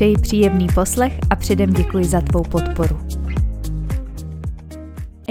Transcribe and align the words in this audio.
Přeji 0.00 0.16
příjemný 0.22 0.66
poslech 0.74 1.12
a 1.30 1.36
předem 1.36 1.70
děkuji 1.70 2.04
za 2.04 2.20
tvou 2.20 2.42
podporu. 2.42 2.96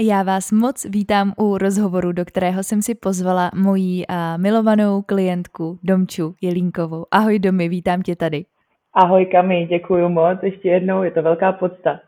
Já 0.00 0.22
vás 0.22 0.52
moc 0.52 0.86
vítám 0.90 1.32
u 1.36 1.58
rozhovoru, 1.58 2.12
do 2.12 2.24
kterého 2.24 2.62
jsem 2.62 2.82
si 2.82 2.94
pozvala 2.94 3.50
moji 3.54 4.04
milovanou 4.36 5.02
klientku 5.02 5.78
Domču 5.82 6.34
Jelínkovou. 6.42 7.06
Ahoj 7.10 7.38
Domy, 7.38 7.68
vítám 7.68 8.02
tě 8.02 8.16
tady. 8.16 8.44
Ahoj 8.94 9.26
Kami, 9.26 9.66
děkuji 9.66 10.08
moc 10.08 10.38
ještě 10.42 10.68
jednou, 10.68 11.02
je 11.02 11.10
to 11.10 11.22
velká 11.22 11.52
podsta. 11.52 12.00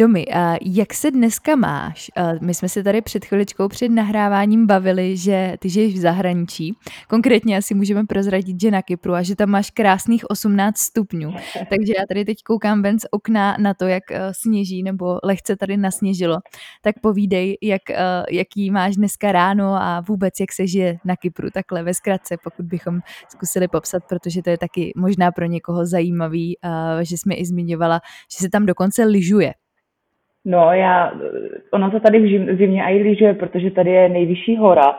Domy, 0.00 0.26
jak 0.62 0.94
se 0.94 1.10
dneska 1.10 1.56
máš? 1.56 2.10
My 2.40 2.54
jsme 2.54 2.68
se 2.68 2.82
tady 2.82 3.02
před 3.02 3.24
chviličkou 3.24 3.68
před 3.68 3.88
nahráváním 3.88 4.66
bavili, 4.66 5.16
že 5.16 5.56
ty 5.58 5.68
žiješ 5.68 5.94
v 5.94 5.98
zahraničí. 5.98 6.76
Konkrétně 7.08 7.56
asi 7.56 7.74
můžeme 7.74 8.06
prozradit, 8.06 8.60
že 8.60 8.70
na 8.70 8.82
Kypru 8.82 9.14
a 9.14 9.22
že 9.22 9.36
tam 9.36 9.50
máš 9.50 9.70
krásných 9.70 10.30
18 10.30 10.78
stupňů. 10.78 11.32
Takže 11.70 11.92
já 11.98 12.02
tady 12.08 12.24
teď 12.24 12.42
koukám 12.42 12.82
ven 12.82 12.98
z 12.98 13.06
okna 13.10 13.56
na 13.60 13.74
to, 13.74 13.86
jak 13.86 14.02
eh, 14.10 14.34
sněží 14.34 14.82
nebo 14.82 15.18
lehce 15.22 15.56
tady 15.56 15.76
nasněžilo. 15.76 16.38
Tak 16.82 16.94
povídej, 17.02 17.58
jak, 17.62 17.90
eh, 17.90 17.96
jaký 18.30 18.70
máš 18.70 18.96
dneska 18.96 19.32
ráno 19.32 19.74
a 19.74 20.00
vůbec 20.08 20.40
jak 20.40 20.52
se 20.52 20.66
žije 20.66 20.98
na 21.04 21.16
Kypru. 21.16 21.50
Takhle 21.50 21.82
ve 21.82 21.94
zkratce, 21.94 22.36
pokud 22.44 22.64
bychom 22.64 23.00
zkusili 23.28 23.68
popsat, 23.68 24.02
protože 24.08 24.42
to 24.42 24.50
je 24.50 24.58
taky 24.58 24.92
možná 24.96 25.32
pro 25.32 25.44
někoho 25.44 25.86
zajímavý, 25.86 26.56
eh, 26.64 27.04
že 27.04 27.18
jsme 27.18 27.34
i 27.34 27.46
zmiňovala, 27.46 28.00
že 28.32 28.38
se 28.38 28.48
tam 28.50 28.66
dokonce 28.66 29.04
lyžuje. 29.04 29.54
No, 30.44 30.72
já, 30.72 31.12
ono 31.70 31.90
se 31.90 32.00
tady 32.00 32.18
v 32.18 32.56
zimě 32.56 32.82
i 32.82 33.02
lyžuje, 33.02 33.34
protože 33.34 33.70
tady 33.70 33.90
je 33.90 34.08
nejvyšší 34.08 34.56
hora, 34.56 34.98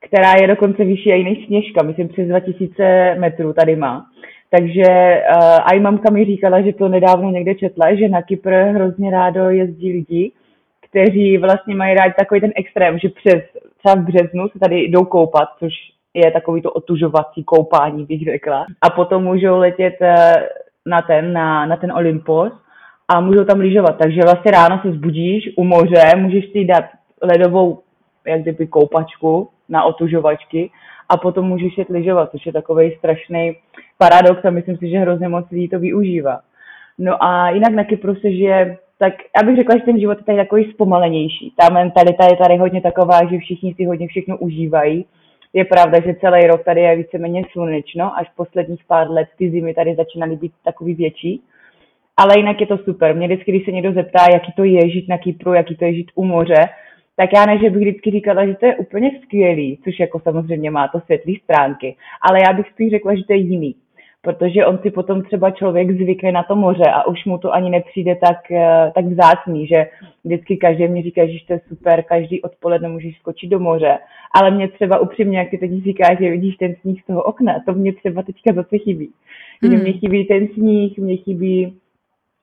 která 0.00 0.32
je 0.40 0.46
dokonce 0.46 0.84
vyšší 0.84 1.10
i 1.10 1.24
než 1.24 1.46
Sněžka, 1.46 1.82
myslím 1.82 2.08
přes 2.08 2.28
2000 2.28 3.14
metrů 3.18 3.52
tady 3.52 3.76
má. 3.76 4.06
Takže 4.50 5.22
uh, 5.36 5.74
i 5.74 5.80
mamka 5.80 6.10
mi 6.10 6.24
říkala, 6.24 6.60
že 6.60 6.72
to 6.72 6.88
nedávno 6.88 7.30
někde 7.30 7.54
četla, 7.54 7.94
že 7.94 8.08
na 8.08 8.22
Kypr 8.22 8.52
hrozně 8.52 9.10
rádo 9.10 9.50
jezdí 9.50 9.92
lidi, 9.92 10.32
kteří 10.88 11.38
vlastně 11.38 11.74
mají 11.74 11.94
rádi 11.94 12.14
takový 12.18 12.40
ten 12.40 12.52
extrém, 12.56 12.98
že 12.98 13.08
přes 13.08 13.42
třeba 13.78 13.94
v 13.94 14.04
březnu 14.04 14.48
se 14.48 14.58
tady 14.58 14.80
jdou 14.80 15.04
koupat, 15.04 15.48
což 15.58 15.72
je 16.14 16.30
takový 16.30 16.62
to 16.62 16.70
otužovací 16.70 17.44
koupání, 17.44 18.04
bych 18.04 18.24
řekla. 18.24 18.66
A 18.80 18.90
potom 18.90 19.24
můžou 19.24 19.58
letět 19.58 19.94
uh, 20.00 20.08
na 20.86 21.02
ten, 21.02 21.32
na, 21.32 21.66
na 21.66 21.76
ten 21.76 21.92
Olympos 21.92 22.52
a 23.08 23.20
můžou 23.20 23.44
tam 23.44 23.60
lyžovat. 23.60 23.98
Takže 23.98 24.20
vlastně 24.22 24.50
ráno 24.50 24.80
se 24.82 24.92
zbudíš 24.92 25.50
u 25.56 25.64
moře, 25.64 26.12
můžeš 26.16 26.52
si 26.52 26.64
dát 26.64 26.84
ledovou 27.22 27.82
jak 28.26 28.42
kdyby 28.42 28.66
koupačku 28.66 29.48
na 29.68 29.84
otužovačky 29.84 30.70
a 31.08 31.16
potom 31.16 31.46
můžeš 31.46 31.78
jet 31.78 31.88
lyžovat, 31.88 32.30
což 32.30 32.46
je 32.46 32.52
takový 32.52 32.94
strašný 32.98 33.56
paradox 33.98 34.44
a 34.44 34.50
myslím 34.50 34.76
si, 34.76 34.88
že 34.90 34.98
hrozně 34.98 35.28
moc 35.28 35.50
lidí 35.50 35.68
to 35.68 35.78
využívá. 35.78 36.40
No 36.98 37.24
a 37.24 37.50
jinak 37.50 37.72
na 37.72 37.84
Kypru 37.84 38.14
se 38.14 38.32
žije, 38.32 38.78
tak 38.98 39.12
já 39.36 39.46
bych 39.46 39.56
řekla, 39.56 39.76
že 39.76 39.84
ten 39.84 40.00
život 40.00 40.18
je 40.18 40.24
tady 40.24 40.38
takový 40.38 40.72
zpomalenější. 40.72 41.52
Ta 41.56 41.74
mentalita 41.74 42.24
je 42.24 42.36
tady 42.36 42.56
hodně 42.56 42.80
taková, 42.80 43.18
že 43.30 43.38
všichni 43.38 43.74
si 43.74 43.84
hodně 43.84 44.08
všechno 44.08 44.38
užívají. 44.38 45.06
Je 45.52 45.64
pravda, 45.64 46.00
že 46.00 46.14
celý 46.14 46.46
rok 46.46 46.64
tady 46.64 46.80
je 46.80 46.96
víceméně 46.96 47.42
slunečno, 47.52 48.18
až 48.18 48.30
posledních 48.36 48.84
pár 48.84 49.10
let 49.10 49.28
ty 49.38 49.50
zimy 49.50 49.74
tady 49.74 49.94
začínaly 49.94 50.36
být 50.36 50.52
takový 50.64 50.94
větší 50.94 51.42
ale 52.18 52.32
jinak 52.36 52.60
je 52.60 52.66
to 52.66 52.78
super. 52.78 53.16
Mě 53.16 53.26
vždycky, 53.26 53.52
když 53.52 53.64
se 53.64 53.72
někdo 53.72 53.92
zeptá, 53.92 54.20
jaký 54.32 54.52
to 54.56 54.64
je 54.64 54.90
žít 54.90 55.08
na 55.08 55.18
Kypru, 55.18 55.52
jaký 55.52 55.76
to 55.76 55.84
je 55.84 55.94
žít 55.94 56.10
u 56.14 56.24
moře, 56.24 56.68
tak 57.16 57.30
já 57.34 57.46
ne, 57.46 57.58
že 57.58 57.70
bych 57.70 57.82
vždycky 57.82 58.10
říkala, 58.10 58.46
že 58.46 58.54
to 58.54 58.66
je 58.66 58.76
úplně 58.76 59.10
skvělý, 59.22 59.78
což 59.84 59.98
jako 60.00 60.20
samozřejmě 60.20 60.70
má 60.70 60.88
to 60.88 61.00
světlý 61.00 61.40
stránky, 61.44 61.96
ale 62.30 62.38
já 62.40 62.52
bych 62.52 62.66
spíš 62.70 62.90
řekla, 62.90 63.14
že 63.14 63.24
to 63.24 63.32
je 63.32 63.38
jiný. 63.38 63.74
Protože 64.22 64.66
on 64.66 64.78
si 64.78 64.90
potom 64.90 65.22
třeba 65.22 65.50
člověk 65.50 65.90
zvykne 65.90 66.32
na 66.32 66.42
to 66.42 66.56
moře 66.56 66.84
a 66.94 67.06
už 67.06 67.24
mu 67.24 67.38
to 67.38 67.54
ani 67.54 67.70
nepřijde 67.70 68.14
tak, 68.14 68.50
eh, 68.50 68.92
tak 68.94 69.04
vzácný, 69.04 69.66
že 69.66 69.86
vždycky 70.24 70.56
každý 70.56 70.88
mi 70.88 71.02
říká, 71.02 71.26
že 71.26 71.38
to 71.46 71.52
je 71.52 71.60
super, 71.68 72.02
každý 72.02 72.42
odpoledne 72.42 72.88
můžeš 72.88 73.18
skočit 73.18 73.50
do 73.50 73.58
moře. 73.58 73.98
Ale 74.34 74.50
mě 74.50 74.68
třeba 74.68 74.98
upřímně, 74.98 75.38
jak 75.38 75.50
ty 75.50 75.58
teď 75.58 75.70
říkáš, 75.84 76.18
že 76.18 76.30
vidíš 76.30 76.56
ten 76.56 76.74
sníh 76.80 77.02
z 77.02 77.06
toho 77.06 77.22
okna, 77.22 77.54
to 77.66 77.72
mě 77.72 77.92
třeba 77.92 78.22
teďka 78.22 78.52
zase 78.54 78.78
chybí. 78.78 79.10
Hmm. 79.62 79.72
Že 79.72 79.82
mě 79.82 79.92
chybí 79.92 80.24
ten 80.24 80.48
sníh, 80.48 80.98
mě 80.98 81.16
chybí 81.16 81.78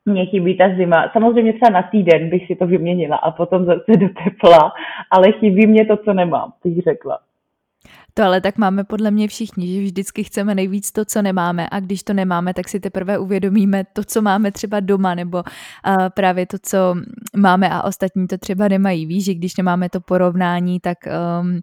mě 0.06 0.26
chybí 0.26 0.58
ta 0.58 0.76
zima. 0.78 1.10
Samozřejmě 1.14 1.54
třeba 1.54 1.70
na 1.70 1.84
týden 1.84 2.30
bych 2.30 2.48
si 2.48 2.56
to 2.56 2.68
vyměnila 2.68 3.18
a 3.18 3.32
potom 3.32 3.66
zase 3.66 3.98
do 3.98 4.10
tepla, 4.24 4.72
ale 5.12 5.32
chybí 5.32 5.68
mě 5.68 5.86
to, 5.86 5.98
co 5.98 6.14
nemám, 6.14 6.54
bych 6.64 6.84
řekla. 6.84 7.20
To 8.18 8.24
ale 8.24 8.42
tak 8.42 8.58
máme 8.58 8.84
podle 8.84 9.12
mě 9.12 9.28
všichni, 9.28 9.68
že 9.68 9.82
vždycky 9.82 10.24
chceme 10.24 10.56
nejvíc 10.56 10.92
to, 10.92 11.06
co 11.06 11.22
nemáme 11.22 11.68
a 11.72 11.80
když 11.80 12.04
to 12.04 12.14
nemáme, 12.14 12.54
tak 12.54 12.70
si 12.70 12.80
teprve 12.80 13.18
uvědomíme 13.18 13.84
to, 13.94 14.04
co 14.04 14.22
máme 14.22 14.52
třeba 14.52 14.80
doma 14.80 15.16
nebo 15.16 15.38
uh, 15.38 15.96
právě 16.10 16.46
to, 16.46 16.58
co 16.62 16.96
máme 17.38 17.70
a 17.70 17.84
ostatní 17.84 18.28
to 18.28 18.38
třeba 18.38 18.68
nemají. 18.68 19.06
Víš, 19.06 19.26
že 19.26 19.34
když 19.34 19.58
nemáme 19.58 19.90
to 19.90 20.02
porovnání, 20.02 20.80
tak 20.80 20.98
um, 21.42 21.60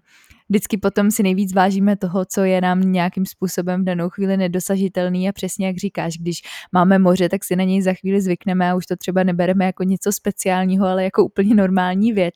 vždycky 0.52 0.76
potom 0.76 1.10
si 1.10 1.22
nejvíc 1.22 1.54
vážíme 1.54 1.96
toho, 1.96 2.24
co 2.24 2.44
je 2.44 2.60
nám 2.60 2.80
nějakým 2.80 3.26
způsobem 3.26 3.82
v 3.82 3.84
danou 3.84 4.08
chvíli 4.08 4.36
nedosažitelný 4.36 5.28
a 5.28 5.32
přesně 5.32 5.66
jak 5.66 5.76
říkáš, 5.76 6.18
když 6.18 6.42
máme 6.72 6.98
moře, 6.98 7.28
tak 7.28 7.44
si 7.44 7.56
na 7.56 7.64
něj 7.64 7.82
za 7.82 7.92
chvíli 7.92 8.20
zvykneme 8.20 8.70
a 8.70 8.74
už 8.74 8.86
to 8.86 8.96
třeba 8.96 9.22
nebereme 9.22 9.64
jako 9.64 9.82
něco 9.84 10.12
speciálního, 10.12 10.86
ale 10.86 11.04
jako 11.04 11.24
úplně 11.24 11.54
normální 11.54 12.12
věc. 12.12 12.34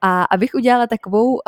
A 0.00 0.24
abych 0.24 0.50
udělala 0.54 0.86
takovou 0.86 1.32
uh, 1.32 1.38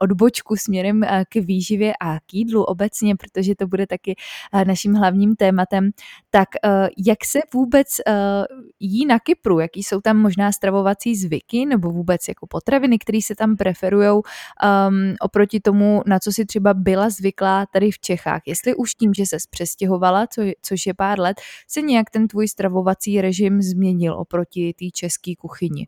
odbočku 0.00 0.56
směrem 0.56 1.02
uh, 1.02 1.08
k 1.28 1.34
výživě 1.34 1.92
a 2.00 2.20
k 2.20 2.34
jídlu 2.34 2.64
obecně, 2.64 3.16
protože 3.16 3.54
to 3.54 3.66
bude 3.66 3.86
taky 3.86 4.14
uh, 4.54 4.64
naším 4.64 4.94
hlavním 4.94 5.36
tématem, 5.36 5.90
tak 6.30 6.48
uh, 6.64 6.88
jak 7.06 7.24
se 7.24 7.40
vůbec 7.54 7.86
uh, 8.08 8.14
jí 8.80 9.06
na 9.06 9.18
Kypru, 9.18 9.60
jaký 9.60 9.82
jsou 9.82 10.00
tam 10.00 10.16
možná 10.16 10.52
stravovací 10.52 11.16
zvyky 11.16 11.66
nebo 11.66 11.90
vůbec 11.90 12.28
jako 12.28 12.46
potraviny, 12.46 12.98
které 12.98 13.18
se 13.22 13.34
tam 13.34 13.56
preferují 13.56 14.08
um, 14.08 14.22
oproti 15.20 15.41
tomu, 15.60 16.02
na 16.06 16.18
co 16.18 16.32
si 16.32 16.46
třeba 16.46 16.74
byla 16.74 17.10
zvyklá 17.10 17.66
tady 17.72 17.90
v 17.90 17.98
Čechách. 17.98 18.40
Jestli 18.46 18.74
už 18.74 18.94
tím, 18.94 19.14
že 19.14 19.26
se 19.26 19.36
přestěhovala, 19.50 20.26
co, 20.26 20.42
což 20.62 20.86
je 20.86 20.94
pár 20.94 21.20
let, 21.20 21.36
se 21.68 21.80
nějak 21.80 22.10
ten 22.10 22.28
tvůj 22.28 22.48
stravovací 22.48 23.20
režim 23.20 23.62
změnil 23.62 24.14
oproti 24.14 24.74
té 24.78 24.84
české 24.94 25.32
kuchyni? 25.38 25.86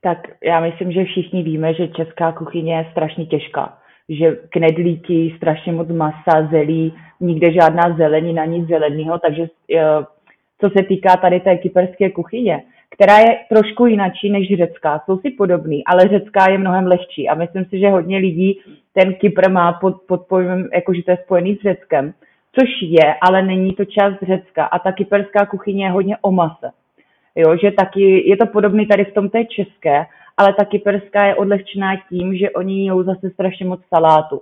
Tak 0.00 0.18
já 0.44 0.60
myslím, 0.60 0.92
že 0.92 1.04
všichni 1.04 1.42
víme, 1.42 1.74
že 1.74 1.88
česká 1.88 2.32
kuchyně 2.32 2.74
je 2.76 2.88
strašně 2.90 3.26
těžká. 3.26 3.78
Že 4.08 4.36
knedlíky, 4.48 5.34
strašně 5.36 5.72
moc 5.72 5.88
masa, 5.88 6.48
zelí, 6.50 6.94
nikde 7.20 7.52
žádná 7.52 7.96
zelenina, 7.96 8.44
nic 8.44 8.68
zeleného, 8.68 9.18
takže 9.18 9.46
eh, 9.76 9.82
co 10.60 10.70
se 10.76 10.84
týká 10.84 11.16
tady 11.16 11.40
té 11.40 11.56
kyperské 11.56 12.10
kuchyně, 12.10 12.62
která 12.94 13.18
je 13.18 13.38
trošku 13.48 13.86
jinačí 13.86 14.30
než 14.30 14.56
řecká. 14.56 15.02
Jsou 15.04 15.18
si 15.18 15.30
podobný, 15.30 15.84
ale 15.84 16.08
řecká 16.08 16.50
je 16.50 16.58
mnohem 16.58 16.86
lehčí 16.86 17.28
a 17.28 17.34
myslím 17.34 17.64
si, 17.64 17.78
že 17.78 17.88
hodně 17.88 18.18
lidí 18.18 18.60
ten 18.92 19.14
Kypr 19.14 19.50
má 19.50 19.72
pod, 19.72 20.02
pod 20.08 20.26
pojmem, 20.28 20.68
jako 20.74 20.94
že 20.94 21.02
to 21.02 21.10
je 21.10 21.18
spojený 21.24 21.56
s 21.56 21.62
Řeckem, 21.62 22.14
což 22.58 22.68
je, 22.82 23.14
ale 23.22 23.42
není 23.42 23.72
to 23.74 23.84
část 23.84 24.22
Řecka 24.22 24.64
a 24.64 24.78
ta 24.78 24.92
kyperská 24.92 25.46
kuchyně 25.46 25.84
je 25.84 25.90
hodně 25.90 26.16
o 26.22 26.32
mase. 26.32 26.70
Jo, 27.36 27.56
že 27.62 27.70
taky 27.70 28.28
je 28.28 28.36
to 28.36 28.46
podobný 28.46 28.86
tady 28.86 29.04
v 29.04 29.14
tom 29.14 29.28
té 29.28 29.44
české, 29.44 30.04
ale 30.36 30.54
ta 30.58 30.64
kyperská 30.64 31.24
je 31.24 31.34
odlehčená 31.34 31.96
tím, 32.08 32.36
že 32.36 32.50
oni 32.50 32.82
jí 32.82 32.90
zase 33.04 33.30
strašně 33.30 33.66
moc 33.66 33.80
salátu. 33.94 34.40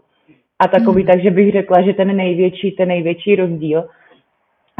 A 0.58 0.68
takový, 0.68 1.02
mm. 1.02 1.08
takže 1.08 1.30
bych 1.30 1.52
řekla, 1.52 1.82
že 1.82 1.92
ten 1.92 2.16
největší, 2.16 2.70
ten 2.70 2.88
největší 2.88 3.36
rozdíl 3.36 3.84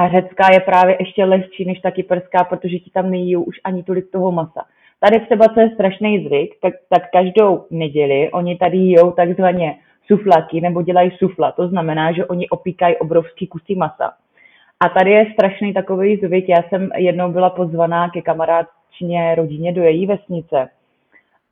a 0.01 0.09
řecká 0.09 0.47
je 0.53 0.61
právě 0.61 0.97
ještě 1.01 1.25
lehčí 1.25 1.65
než 1.65 1.81
ta 1.81 1.91
kyperská, 1.91 2.45
protože 2.45 2.79
ti 2.79 2.91
tam 2.91 3.11
nejí 3.11 3.37
už 3.37 3.61
ani 3.65 3.83
tolik 3.83 4.11
toho 4.11 4.33
masa. 4.33 4.65
Tady 5.01 5.21
třeba, 5.21 5.49
co 5.49 5.61
je 5.61 5.71
strašný 5.75 6.27
zvyk, 6.27 6.55
tak, 6.63 6.75
tak 6.89 7.03
každou 7.13 7.65
neděli 7.71 8.31
oni 8.33 8.57
tady 8.57 8.77
jíjou 8.77 9.11
takzvaně 9.11 9.77
suflaky 10.07 10.61
nebo 10.61 10.83
dělají 10.83 11.11
sufla. 11.11 11.53
To 11.53 11.69
znamená, 11.69 12.13
že 12.13 12.27
oni 12.27 12.49
opíkají 12.49 12.97
obrovský 12.97 13.47
kusy 13.47 13.75
masa. 13.75 14.13
A 14.81 14.89
tady 14.89 15.11
je 15.11 15.33
strašný 15.33 15.75
takový 15.75 16.17
zvyk. 16.17 16.49
Já 16.49 16.63
jsem 16.69 16.91
jednou 16.97 17.33
byla 17.33 17.51
pozvaná 17.51 18.11
ke 18.11 18.23
kamarádčině 18.23 19.35
rodině 19.35 19.73
do 19.73 19.83
její 19.83 20.07
vesnice. 20.07 20.69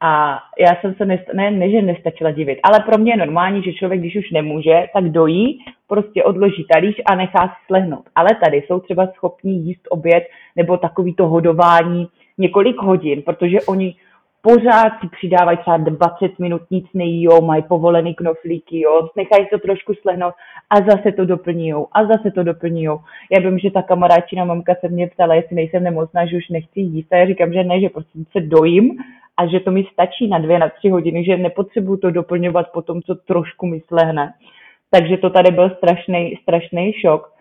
A 0.01 0.39
já 0.59 0.77
jsem 0.81 0.95
se, 0.95 1.05
nest, 1.05 1.25
ne, 1.35 1.51
ne, 1.51 1.71
že 1.71 1.83
nestačila 1.83 2.31
divit, 2.31 2.59
ale 2.63 2.81
pro 2.81 2.99
mě 2.99 3.13
je 3.13 3.17
normální, 3.17 3.63
že 3.63 3.73
člověk, 3.73 4.01
když 4.01 4.17
už 4.17 4.31
nemůže, 4.31 4.87
tak 4.93 5.05
dojí, 5.05 5.59
prostě 5.89 6.25
odloží 6.25 6.67
talíř 6.73 6.97
a 7.07 7.15
nechá 7.15 7.49
si 7.49 7.67
slehnout. 7.67 8.05
Ale 8.15 8.29
tady 8.45 8.63
jsou 8.67 8.81
třeba 8.81 9.07
schopní 9.07 9.67
jíst 9.67 9.89
oběd 9.91 10.25
nebo 10.57 10.77
takový 10.77 11.15
to 11.15 11.29
hodování 11.29 12.09
několik 12.39 12.77
hodin, 12.77 13.23
protože 13.23 13.59
oni 13.69 13.95
pořád 14.43 14.93
si 15.01 15.09
přidávají 15.09 15.59
třeba 15.59 15.77
20 15.77 16.39
minut, 16.39 16.63
nic 16.71 16.87
nejíjou, 16.95 17.41
mají 17.41 17.63
povolený 17.63 18.15
knoflíky, 18.15 18.81
jo, 18.81 19.09
nechají 19.17 19.47
to 19.53 19.59
trošku 19.59 19.95
slehnout 19.95 20.35
a 20.71 20.77
zase 20.77 21.13
to 21.13 21.25
doplňují 21.25 21.85
a 21.93 22.05
zase 22.05 22.31
to 22.31 22.43
doplňují. 22.43 22.99
Já 23.33 23.41
vím, 23.41 23.59
že 23.59 23.71
ta 23.71 23.83
kamaráčina 23.83 24.45
mamka 24.45 24.75
se 24.81 24.89
mě 24.89 25.07
ptala, 25.07 25.35
jestli 25.35 25.57
nejsem 25.57 25.83
nemocná, 25.83 26.27
že 26.27 26.37
už 26.37 26.49
nechci 26.49 26.81
jíst 26.81 27.13
a 27.13 27.17
já 27.17 27.27
říkám, 27.27 27.53
že 27.53 27.65
ne, 27.65 27.81
že 27.81 27.89
prostě 27.89 28.19
se 28.33 28.41
dojím 28.41 28.99
a 29.39 29.47
že 29.47 29.61
to 29.61 29.71
mi 29.71 29.85
stačí 29.93 30.29
na 30.29 30.39
dvě, 30.39 30.59
na 30.59 30.69
tři 30.69 30.89
hodiny, 30.89 31.25
že 31.25 31.37
nepotřebuju 31.37 31.97
to 31.97 32.11
doplňovat 32.11 32.73
po 32.73 32.83
tom, 32.83 33.03
co 33.03 33.15
trošku 33.15 33.67
mi 33.67 33.81
slehne. 33.81 34.33
Takže 34.91 35.17
to 35.17 35.31
tady 35.31 35.51
byl 35.51 35.71
strašný, 35.71 36.39
strašný 36.43 36.93
šok. 36.93 37.33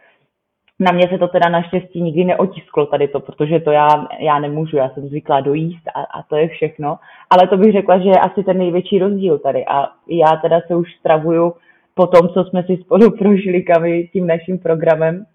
Na 0.80 0.92
mě 0.92 1.08
se 1.08 1.18
to 1.18 1.28
teda 1.28 1.50
naštěstí 1.50 2.02
nikdy 2.02 2.26
neotisklo 2.26 2.86
tady 2.86 3.08
to, 3.08 3.20
protože 3.20 3.60
to 3.60 3.72
já, 3.72 4.08
já 4.20 4.40
nemůžu, 4.40 4.78
já 4.78 4.90
jsem 4.90 5.08
zvyklá 5.08 5.42
dojíst 5.42 5.88
a, 5.96 6.02
a 6.02 6.24
to 6.24 6.36
je 6.36 6.48
všechno. 6.48 6.98
Ale 7.30 7.48
to 7.48 7.58
bych 7.58 7.74
řekla, 7.74 8.00
že 8.00 8.10
je 8.10 8.20
asi 8.20 8.44
ten 8.44 8.58
největší 8.58 9.00
rozdíl 9.00 9.38
tady. 9.40 9.66
A 9.66 9.88
já 10.08 10.28
teda 10.42 10.62
se 10.68 10.76
už 10.76 10.96
stravuju 10.96 11.54
po 11.94 12.08
tom, 12.08 12.30
co 12.30 12.44
jsme 12.44 12.64
si 12.64 12.78
spolu 12.78 13.12
prožili 13.18 13.64
kamy 13.64 14.10
tím 14.14 14.28
naším 14.28 14.60
programem, 14.60 15.26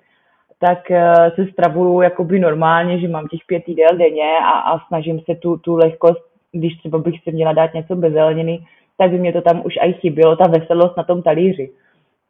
tak 0.58 0.78
uh, 0.90 1.34
se 1.34 1.52
stravuju 1.52 2.00
jakoby 2.00 2.38
normálně, 2.38 3.00
že 3.00 3.08
mám 3.08 3.28
těch 3.28 3.40
pět 3.46 3.68
jídel 3.68 3.98
denně 3.98 4.38
a, 4.44 4.50
a 4.50 4.86
snažím 4.86 5.20
se 5.20 5.34
tu, 5.34 5.56
tu 5.56 5.76
lehkost, 5.76 6.31
když 6.52 6.78
třeba 6.78 6.98
bych 6.98 7.22
si 7.22 7.32
měla 7.32 7.52
dát 7.52 7.74
něco 7.74 7.96
bez 7.96 8.12
zeleniny, 8.12 8.66
tak 8.98 9.10
by 9.10 9.18
mě 9.18 9.32
to 9.32 9.40
tam 9.40 9.62
už 9.64 9.76
aj 9.80 9.92
chybělo, 9.92 10.36
ta 10.36 10.48
veselost 10.48 10.96
na 10.96 11.02
tom 11.02 11.22
talíři. 11.22 11.70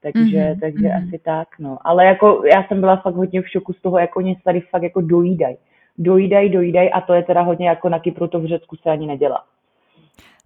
Takže, 0.02 0.38
mm-hmm. 0.38 0.60
takže 0.60 0.88
mm-hmm. 0.88 1.08
asi 1.08 1.19
tak, 1.24 1.48
no. 1.58 1.78
Ale 1.84 2.04
jako 2.04 2.42
já 2.52 2.64
jsem 2.64 2.80
byla 2.80 2.96
fakt 2.96 3.14
hodně 3.14 3.42
v 3.42 3.48
šoku 3.48 3.72
z 3.72 3.82
toho, 3.82 3.98
jako 3.98 4.19
oni 4.19 4.36
tady 4.44 4.60
fakt 4.60 4.82
jako 4.82 5.00
dojídají. 5.00 5.56
Dojídají, 5.98 6.50
dojídají 6.50 6.90
a 6.90 7.00
to 7.00 7.14
je 7.14 7.22
teda 7.22 7.42
hodně 7.42 7.69
jako 7.69 7.88
na 7.88 7.98
Kypru, 7.98 8.28
to 8.28 8.40
v 8.40 8.46
Řecku 8.46 8.76
se 8.76 8.90
ani 8.90 9.06
nedělá. 9.06 9.44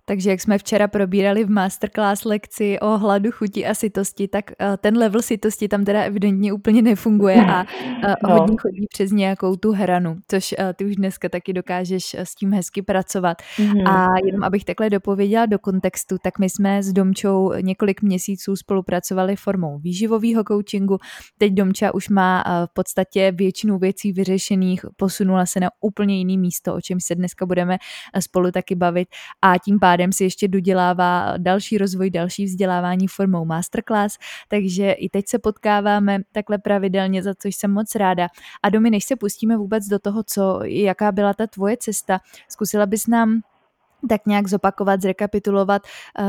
Takže 0.08 0.30
jak 0.30 0.40
jsme 0.40 0.58
včera 0.58 0.88
probírali 0.88 1.44
v 1.44 1.50
masterclass 1.50 2.24
lekci 2.24 2.78
o 2.80 2.98
hladu, 2.98 3.30
chuti 3.32 3.66
a 3.66 3.74
sytosti, 3.74 4.28
tak 4.28 4.44
uh, 4.50 4.76
ten 4.76 4.96
level 4.98 5.22
sytosti 5.22 5.68
tam 5.68 5.84
teda 5.84 6.02
evidentně 6.02 6.52
úplně 6.52 6.82
nefunguje 6.82 7.44
a 7.46 7.62
uh, 7.62 8.14
no. 8.28 8.34
hodně 8.34 8.56
chodí 8.60 8.86
přes 8.88 9.10
nějakou 9.10 9.56
tu 9.56 9.72
hranu, 9.72 10.16
což 10.28 10.54
uh, 10.58 10.72
ty 10.76 10.84
už 10.84 10.96
dneska 10.96 11.28
taky 11.28 11.52
dokážeš 11.52 12.14
s 12.14 12.34
tím 12.34 12.52
hezky 12.52 12.82
pracovat. 12.82 13.36
Mm-hmm. 13.58 13.90
A 13.90 14.06
jenom 14.26 14.44
abych 14.44 14.64
takhle 14.64 14.90
dopověděla 14.90 15.46
do 15.46 15.58
kontextu, 15.58 16.16
tak 16.22 16.38
my 16.38 16.50
jsme 16.50 16.82
s 16.82 16.92
Domčou 16.92 17.52
několik 17.60 18.02
měsíců 18.02 18.56
spolupracovali 18.56 19.36
formou 19.36 19.78
výživového 19.78 20.44
coachingu. 20.44 20.98
Teď 21.38 21.52
Domča 21.52 21.94
už 21.94 22.08
má 22.08 22.44
v 22.66 22.74
podstatě 22.74 23.32
většinu 23.32 23.78
věcí 23.78 24.12
vyřešených, 24.12 24.84
posunula 24.96 25.46
se 25.46 25.60
na 25.60 25.70
úplně 25.80 26.18
jiný 26.18 26.38
místo, 26.38 26.74
o 26.74 26.80
čem 26.80 27.00
se 27.00 27.14
dneska 27.14 27.46
budeme 27.46 27.78
spolu 28.20 28.50
taky 28.50 28.74
bavit 28.74 29.08
a 29.42 29.58
tím 29.58 29.78
pádem 29.80 29.95
pádem 29.96 30.12
si 30.12 30.24
ještě 30.24 30.48
dodělává 30.48 31.34
další 31.36 31.78
rozvoj, 31.78 32.10
další 32.10 32.44
vzdělávání 32.44 33.08
formou 33.08 33.44
masterclass, 33.44 34.18
takže 34.48 34.92
i 34.92 35.08
teď 35.08 35.28
se 35.28 35.38
potkáváme 35.38 36.18
takhle 36.32 36.58
pravidelně, 36.58 37.22
za 37.22 37.34
což 37.34 37.56
jsem 37.56 37.70
moc 37.70 37.94
ráda. 37.94 38.28
A 38.62 38.70
Domi, 38.70 38.90
než 38.90 39.04
se 39.04 39.16
pustíme 39.16 39.56
vůbec 39.56 39.86
do 39.86 39.98
toho, 39.98 40.22
co, 40.22 40.60
jaká 40.64 41.12
byla 41.12 41.34
ta 41.34 41.46
tvoje 41.46 41.76
cesta, 41.80 42.20
zkusila 42.48 42.86
bys 42.86 43.06
nám 43.06 43.40
tak 44.08 44.26
nějak 44.26 44.48
zopakovat, 44.48 45.02
zrekapitulovat, 45.02 45.82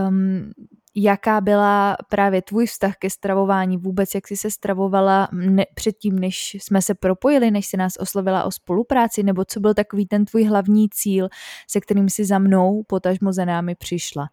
um, 0.09 0.51
jaká 0.97 1.41
byla 1.41 1.95
právě 2.09 2.41
tvůj 2.41 2.65
vztah 2.65 2.93
ke 2.99 3.09
stravování, 3.09 3.77
vůbec 3.77 4.15
jak 4.15 4.27
jsi 4.27 4.35
se 4.35 4.51
stravovala 4.51 5.27
ne, 5.31 5.63
předtím, 5.75 6.19
než 6.19 6.53
jsme 6.53 6.81
se 6.81 6.93
propojili, 6.95 7.51
než 7.51 7.65
se 7.65 7.77
nás 7.77 7.93
oslovila 7.99 8.43
o 8.43 8.51
spolupráci, 8.51 9.23
nebo 9.23 9.45
co 9.45 9.59
byl 9.59 9.73
takový 9.73 10.05
ten 10.05 10.25
tvůj 10.25 10.43
hlavní 10.43 10.89
cíl, 10.89 11.27
se 11.69 11.79
kterým 11.79 12.09
si 12.09 12.25
za 12.25 12.39
mnou, 12.39 12.83
potažmo 12.87 13.33
za 13.33 13.45
námi 13.45 13.75
přišla? 13.75 14.25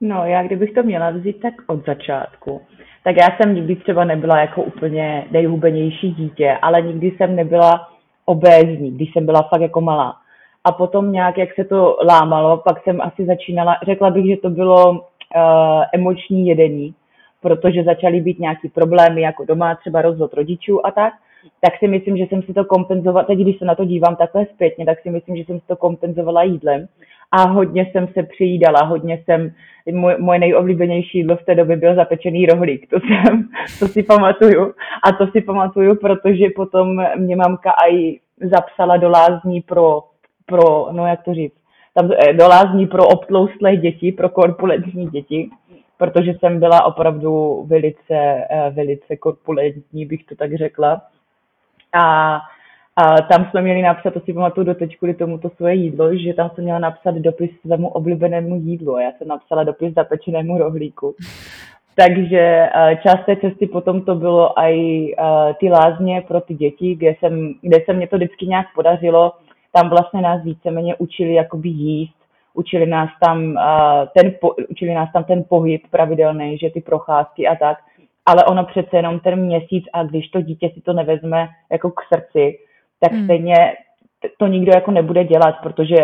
No, 0.00 0.24
já 0.26 0.42
kdybych 0.42 0.74
to 0.74 0.82
měla 0.82 1.10
vzít 1.10 1.40
tak 1.40 1.54
od 1.66 1.86
začátku, 1.86 2.60
tak 3.04 3.16
já 3.16 3.26
jsem 3.36 3.54
nikdy 3.54 3.76
třeba 3.76 4.04
nebyla 4.04 4.40
jako 4.40 4.62
úplně 4.62 5.26
nejhubenější 5.30 6.10
dítě, 6.10 6.58
ale 6.62 6.82
nikdy 6.82 7.06
jsem 7.16 7.36
nebyla 7.36 7.88
obézní, 8.24 8.90
když 8.90 9.12
jsem 9.12 9.26
byla 9.26 9.42
fakt 9.42 9.60
jako 9.60 9.80
malá. 9.80 10.16
A 10.64 10.72
potom 10.72 11.12
nějak, 11.12 11.38
jak 11.38 11.54
se 11.54 11.64
to 11.64 11.96
lámalo, 12.08 12.56
pak 12.56 12.82
jsem 12.82 13.00
asi 13.00 13.26
začínala, 13.26 13.76
řekla 13.86 14.10
bych, 14.10 14.26
že 14.26 14.36
to 14.36 14.50
bylo 14.50 15.09
emoční 15.92 16.46
jedení, 16.46 16.94
protože 17.40 17.84
začaly 17.84 18.20
být 18.20 18.38
nějaký 18.38 18.68
problémy 18.68 19.20
jako 19.20 19.44
doma, 19.44 19.74
třeba 19.74 20.02
rozvod 20.02 20.34
rodičů 20.34 20.86
a 20.86 20.90
tak, 20.90 21.12
tak 21.60 21.78
si 21.78 21.88
myslím, 21.88 22.16
že 22.16 22.24
jsem 22.24 22.42
si 22.42 22.54
to 22.54 22.64
kompenzovala, 22.64 23.24
teď 23.24 23.38
když 23.38 23.58
se 23.58 23.64
na 23.64 23.74
to 23.74 23.84
dívám 23.84 24.16
takhle 24.16 24.46
zpětně, 24.54 24.86
tak 24.86 25.00
si 25.00 25.10
myslím, 25.10 25.36
že 25.36 25.44
jsem 25.44 25.60
si 25.60 25.66
to 25.66 25.76
kompenzovala 25.76 26.42
jídlem. 26.42 26.86
A 27.32 27.48
hodně 27.48 27.90
jsem 27.92 28.08
se 28.08 28.22
přijídala, 28.22 28.82
hodně 28.82 29.22
jsem, 29.24 29.52
můj, 29.92 30.16
moje 30.18 30.38
nejoblíbenější 30.38 31.18
jídlo 31.18 31.36
v 31.36 31.44
té 31.44 31.54
době 31.54 31.76
byl 31.76 31.94
zapečený 31.94 32.46
rohlík, 32.46 32.90
to 32.90 33.00
jsem, 33.00 33.48
to 33.78 33.88
si 33.88 34.02
pamatuju. 34.02 34.74
A 35.04 35.12
to 35.12 35.26
si 35.26 35.40
pamatuju, 35.40 35.96
protože 35.96 36.46
potom 36.56 37.04
mě 37.16 37.36
mamka 37.36 37.70
aj 37.70 38.18
zapsala 38.42 38.96
do 38.96 39.08
lázní 39.08 39.60
pro, 39.60 40.02
pro, 40.46 40.88
no 40.92 41.06
jak 41.06 41.22
to 41.22 41.34
říct, 41.34 41.59
tam 42.00 42.10
eh, 42.18 42.32
do 42.32 42.48
lázní 42.48 42.86
pro 42.86 43.06
obtloustlé 43.06 43.76
děti, 43.76 44.12
pro 44.12 44.28
korpulentní 44.28 45.06
děti, 45.06 45.50
protože 45.98 46.34
jsem 46.34 46.60
byla 46.60 46.84
opravdu 46.84 47.64
velice, 47.66 48.46
eh, 48.50 48.70
velice 48.70 49.16
korpulentní, 49.16 50.06
bych 50.06 50.24
to 50.24 50.34
tak 50.34 50.54
řekla. 50.54 51.02
A, 51.92 52.36
a 52.96 53.22
tam 53.22 53.46
jsme 53.50 53.62
měli 53.62 53.82
napsat, 53.82 54.14
to 54.14 54.20
si 54.20 54.32
pamatuju 54.32 54.66
doteď 54.66 54.98
kvůli 54.98 55.14
tomuto 55.14 55.50
svoje 55.50 55.74
jídlo, 55.74 56.16
že 56.16 56.34
tam 56.34 56.50
jsem 56.54 56.64
měla 56.64 56.78
napsat 56.78 57.14
dopis 57.14 57.50
svému 57.60 57.88
oblíbenému 57.88 58.56
jídlu. 58.56 58.98
Já 58.98 59.12
jsem 59.12 59.28
napsala 59.28 59.64
dopis 59.64 59.94
zapečenému 59.94 60.58
rohlíku. 60.58 61.14
Takže 61.94 62.68
eh, 62.74 62.96
část 63.02 63.24
té 63.26 63.36
cesty 63.36 63.66
potom 63.66 64.02
to 64.02 64.14
bylo 64.14 64.58
i 64.58 65.06
ty 65.60 65.70
lázně 65.70 66.24
pro 66.28 66.40
ty 66.40 66.54
děti, 66.54 66.94
kde, 66.94 67.14
jsem, 67.18 67.54
kde 67.62 67.76
se 67.84 67.92
mě 67.92 68.08
to 68.08 68.16
vždycky 68.16 68.46
nějak 68.46 68.66
podařilo 68.74 69.32
tam 69.72 69.90
vlastně 69.90 70.20
nás 70.20 70.42
víceméně 70.42 70.96
učili 70.96 71.34
jakoby 71.34 71.68
jíst, 71.68 72.16
učili 72.54 72.86
nás 72.86 73.10
tam, 73.24 73.44
uh, 73.44 74.08
ten, 74.16 74.32
po, 74.40 74.54
učili 74.68 74.94
nás 74.94 75.12
tam 75.12 75.24
ten 75.24 75.44
pohyb 75.48 75.82
pravidelný, 75.90 76.58
že 76.58 76.70
ty 76.70 76.80
procházky 76.80 77.46
a 77.46 77.54
tak, 77.54 77.78
ale 78.26 78.44
ono 78.44 78.64
přece 78.64 78.96
jenom 78.96 79.20
ten 79.20 79.40
měsíc 79.40 79.84
a 79.92 80.02
když 80.02 80.28
to 80.28 80.40
dítě 80.40 80.70
si 80.74 80.80
to 80.80 80.92
nevezme 80.92 81.48
jako 81.72 81.90
k 81.90 82.00
srdci, 82.14 82.58
tak 83.00 83.12
hmm. 83.12 83.24
stejně 83.24 83.72
to 84.38 84.46
nikdo 84.46 84.72
jako 84.74 84.90
nebude 84.90 85.24
dělat, 85.24 85.54
protože 85.62 85.96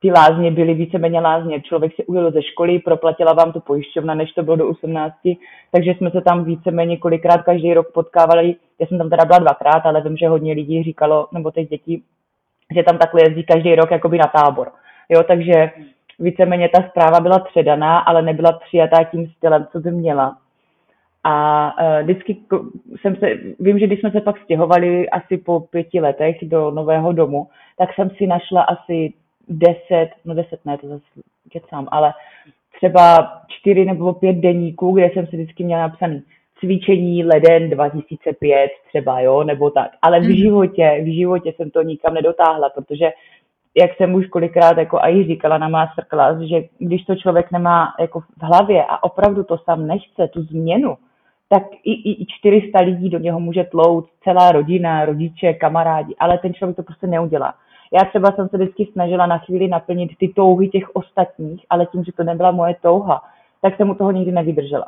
ty 0.00 0.12
lázně 0.12 0.50
byly 0.50 0.74
víceméně 0.74 1.20
lázně. 1.20 1.60
Člověk 1.60 1.94
si 1.94 2.04
ujel 2.06 2.30
ze 2.30 2.42
školy, 2.42 2.78
proplatila 2.78 3.32
vám 3.32 3.52
to 3.52 3.60
pojišťovna, 3.60 4.14
než 4.14 4.32
to 4.32 4.42
bylo 4.42 4.56
do 4.56 4.68
18, 4.68 5.14
takže 5.72 5.90
jsme 5.90 6.10
se 6.10 6.20
tam 6.20 6.44
víceméně 6.44 6.96
kolikrát 6.96 7.42
každý 7.42 7.74
rok 7.74 7.92
potkávali. 7.92 8.54
Já 8.78 8.86
jsem 8.86 8.98
tam 8.98 9.10
teda 9.10 9.24
byla 9.24 9.38
dvakrát, 9.38 9.86
ale 9.86 10.00
vím, 10.00 10.16
že 10.16 10.28
hodně 10.28 10.52
lidí 10.52 10.82
říkalo, 10.82 11.28
nebo 11.32 11.50
těch 11.50 11.68
dětí 11.68 12.02
že 12.74 12.82
tam 12.82 12.98
takhle 12.98 13.22
jezdí 13.22 13.44
každý 13.44 13.74
rok 13.74 13.90
jakoby 13.90 14.18
na 14.18 14.26
tábor. 14.26 14.72
Jo, 15.08 15.22
takže 15.22 15.70
víceméně 16.18 16.68
ta 16.68 16.82
zpráva 16.88 17.20
byla 17.20 17.38
předaná, 17.38 17.98
ale 17.98 18.22
nebyla 18.22 18.52
přijatá 18.52 19.04
tím 19.04 19.26
stylem, 19.26 19.66
co 19.72 19.80
by 19.80 19.90
měla. 19.90 20.36
A 21.24 21.72
uh, 21.82 22.02
vždycky 22.02 22.36
jsem 23.00 23.16
se, 23.16 23.26
vím, 23.60 23.78
že 23.78 23.86
když 23.86 24.00
jsme 24.00 24.10
se 24.10 24.20
pak 24.20 24.38
stěhovali 24.38 25.10
asi 25.10 25.38
po 25.38 25.60
pěti 25.60 26.00
letech 26.00 26.36
do 26.42 26.70
nového 26.70 27.12
domu, 27.12 27.48
tak 27.78 27.94
jsem 27.94 28.10
si 28.10 28.26
našla 28.26 28.62
asi 28.62 29.12
deset, 29.48 30.10
no 30.24 30.34
deset 30.34 30.60
ne, 30.64 30.78
to 30.78 30.88
zase 30.88 31.04
kecám, 31.52 31.88
ale 31.90 32.12
třeba 32.76 33.32
čtyři 33.48 33.84
nebo 33.84 34.12
pět 34.12 34.36
deníků, 34.36 34.92
kde 34.92 35.06
jsem 35.06 35.26
si 35.26 35.36
vždycky 35.36 35.64
měla 35.64 35.82
napsaný 35.82 36.22
cvičení 36.60 37.24
leden 37.24 37.70
2005 37.70 38.70
třeba, 38.88 39.20
jo, 39.20 39.44
nebo 39.44 39.70
tak. 39.70 39.90
Ale 40.02 40.20
v 40.20 40.24
mhm. 40.24 40.32
životě, 40.32 41.00
v 41.04 41.14
životě 41.14 41.52
jsem 41.56 41.70
to 41.70 41.82
nikam 41.82 42.14
nedotáhla, 42.14 42.68
protože 42.68 43.10
jak 43.76 43.96
jsem 43.96 44.14
už 44.14 44.26
kolikrát 44.26 44.78
jako 44.78 44.98
i 44.98 45.24
říkala 45.24 45.58
na 45.58 45.68
masterclass, 45.68 46.40
že 46.40 46.62
když 46.78 47.04
to 47.04 47.16
člověk 47.16 47.52
nemá 47.52 47.94
jako 48.00 48.20
v 48.20 48.42
hlavě 48.42 48.84
a 48.84 49.02
opravdu 49.02 49.44
to 49.44 49.58
sám 49.58 49.86
nechce, 49.86 50.28
tu 50.28 50.42
změnu, 50.42 50.96
tak 51.48 51.62
i, 51.84 51.92
i, 51.92 52.22
i 52.22 52.26
400 52.38 52.80
lidí 52.80 53.10
do 53.10 53.18
něho 53.18 53.40
může 53.40 53.64
tlout, 53.64 54.08
celá 54.24 54.52
rodina, 54.52 55.04
rodiče, 55.04 55.54
kamarádi, 55.54 56.14
ale 56.18 56.38
ten 56.38 56.54
člověk 56.54 56.76
to 56.76 56.82
prostě 56.82 57.06
neudělá. 57.06 57.54
Já 57.92 58.04
třeba 58.04 58.32
jsem 58.32 58.48
se 58.48 58.56
vždycky 58.56 58.88
snažila 58.92 59.26
na 59.26 59.38
chvíli 59.38 59.68
naplnit 59.68 60.10
ty 60.18 60.28
touhy 60.28 60.68
těch 60.68 60.96
ostatních, 60.96 61.66
ale 61.70 61.86
tím, 61.86 62.04
že 62.04 62.12
to 62.12 62.24
nebyla 62.24 62.50
moje 62.50 62.76
touha, 62.82 63.22
tak 63.62 63.76
jsem 63.76 63.90
u 63.90 63.94
toho 63.94 64.10
nikdy 64.10 64.32
nevydržela 64.32 64.86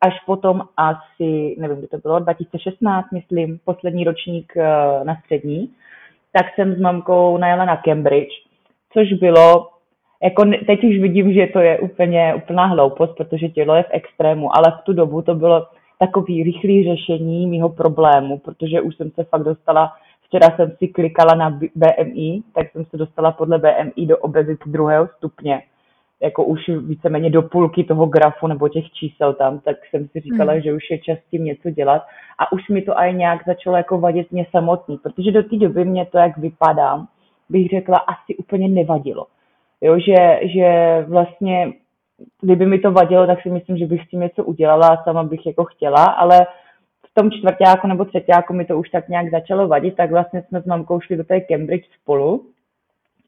až 0.00 0.14
potom 0.26 0.62
asi, 0.76 1.56
nevím, 1.58 1.78
kdy 1.78 1.86
to 1.86 1.98
bylo, 1.98 2.18
2016, 2.18 3.06
myslím, 3.12 3.58
poslední 3.64 4.04
ročník 4.04 4.52
eh, 4.56 4.64
na 5.04 5.16
střední, 5.24 5.70
tak 6.32 6.46
jsem 6.54 6.74
s 6.74 6.80
mamkou 6.80 7.38
najela 7.38 7.64
na 7.64 7.76
Cambridge, 7.76 8.32
což 8.92 9.12
bylo 9.12 9.68
jako 10.22 10.44
teď 10.66 10.84
už 10.84 10.98
vidím, 10.98 11.32
že 11.32 11.46
to 11.46 11.58
je 11.58 11.78
úplně 11.78 12.34
úplná 12.34 12.66
hloupost, 12.66 13.14
protože 13.16 13.48
tělo 13.48 13.74
je 13.74 13.82
v 13.82 13.90
extrému, 13.90 14.56
ale 14.56 14.64
v 14.80 14.84
tu 14.84 14.92
dobu 14.92 15.22
to 15.22 15.34
bylo 15.34 15.66
takový 15.98 16.42
rychlý 16.42 16.84
řešení 16.84 17.46
mýho 17.46 17.68
problému, 17.68 18.38
protože 18.38 18.80
už 18.80 18.96
jsem 18.96 19.10
se 19.10 19.24
fakt 19.24 19.42
dostala, 19.42 19.92
včera 20.26 20.56
jsem 20.56 20.72
si 20.78 20.88
klikala 20.88 21.34
na 21.34 21.50
BMI, 21.50 22.42
tak 22.54 22.72
jsem 22.72 22.84
se 22.84 22.96
dostala 22.96 23.32
podle 23.32 23.58
BMI 23.58 24.06
do 24.06 24.18
obezity 24.18 24.70
druhého 24.70 25.08
stupně, 25.16 25.62
jako 26.22 26.44
už 26.44 26.68
víceméně 26.68 27.30
do 27.30 27.42
půlky 27.42 27.84
toho 27.84 28.06
grafu 28.06 28.46
nebo 28.46 28.68
těch 28.68 28.90
čísel 28.90 29.34
tam, 29.34 29.60
tak 29.60 29.76
jsem 29.90 30.08
si 30.08 30.20
říkala, 30.20 30.52
hmm. 30.52 30.62
že 30.62 30.72
už 30.72 30.90
je 30.90 30.98
čas 30.98 31.18
tím 31.30 31.44
něco 31.44 31.70
dělat 31.70 32.02
a 32.38 32.52
už 32.52 32.68
mi 32.68 32.82
to 32.82 32.98
aj 32.98 33.14
nějak 33.14 33.46
začalo 33.46 33.76
jako 33.76 33.98
vadit 33.98 34.32
mě 34.32 34.46
samotný, 34.50 34.98
protože 34.98 35.32
do 35.32 35.42
té 35.42 35.56
doby 35.56 35.84
mě 35.84 36.06
to, 36.06 36.18
jak 36.18 36.36
vypadám, 36.36 37.06
bych 37.48 37.68
řekla, 37.68 37.98
asi 37.98 38.36
úplně 38.36 38.68
nevadilo. 38.68 39.26
Jo, 39.80 39.98
že, 39.98 40.40
že 40.54 40.68
vlastně, 41.08 41.72
kdyby 42.40 42.66
mi 42.66 42.78
to 42.78 42.92
vadilo, 42.92 43.26
tak 43.26 43.42
si 43.42 43.50
myslím, 43.50 43.78
že 43.78 43.86
bych 43.86 44.02
s 44.02 44.08
tím 44.08 44.20
něco 44.20 44.44
udělala 44.44 44.88
a 44.88 45.02
sama 45.04 45.22
bych 45.22 45.46
jako 45.46 45.64
chtěla, 45.64 46.04
ale 46.04 46.46
v 47.10 47.14
tom 47.14 47.30
čtvrtáku 47.30 47.86
nebo 47.86 48.04
třetíku 48.04 48.52
mi 48.52 48.64
to 48.64 48.78
už 48.78 48.88
tak 48.88 49.08
nějak 49.08 49.30
začalo 49.30 49.68
vadit, 49.68 49.96
tak 49.96 50.10
vlastně 50.10 50.42
jsme 50.42 50.62
s 50.62 50.64
mamkou 50.64 51.00
šli 51.00 51.16
do 51.16 51.24
té 51.24 51.40
Cambridge 51.40 51.88
spolu 52.02 52.46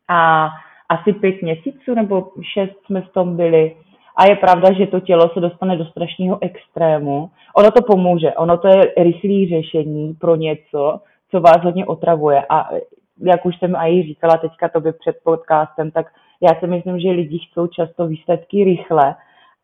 a 0.08 0.48
asi 0.92 1.12
pět 1.12 1.42
měsíců 1.42 1.94
nebo 1.94 2.28
šest 2.54 2.76
jsme 2.86 3.00
v 3.00 3.08
tom 3.08 3.36
byli. 3.36 3.76
A 4.16 4.26
je 4.28 4.36
pravda, 4.36 4.72
že 4.72 4.86
to 4.86 5.00
tělo 5.00 5.28
se 5.34 5.40
dostane 5.40 5.76
do 5.76 5.84
strašného 5.84 6.38
extrému. 6.40 7.30
Ono 7.56 7.70
to 7.70 7.82
pomůže, 7.82 8.32
ono 8.32 8.58
to 8.58 8.68
je 8.68 8.92
rychlé 8.96 9.46
řešení 9.48 10.14
pro 10.14 10.36
něco, 10.36 11.00
co 11.30 11.40
vás 11.40 11.58
hodně 11.62 11.86
otravuje. 11.86 12.42
A 12.48 12.68
jak 13.22 13.46
už 13.46 13.58
jsem 13.58 13.76
i 13.76 14.02
říkala 14.02 14.36
teďka 14.36 14.68
tobě 14.68 14.92
před 14.92 15.16
podcastem, 15.24 15.90
tak 15.90 16.06
já 16.40 16.60
si 16.60 16.66
myslím, 16.66 17.00
že 17.00 17.10
lidi 17.10 17.38
chcou 17.38 17.66
často 17.66 18.06
výsledky 18.06 18.64
rychle 18.64 19.14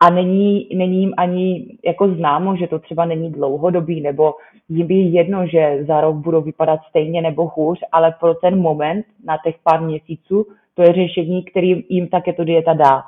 a 0.00 0.10
není, 0.10 0.68
není 0.74 1.00
jim 1.00 1.14
ani 1.16 1.66
jako 1.84 2.08
známo, 2.08 2.56
že 2.56 2.66
to 2.66 2.78
třeba 2.78 3.04
není 3.04 3.32
dlouhodobý, 3.32 4.00
nebo 4.00 4.34
jim 4.68 4.90
je 4.90 5.08
jedno, 5.08 5.46
že 5.46 5.84
za 5.88 6.00
rok 6.00 6.16
budou 6.16 6.40
vypadat 6.40 6.80
stejně 6.88 7.22
nebo 7.22 7.50
hůř, 7.54 7.78
ale 7.92 8.14
pro 8.20 8.34
ten 8.34 8.60
moment 8.60 9.06
na 9.24 9.38
těch 9.44 9.56
pár 9.64 9.82
měsíců 9.82 10.46
to 10.74 10.82
je 10.82 10.92
řešení, 10.92 11.44
který 11.44 11.84
jim 11.88 12.08
také 12.08 12.32
to 12.32 12.44
dieta 12.44 12.72
dá. 12.72 13.02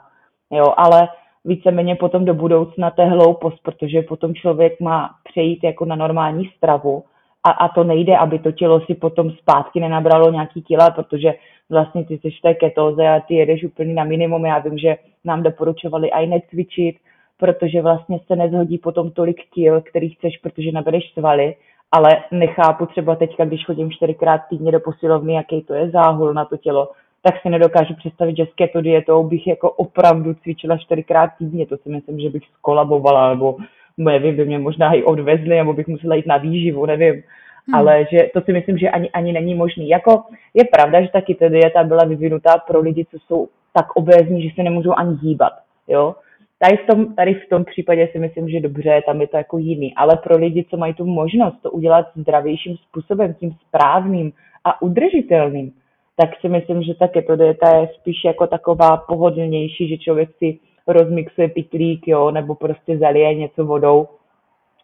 Jo, 0.50 0.74
ale 0.76 1.08
víceméně 1.44 1.96
potom 1.96 2.24
do 2.24 2.34
budoucna 2.34 2.90
to 2.90 3.02
je 3.02 3.08
hloupost, 3.08 3.62
protože 3.62 4.02
potom 4.02 4.34
člověk 4.34 4.80
má 4.80 5.10
přejít 5.30 5.64
jako 5.64 5.84
na 5.84 5.96
normální 5.96 6.50
stravu 6.56 7.04
a, 7.44 7.50
a 7.50 7.68
to 7.68 7.84
nejde, 7.84 8.16
aby 8.16 8.38
to 8.38 8.52
tělo 8.52 8.80
si 8.80 8.94
potom 8.94 9.30
zpátky 9.30 9.80
nenabralo 9.80 10.32
nějaký 10.32 10.62
kila, 10.62 10.90
protože 10.90 11.34
vlastně 11.70 12.04
ty 12.04 12.14
jsi 12.18 12.30
v 12.30 12.40
té 12.42 12.54
ketóze 12.54 13.08
a 13.08 13.20
ty 13.20 13.34
jedeš 13.34 13.64
úplně 13.64 13.94
na 13.94 14.04
minimum. 14.04 14.44
Já 14.44 14.58
vím, 14.58 14.78
že 14.78 14.96
nám 15.24 15.42
doporučovali 15.42 16.10
aj 16.10 16.26
necvičit, 16.26 16.96
protože 17.38 17.82
vlastně 17.82 18.20
se 18.26 18.36
nezhodí 18.36 18.78
potom 18.78 19.10
tolik 19.10 19.40
kil, 19.54 19.80
který 19.80 20.08
chceš, 20.08 20.38
protože 20.38 20.72
nabereš 20.72 21.12
svaly, 21.12 21.54
ale 21.92 22.10
nechápu 22.30 22.86
třeba 22.86 23.16
teďka, 23.16 23.44
když 23.44 23.64
chodím 23.64 23.90
čtyřikrát 23.90 24.40
týdně 24.50 24.72
do 24.72 24.80
posilovny, 24.80 25.34
jaký 25.34 25.62
to 25.62 25.74
je 25.74 25.90
záhul 25.90 26.34
na 26.34 26.44
to 26.44 26.56
tělo, 26.56 26.88
tak 27.22 27.34
si 27.42 27.48
nedokážu 27.50 27.94
představit, 27.94 28.36
že 28.36 28.46
s 28.46 28.54
keto 28.54 28.80
dietou 28.80 29.24
bych 29.24 29.46
jako 29.46 29.70
opravdu 29.70 30.34
cvičila 30.34 30.76
čtyřikrát 30.78 31.30
týdně. 31.38 31.66
To 31.66 31.76
si 31.76 31.88
myslím, 31.88 32.20
že 32.20 32.30
bych 32.30 32.42
skolabovala, 32.58 33.34
nebo 33.34 33.56
nevím, 33.96 34.36
by 34.36 34.44
mě 34.44 34.58
možná 34.58 34.92
i 34.92 35.02
odvezli, 35.02 35.56
nebo 35.56 35.72
bych 35.72 35.86
musela 35.86 36.14
jít 36.14 36.26
na 36.26 36.36
výživu, 36.36 36.86
nevím. 36.86 37.14
Hmm. 37.14 37.74
Ale 37.74 38.06
že 38.12 38.30
to 38.34 38.40
si 38.40 38.52
myslím, 38.52 38.78
že 38.78 38.90
ani, 38.90 39.10
ani 39.10 39.32
není 39.32 39.54
možný. 39.54 39.88
Jako 39.88 40.22
je 40.54 40.64
pravda, 40.64 41.02
že 41.02 41.08
ta 41.08 41.20
keto 41.20 41.48
dieta 41.48 41.84
byla 41.84 42.04
vyvinutá 42.04 42.58
pro 42.58 42.80
lidi, 42.80 43.06
co 43.10 43.16
jsou 43.26 43.48
tak 43.72 43.96
obézní, 43.96 44.42
že 44.42 44.54
se 44.54 44.62
nemůžou 44.62 44.92
ani 44.96 45.16
hýbat. 45.22 45.52
Jo? 45.88 46.14
Tady 46.58 46.76
v, 46.76 46.86
tom, 46.86 47.14
tady 47.14 47.34
v 47.34 47.48
tom 47.48 47.64
případě 47.64 48.08
si 48.12 48.18
myslím, 48.18 48.48
že 48.48 48.60
dobře, 48.60 49.02
tam 49.06 49.20
je 49.20 49.26
to 49.26 49.36
jako 49.36 49.58
jiný. 49.58 49.94
Ale 49.94 50.16
pro 50.16 50.36
lidi, 50.36 50.66
co 50.70 50.76
mají 50.76 50.94
tu 50.94 51.04
možnost 51.04 51.56
to 51.62 51.70
udělat 51.70 52.06
zdravějším 52.16 52.76
způsobem, 52.76 53.34
tím 53.34 53.50
správným 53.68 54.32
a 54.64 54.82
udržitelným, 54.82 55.72
tak 56.16 56.30
si 56.40 56.48
myslím, 56.48 56.82
že 56.82 56.94
ta 56.94 57.08
keto 57.08 57.36
dieta 57.36 57.76
je 57.76 57.88
spíš 58.00 58.24
jako 58.24 58.46
taková 58.46 58.96
pohodlnější, 58.96 59.88
že 59.88 59.98
člověk 59.98 60.30
si 60.38 60.58
rozmixuje 60.86 61.48
pitlík, 61.48 62.08
jo, 62.08 62.30
nebo 62.30 62.54
prostě 62.54 62.98
zalije 62.98 63.34
něco 63.34 63.64
vodou 63.64 64.08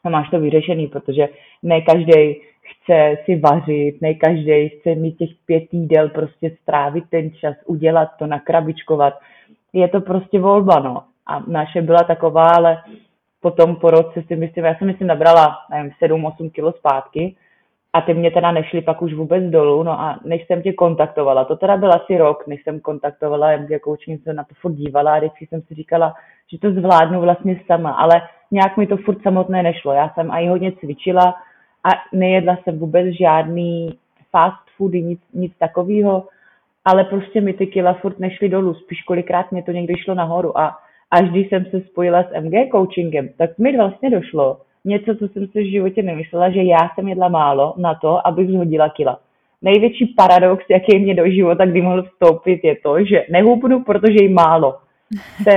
a 0.04 0.10
máš 0.10 0.30
to 0.30 0.40
vyřešený, 0.40 0.86
protože 0.86 1.28
ne 1.62 1.80
každý 1.80 2.36
chce 2.66 3.16
si 3.24 3.38
vařit, 3.38 4.00
ne 4.00 4.14
každý 4.14 4.68
chce 4.68 4.94
mít 4.94 5.18
těch 5.18 5.30
pět 5.46 5.64
jídel, 5.72 6.08
prostě 6.08 6.56
strávit 6.62 7.04
ten 7.10 7.30
čas, 7.30 7.54
udělat 7.66 8.08
to, 8.18 8.26
nakrabičkovat. 8.26 9.14
Je 9.72 9.88
to 9.88 10.00
prostě 10.00 10.40
volba, 10.40 10.78
no. 10.80 11.02
A 11.26 11.42
naše 11.46 11.82
byla 11.82 12.02
taková, 12.02 12.48
ale 12.48 12.82
potom 13.40 13.76
po 13.76 13.90
roce 13.90 14.22
si 14.22 14.36
myslím, 14.36 14.64
já 14.64 14.74
jsem 14.74 14.86
myslím 14.86 15.08
nabrala, 15.08 15.56
nevím, 15.70 15.92
7-8 16.02 16.50
kilo 16.50 16.72
zpátky, 16.72 17.36
a 17.92 18.00
ty 18.00 18.14
mě 18.14 18.30
teda 18.30 18.52
nešly 18.52 18.80
pak 18.80 19.02
už 19.02 19.14
vůbec 19.14 19.44
dolů, 19.44 19.82
no 19.82 20.00
a 20.00 20.18
než 20.24 20.46
jsem 20.46 20.62
tě 20.62 20.72
kontaktovala, 20.72 21.44
to 21.44 21.56
teda 21.56 21.76
byl 21.76 21.92
asi 21.92 22.18
rok, 22.18 22.46
než 22.46 22.62
jsem 22.62 22.80
kontaktovala 22.80 23.56
MG 23.56 23.68
Coaching, 23.84 24.22
jsem 24.22 24.36
na 24.36 24.44
to 24.44 24.54
furt 24.60 24.72
dívala 24.72 25.14
a 25.14 25.18
vždycky 25.18 25.46
jsem 25.46 25.62
si 25.62 25.74
říkala, 25.74 26.14
že 26.52 26.58
to 26.58 26.70
zvládnu 26.70 27.20
vlastně 27.20 27.60
sama, 27.66 27.90
ale 27.90 28.22
nějak 28.50 28.76
mi 28.76 28.86
to 28.86 28.96
furt 28.96 29.22
samotné 29.22 29.62
nešlo. 29.62 29.92
Já 29.92 30.08
jsem 30.08 30.30
i 30.30 30.48
hodně 30.48 30.72
cvičila 30.72 31.34
a 31.86 31.90
nejedla 32.12 32.56
jsem 32.56 32.78
vůbec 32.78 33.06
žádný 33.06 33.98
fast 34.30 34.64
foody, 34.76 35.02
nic, 35.02 35.20
nic 35.34 35.52
takového, 35.58 36.24
ale 36.84 37.04
prostě 37.04 37.40
mi 37.40 37.52
ty 37.52 37.66
kila 37.66 37.94
furt 37.94 38.18
nešly 38.18 38.48
dolů, 38.48 38.74
spíš 38.74 39.02
kolikrát 39.02 39.52
mě 39.52 39.62
to 39.62 39.72
někdy 39.72 39.94
šlo 39.96 40.14
nahoru 40.14 40.58
a 40.58 40.78
až 41.10 41.30
když 41.30 41.48
jsem 41.48 41.64
se 41.64 41.80
spojila 41.80 42.22
s 42.22 42.40
MG 42.40 42.70
coachingem, 42.72 43.28
tak 43.38 43.58
mi 43.58 43.76
vlastně 43.76 44.10
došlo, 44.10 44.60
něco, 44.84 45.16
co 45.16 45.28
jsem 45.28 45.46
si 45.46 45.62
v 45.62 45.70
životě 45.70 46.02
nemyslela, 46.02 46.50
že 46.50 46.62
já 46.62 46.90
jsem 46.94 47.08
jedla 47.08 47.28
málo 47.28 47.74
na 47.76 47.94
to, 47.94 48.26
abych 48.26 48.48
zhodila 48.48 48.88
kila. 48.88 49.18
Největší 49.62 50.06
paradox, 50.06 50.64
jaký 50.70 50.98
mě 50.98 51.14
do 51.14 51.30
života 51.30 51.66
kdy 51.66 51.82
mohl 51.82 52.02
vstoupit, 52.02 52.60
je 52.64 52.76
to, 52.76 53.04
že 53.04 53.26
nehubnu, 53.30 53.84
protože 53.84 54.22
jí 54.22 54.28
málo. 54.28 54.78
To, 55.44 55.50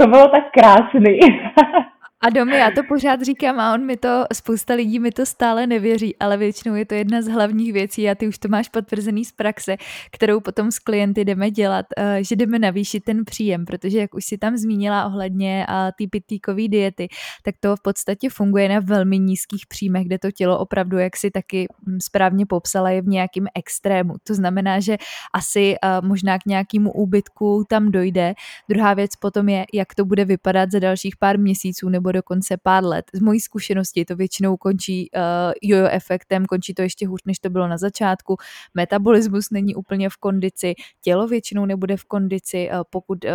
to 0.00 0.06
bylo 0.06 0.28
tak 0.28 0.44
krásný. 0.50 1.18
A 2.24 2.30
domy, 2.30 2.56
já 2.56 2.70
to 2.70 2.82
pořád 2.88 3.22
říkám 3.22 3.60
a 3.60 3.74
on 3.74 3.86
mi 3.86 3.96
to, 3.96 4.24
spousta 4.32 4.74
lidí 4.74 4.98
mi 4.98 5.10
to 5.10 5.26
stále 5.26 5.66
nevěří, 5.66 6.16
ale 6.16 6.36
většinou 6.36 6.74
je 6.74 6.86
to 6.86 6.94
jedna 6.94 7.22
z 7.22 7.28
hlavních 7.28 7.72
věcí 7.72 8.10
a 8.10 8.14
ty 8.14 8.28
už 8.28 8.38
to 8.38 8.48
máš 8.48 8.68
potvrzený 8.68 9.24
z 9.24 9.32
praxe, 9.32 9.76
kterou 10.12 10.40
potom 10.40 10.70
s 10.70 10.78
klienty 10.78 11.24
jdeme 11.24 11.50
dělat, 11.50 11.86
eh, 11.96 12.24
že 12.24 12.36
jdeme 12.36 12.58
navýšit 12.58 13.04
ten 13.04 13.24
příjem, 13.24 13.64
protože 13.64 13.98
jak 13.98 14.14
už 14.14 14.24
si 14.24 14.38
tam 14.38 14.56
zmínila 14.56 15.06
ohledně 15.06 15.66
ty 15.98 16.06
pitlíkové 16.06 16.68
diety, 16.68 17.08
tak 17.42 17.54
to 17.60 17.76
v 17.76 17.82
podstatě 17.82 18.30
funguje 18.30 18.68
na 18.68 18.80
velmi 18.80 19.18
nízkých 19.18 19.66
příjmech, 19.66 20.06
kde 20.06 20.18
to 20.18 20.30
tělo 20.30 20.58
opravdu, 20.58 20.98
jak 20.98 21.16
si 21.16 21.30
taky 21.30 21.66
hm, 21.86 21.98
správně 22.02 22.46
popsala, 22.46 22.90
je 22.90 23.02
v 23.02 23.06
nějakém 23.06 23.46
extrému. 23.54 24.14
To 24.22 24.34
znamená, 24.34 24.80
že 24.80 24.96
asi 25.34 25.74
eh, 25.74 26.00
možná 26.00 26.38
k 26.38 26.46
nějakému 26.46 26.92
úbytku 26.92 27.64
tam 27.68 27.90
dojde. 27.90 28.34
Druhá 28.68 28.94
věc 28.94 29.16
potom 29.16 29.48
je, 29.48 29.64
jak 29.74 29.94
to 29.94 30.04
bude 30.04 30.24
vypadat 30.24 30.70
za 30.70 30.78
dalších 30.78 31.16
pár 31.16 31.38
měsíců 31.38 31.88
nebo 31.88 32.11
dokonce 32.12 32.56
pár 32.62 32.84
let. 32.84 33.04
Z 33.14 33.20
mojí 33.20 33.40
zkušenosti 33.40 34.04
to 34.04 34.16
většinou 34.16 34.56
končí 34.56 35.10
uh, 35.16 35.22
jojo 35.62 35.88
efektem, 35.90 36.46
končí 36.46 36.74
to 36.74 36.82
ještě 36.82 37.06
hůř, 37.06 37.20
než 37.26 37.38
to 37.38 37.50
bylo 37.50 37.68
na 37.68 37.78
začátku. 37.78 38.36
Metabolismus 38.74 39.50
není 39.50 39.74
úplně 39.74 40.10
v 40.10 40.16
kondici, 40.16 40.74
tělo 41.00 41.26
většinou 41.26 41.66
nebude 41.66 41.96
v 41.96 42.04
kondici, 42.04 42.68
uh, 42.72 42.82
pokud 42.90 43.24
uh, 43.24 43.30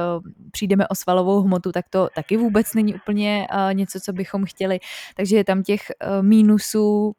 přijdeme 0.52 0.88
o 0.88 0.96
svalovou 0.96 1.42
hmotu, 1.42 1.72
tak 1.72 1.86
to 1.90 2.08
taky 2.16 2.38
vůbec 2.38 2.74
není 2.74 2.96
úplně 2.96 3.48
uh, 3.54 3.74
něco, 3.74 4.00
co 4.00 4.14
bychom 4.14 4.46
chtěli. 4.46 4.80
Takže 5.18 5.38
je 5.38 5.44
tam 5.44 5.64
těch 5.64 5.82
uh, 5.82 6.26
mínusů 6.26 7.14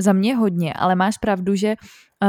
za 0.00 0.12
mě 0.12 0.36
hodně, 0.36 0.72
ale 0.72 0.94
máš 0.94 1.18
pravdu, 1.18 1.54
že 1.54 1.74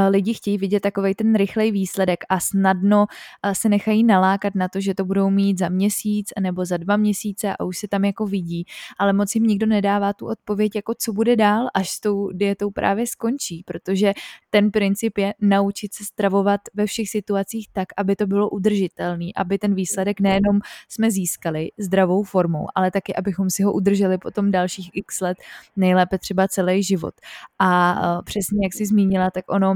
lidi 0.08 0.34
chtějí 0.34 0.58
vidět 0.58 0.80
takový 0.80 1.14
ten 1.14 1.34
rychlej 1.34 1.70
výsledek 1.70 2.24
a 2.28 2.40
snadno 2.40 3.06
se 3.52 3.68
nechají 3.68 4.04
nalákat 4.04 4.54
na 4.54 4.68
to, 4.68 4.80
že 4.80 4.94
to 4.94 5.04
budou 5.04 5.30
mít 5.30 5.58
za 5.58 5.68
měsíc 5.68 6.28
nebo 6.40 6.64
za 6.64 6.76
dva 6.76 6.96
měsíce 6.96 7.56
a 7.56 7.64
už 7.64 7.78
se 7.78 7.88
tam 7.88 8.04
jako 8.04 8.26
vidí, 8.26 8.64
ale 8.98 9.12
moc 9.12 9.34
jim 9.34 9.44
nikdo 9.44 9.66
nedává 9.66 10.12
tu 10.12 10.26
odpověď, 10.26 10.72
jako 10.74 10.94
co 10.98 11.12
bude 11.12 11.36
dál, 11.36 11.66
až 11.74 11.90
s 11.90 12.00
tou 12.00 12.30
dietou 12.32 12.70
právě 12.70 13.06
skončí, 13.06 13.62
protože 13.66 14.12
ten 14.50 14.70
princip 14.70 15.18
je 15.18 15.34
naučit 15.40 15.94
se 15.94 16.04
stravovat 16.04 16.60
ve 16.74 16.86
všech 16.86 17.08
situacích 17.08 17.68
tak, 17.72 17.88
aby 17.96 18.16
to 18.16 18.26
bylo 18.26 18.50
udržitelný, 18.50 19.34
aby 19.34 19.58
ten 19.58 19.74
výsledek 19.74 20.20
nejenom 20.20 20.60
jsme 20.88 21.10
získali 21.10 21.68
zdravou 21.78 22.22
formou, 22.22 22.66
ale 22.74 22.90
taky, 22.90 23.14
abychom 23.14 23.50
si 23.50 23.62
ho 23.62 23.72
udrželi 23.72 24.18
potom 24.18 24.50
dalších 24.50 24.90
x 24.92 25.20
let, 25.20 25.38
nejlépe 25.76 26.18
třeba 26.18 26.48
celý 26.48 26.82
život. 26.82 27.14
A 27.58 28.22
přesně 28.22 28.66
jak 28.66 28.72
jsi 28.74 28.86
zmínila, 28.86 29.30
tak 29.30 29.44
ono 29.48 29.74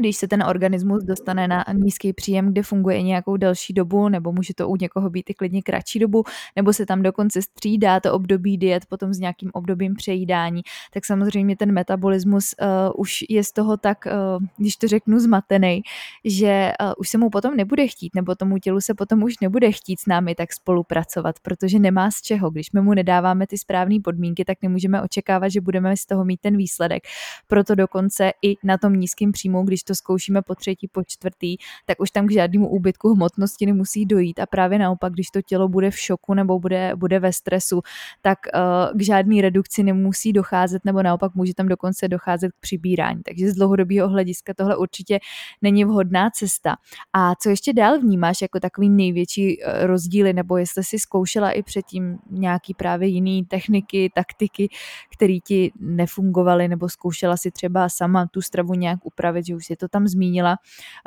když 0.00 0.16
se 0.16 0.28
ten 0.28 0.42
organismus 0.42 1.04
dostane 1.04 1.48
na 1.48 1.64
nízký 1.72 2.12
příjem, 2.12 2.52
kde 2.52 2.62
funguje 2.62 3.02
nějakou 3.02 3.36
delší 3.36 3.72
dobu, 3.72 4.08
nebo 4.08 4.32
může 4.32 4.54
to 4.54 4.68
u 4.68 4.76
někoho 4.76 5.10
být 5.10 5.30
i 5.30 5.34
klidně 5.34 5.62
kratší 5.62 5.98
dobu, 5.98 6.24
nebo 6.56 6.72
se 6.72 6.86
tam 6.86 7.02
dokonce 7.02 7.42
střídá 7.42 8.00
to 8.00 8.12
období 8.14 8.58
diet 8.58 8.86
potom 8.86 9.14
s 9.14 9.18
nějakým 9.18 9.50
obdobím 9.52 9.94
přejídání, 9.94 10.62
tak 10.92 11.04
samozřejmě 11.04 11.56
ten 11.56 11.72
metabolismus 11.72 12.54
uh, 12.62 13.00
už 13.00 13.24
je 13.28 13.44
z 13.44 13.52
toho 13.52 13.76
tak, 13.76 13.98
uh, 14.06 14.46
když 14.56 14.76
to 14.76 14.88
řeknu, 14.88 15.18
zmatený, 15.18 15.82
že 16.24 16.72
uh, 16.80 16.92
už 16.98 17.08
se 17.08 17.18
mu 17.18 17.30
potom 17.30 17.56
nebude 17.56 17.86
chtít, 17.86 18.14
nebo 18.14 18.34
tomu 18.34 18.58
tělu 18.58 18.80
se 18.80 18.94
potom 18.94 19.22
už 19.22 19.38
nebude 19.40 19.72
chtít 19.72 20.00
s 20.00 20.06
námi 20.06 20.34
tak 20.34 20.52
spolupracovat, 20.52 21.36
protože 21.42 21.78
nemá 21.78 22.10
z 22.10 22.22
čeho. 22.22 22.50
Když 22.50 22.72
my 22.72 22.80
mu 22.80 22.94
nedáváme 22.94 23.46
ty 23.46 23.58
správné 23.58 23.96
podmínky, 24.04 24.44
tak 24.44 24.58
nemůžeme 24.62 25.02
očekávat, 25.02 25.48
že 25.48 25.60
budeme 25.60 25.96
z 25.96 26.06
toho 26.06 26.24
mít 26.24 26.40
ten 26.40 26.56
výsledek. 26.56 27.02
Proto 27.46 27.74
dokonce 27.74 28.32
i 28.42 28.56
na 28.64 28.78
tom 28.78 28.96
nízkém 28.96 29.32
příjmu, 29.32 29.62
když 29.62 29.81
to 29.84 29.94
zkoušíme 29.94 30.42
po 30.42 30.54
třetí, 30.54 30.88
po 30.88 31.02
čtvrtý, 31.04 31.56
tak 31.86 32.00
už 32.00 32.10
tam 32.10 32.26
k 32.26 32.32
žádnému 32.32 32.68
úbytku 32.68 33.14
hmotnosti 33.14 33.66
nemusí 33.66 34.06
dojít 34.06 34.40
a 34.40 34.46
právě 34.46 34.78
naopak, 34.78 35.12
když 35.12 35.26
to 35.30 35.42
tělo 35.42 35.68
bude 35.68 35.90
v 35.90 35.98
šoku 35.98 36.34
nebo 36.34 36.58
bude, 36.58 36.92
bude 36.96 37.18
ve 37.18 37.32
stresu, 37.32 37.80
tak 38.22 38.38
uh, 38.54 38.98
k 38.98 39.02
žádné 39.02 39.42
redukci 39.42 39.82
nemusí 39.82 40.32
docházet 40.32 40.84
nebo 40.84 41.02
naopak 41.02 41.34
může 41.34 41.54
tam 41.54 41.68
dokonce 41.68 42.08
docházet 42.08 42.52
k 42.52 42.60
přibírání. 42.60 43.22
Takže 43.22 43.50
z 43.50 43.54
dlouhodobého 43.54 44.08
hlediska 44.08 44.54
tohle 44.56 44.76
určitě 44.76 45.18
není 45.62 45.84
vhodná 45.84 46.30
cesta. 46.30 46.76
A 47.12 47.34
co 47.34 47.50
ještě 47.50 47.72
dál 47.72 47.98
vnímáš 47.98 48.42
jako 48.42 48.60
takový 48.60 48.88
největší 48.88 49.62
eh, 49.62 49.86
rozdíly, 49.86 50.32
nebo 50.32 50.56
jestli 50.56 50.84
si 50.84 50.98
zkoušela 50.98 51.50
i 51.50 51.62
předtím 51.62 52.18
nějaký 52.30 52.74
právě 52.74 53.08
jiný 53.08 53.44
techniky, 53.44 54.10
taktiky, 54.14 54.68
které 55.16 55.38
ti 55.44 55.72
nefungovaly, 55.80 56.68
nebo 56.68 56.88
zkoušela 56.88 57.36
si 57.36 57.50
třeba 57.50 57.88
sama 57.88 58.26
tu 58.26 58.42
stravu 58.42 58.74
nějak 58.74 58.98
upravit, 59.02 59.46
že 59.46 59.56
už 59.56 59.66
si 59.72 59.76
to 59.76 59.88
tam 59.88 60.06
zmínila, 60.06 60.56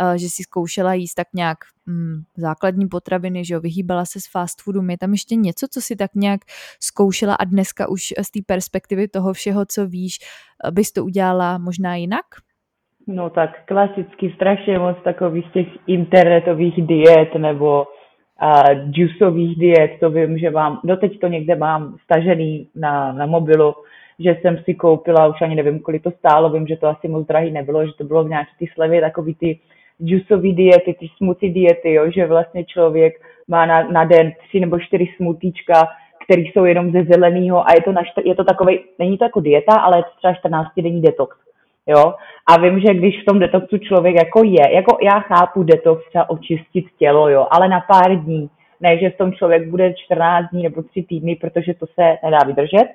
eh, 0.01 0.17
že 0.17 0.27
si 0.29 0.43
zkoušela 0.43 0.93
jíst 0.93 1.13
tak 1.13 1.27
nějak 1.33 1.57
hm, 1.87 2.23
základní 2.37 2.87
potraviny, 2.87 3.45
že 3.45 3.53
jo, 3.53 3.59
vyhýbala 3.59 4.05
se 4.05 4.19
z 4.21 4.27
fast 4.31 4.61
foodu. 4.61 4.81
Je 4.89 4.97
tam 4.97 5.11
ještě 5.11 5.35
něco, 5.35 5.67
co 5.71 5.81
si 5.81 5.95
tak 5.95 6.11
nějak 6.15 6.41
zkoušela 6.79 7.35
a 7.35 7.43
dneska 7.43 7.89
už 7.89 8.01
z 8.21 8.31
té 8.31 8.39
perspektivy 8.47 9.07
toho 9.07 9.33
všeho, 9.33 9.65
co 9.65 9.87
víš, 9.87 10.17
eh, 10.19 10.71
bys 10.71 10.91
to 10.91 11.05
udělala 11.05 11.57
možná 11.57 11.95
jinak? 11.95 12.25
No 13.07 13.29
tak 13.29 13.65
klasicky 13.65 14.31
strašně 14.35 14.79
moc 14.79 14.97
takových 15.03 15.51
těch 15.53 15.67
internetových 15.87 16.87
diet 16.87 17.35
nebo 17.37 17.85
uh, 18.41 18.89
juiceových 18.91 19.59
diet, 19.59 19.91
to 19.99 20.09
vím, 20.09 20.37
že 20.37 20.51
mám, 20.51 20.79
doteď 20.83 21.19
to 21.19 21.27
někde 21.27 21.55
mám 21.55 21.97
stažený 22.03 22.69
na, 22.75 23.13
na 23.13 23.25
mobilu, 23.25 23.73
že 24.19 24.37
jsem 24.41 24.57
si 24.57 24.73
koupila, 24.73 25.27
už 25.27 25.41
ani 25.41 25.55
nevím, 25.55 25.79
kolik 25.79 26.03
to 26.03 26.11
stálo, 26.11 26.49
vím, 26.49 26.67
že 26.67 26.77
to 26.77 26.87
asi 26.87 27.07
moc 27.07 27.27
drahý 27.27 27.51
nebylo, 27.51 27.85
že 27.85 27.93
to 27.97 28.03
bylo 28.03 28.23
v 28.23 28.29
nějaké 28.29 28.49
ty 28.59 28.67
slevy, 28.73 29.01
takový 29.01 29.35
ty 29.35 29.59
juiceové 29.99 30.51
diety, 30.51 30.95
ty 30.99 31.07
smoothie 31.17 31.53
diety, 31.53 31.93
jo, 31.93 32.11
že 32.11 32.25
vlastně 32.25 32.65
člověk 32.65 33.13
má 33.47 33.65
na, 33.65 33.83
na 33.83 34.03
den 34.03 34.31
tři 34.47 34.59
nebo 34.59 34.79
čtyři 34.79 35.07
smutíčka, 35.15 35.87
které 36.23 36.41
jsou 36.41 36.65
jenom 36.65 36.91
ze 36.91 37.03
zeleného 37.03 37.69
a 37.69 37.73
je 37.73 37.81
to, 37.81 37.91
na, 37.91 38.01
je 38.25 38.35
to 38.35 38.43
takový, 38.43 38.79
není 38.99 39.17
to 39.17 39.25
jako 39.25 39.39
dieta, 39.39 39.75
ale 39.75 39.97
je 39.97 40.03
to 40.03 40.09
třeba 40.17 40.33
14 40.33 40.67
denní 40.77 41.01
detox. 41.01 41.37
Jo? 41.87 42.13
A 42.47 42.61
vím, 42.61 42.79
že 42.79 42.93
když 42.93 43.21
v 43.21 43.25
tom 43.25 43.39
detoxu 43.39 43.77
člověk 43.77 44.15
jako 44.15 44.43
je, 44.43 44.75
jako 44.75 44.97
já 45.01 45.19
chápu 45.19 45.63
detox 45.63 46.09
třeba 46.09 46.29
očistit 46.29 46.85
tělo, 46.97 47.29
jo, 47.29 47.47
ale 47.51 47.67
na 47.67 47.79
pár 47.79 48.15
dní, 48.15 48.49
ne, 48.81 48.97
že 48.97 49.09
v 49.09 49.17
tom 49.17 49.33
člověk 49.33 49.69
bude 49.69 49.93
14 49.93 50.49
dní 50.51 50.63
nebo 50.63 50.83
3 50.83 51.03
týdny, 51.03 51.35
protože 51.35 51.73
to 51.73 51.85
se 51.85 52.17
nedá 52.23 52.39
vydržet, 52.45 52.87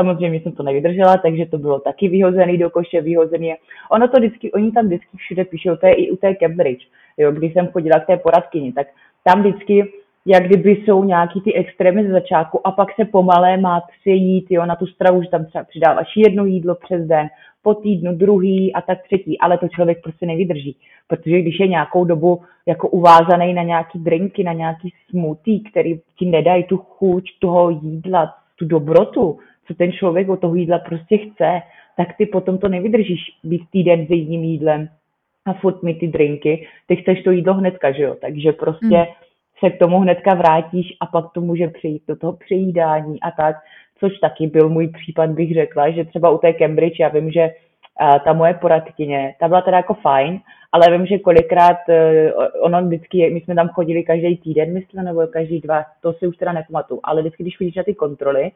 Samozřejmě 0.00 0.40
jsem 0.40 0.52
to 0.52 0.62
nevydržela, 0.62 1.16
takže 1.16 1.46
to 1.46 1.58
bylo 1.58 1.80
taky 1.80 2.08
vyhozený 2.08 2.58
do 2.58 2.70
koše, 2.70 3.00
vyhozený. 3.00 3.54
Ono 3.90 4.08
to 4.08 4.18
vždycky, 4.18 4.52
oni 4.52 4.72
tam 4.72 4.86
vždycky 4.86 5.16
všude 5.16 5.44
píšou, 5.44 5.76
to 5.76 5.86
je 5.86 5.94
i 5.94 6.10
u 6.10 6.16
té 6.16 6.34
Cambridge, 6.34 6.86
jo, 7.18 7.32
když 7.32 7.52
jsem 7.52 7.66
chodila 7.66 8.00
k 8.00 8.06
té 8.06 8.16
poradkyni, 8.16 8.72
tak 8.72 8.86
tam 9.24 9.40
vždycky 9.40 9.92
jak 10.28 10.46
kdyby 10.46 10.70
jsou 10.70 11.04
nějaký 11.04 11.40
ty 11.40 11.54
extrémy 11.54 12.06
ze 12.06 12.12
začátku 12.12 12.66
a 12.66 12.70
pak 12.70 12.88
se 12.94 13.04
pomalé 13.04 13.56
má 13.56 13.80
přejít 14.00 14.46
jo, 14.50 14.66
na 14.66 14.76
tu 14.76 14.86
stravu, 14.86 15.22
že 15.22 15.30
tam 15.30 15.44
třeba 15.44 15.64
přidáváš 15.64 16.06
jedno 16.16 16.44
jídlo 16.44 16.74
přes 16.74 17.06
den, 17.06 17.28
po 17.62 17.74
týdnu 17.74 18.14
druhý 18.14 18.72
a 18.72 18.80
tak 18.80 19.02
třetí, 19.02 19.38
ale 19.38 19.58
to 19.58 19.68
člověk 19.68 20.02
prostě 20.02 20.26
nevydrží, 20.26 20.76
protože 21.08 21.40
když 21.40 21.60
je 21.60 21.66
nějakou 21.66 22.04
dobu 22.04 22.42
jako 22.66 22.88
uvázaný 22.88 23.54
na 23.54 23.62
nějaký 23.62 23.98
drinky, 23.98 24.44
na 24.44 24.52
nějaký 24.52 24.92
smoothie, 25.10 25.60
který 25.70 26.00
ti 26.18 26.26
nedají 26.26 26.64
tu 26.64 26.76
chuť 26.76 27.24
toho 27.40 27.70
jídla, 27.70 28.34
tu 28.56 28.66
dobrotu, 28.66 29.38
co 29.66 29.74
ten 29.74 29.92
člověk 29.92 30.28
od 30.28 30.40
toho 30.40 30.54
jídla 30.54 30.78
prostě 30.78 31.18
chce, 31.18 31.60
tak 31.96 32.08
ty 32.18 32.26
potom 32.26 32.58
to 32.58 32.68
nevydržíš 32.68 33.20
být 33.44 33.62
týden 33.70 34.06
s 34.06 34.10
jedním 34.10 34.44
jídlem 34.44 34.88
a 35.46 35.52
furt 35.52 35.82
mi 35.82 35.94
ty 35.94 36.08
drinky, 36.08 36.66
ty 36.86 36.96
chceš 36.96 37.22
to 37.22 37.30
jídlo 37.30 37.54
hnedka, 37.54 37.92
že 37.92 38.02
jo, 38.02 38.16
takže 38.20 38.52
prostě 38.52 38.96
hmm. 38.96 39.06
se 39.58 39.70
k 39.70 39.78
tomu 39.78 39.98
hnedka 39.98 40.34
vrátíš 40.34 40.86
a 41.00 41.06
pak 41.06 41.24
to 41.34 41.40
může 41.40 41.68
přijít 41.68 42.02
do 42.08 42.16
toho 42.16 42.32
přejídání 42.32 43.20
a 43.20 43.30
tak, 43.30 43.56
což 43.98 44.18
taky 44.18 44.46
byl 44.46 44.68
můj 44.68 44.88
případ, 44.88 45.30
bych 45.30 45.54
řekla, 45.54 45.90
že 45.90 46.04
třeba 46.04 46.30
u 46.30 46.38
té 46.38 46.52
Cambridge, 46.52 47.00
já 47.00 47.08
vím, 47.08 47.30
že 47.30 47.50
uh, 48.00 48.18
ta 48.18 48.32
moje 48.32 48.54
poradkyně, 48.54 49.34
ta 49.40 49.48
byla 49.48 49.60
teda 49.60 49.76
jako 49.76 49.94
fajn, 49.94 50.40
ale 50.72 50.96
vím, 50.96 51.06
že 51.06 51.18
kolikrát 51.18 51.76
uh, 51.88 51.94
ono 52.60 52.82
vždycky, 52.82 53.30
my 53.30 53.40
jsme 53.40 53.54
tam 53.54 53.68
chodili 53.68 54.04
každý 54.04 54.36
týden, 54.36 54.74
myslím, 54.74 55.04
nebo 55.04 55.26
každý 55.26 55.60
dva, 55.60 55.84
to 56.00 56.12
si 56.12 56.26
už 56.26 56.36
teda 56.36 56.52
nepamatuju, 56.52 57.00
ale 57.04 57.20
vždycky, 57.20 57.42
když 57.42 57.56
chodíš 57.56 57.74
na 57.74 57.82
ty 57.82 57.94
kontroly, 57.94 58.50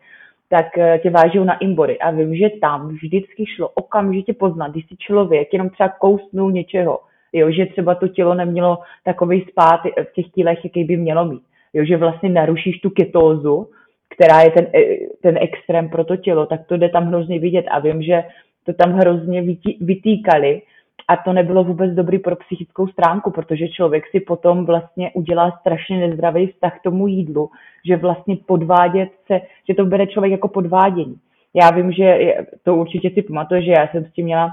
tak 0.50 0.78
eh, 0.78 0.98
tě 1.02 1.10
vážou 1.10 1.44
na 1.44 1.58
imbory. 1.58 1.98
A 1.98 2.10
vím, 2.10 2.36
že 2.36 2.48
tam 2.60 2.88
vždycky 2.88 3.46
šlo 3.46 3.68
okamžitě 3.68 4.32
poznat, 4.32 4.70
když 4.70 4.86
si 4.88 4.96
člověk 4.96 5.52
jenom 5.52 5.70
třeba 5.70 5.88
kousnul 5.88 6.52
něčeho, 6.52 6.98
jo, 7.32 7.50
že 7.50 7.66
třeba 7.66 7.94
to 7.94 8.08
tělo 8.08 8.34
nemělo 8.34 8.78
takový 9.04 9.46
spát 9.50 9.80
v 9.84 10.12
těch 10.12 10.26
tílech, 10.34 10.64
jaký 10.64 10.84
by 10.84 10.96
mělo 10.96 11.24
mít. 11.24 11.42
Jo, 11.74 11.84
že 11.84 11.96
vlastně 11.96 12.28
narušíš 12.28 12.80
tu 12.80 12.90
ketózu, 12.90 13.68
která 14.14 14.40
je 14.40 14.50
ten, 14.50 14.66
eh, 14.74 14.96
ten 15.22 15.38
extrém 15.40 15.88
pro 15.88 16.04
to 16.04 16.16
tělo, 16.16 16.46
tak 16.46 16.66
to 16.66 16.76
jde 16.76 16.88
tam 16.88 17.06
hrozně 17.06 17.38
vidět. 17.38 17.64
A 17.70 17.78
vím, 17.78 18.02
že 18.02 18.24
to 18.66 18.72
tam 18.72 18.92
hrozně 18.92 19.42
vytýkali, 19.80 20.62
a 21.10 21.16
to 21.16 21.32
nebylo 21.32 21.64
vůbec 21.64 21.90
dobrý 21.94 22.18
pro 22.18 22.36
psychickou 22.36 22.86
stránku, 22.88 23.30
protože 23.30 23.68
člověk 23.68 24.04
si 24.10 24.20
potom 24.20 24.66
vlastně 24.66 25.10
udělá 25.14 25.58
strašně 25.60 25.98
nezdravý 25.98 26.46
vztah 26.46 26.78
k 26.78 26.82
tomu 26.82 27.06
jídlu, 27.06 27.50
že 27.84 27.96
vlastně 27.96 28.36
podvádět 28.46 29.08
se, 29.26 29.40
že 29.68 29.74
to 29.74 29.84
bere 29.84 30.06
člověk 30.06 30.32
jako 30.32 30.48
podvádění. 30.48 31.16
Já 31.54 31.70
vím, 31.70 31.92
že 31.92 32.34
to 32.62 32.76
určitě 32.76 33.10
si 33.10 33.22
pamatuje, 33.22 33.62
že 33.62 33.70
já 33.70 33.88
jsem 33.88 34.04
s 34.04 34.12
tím 34.12 34.24
měla 34.24 34.48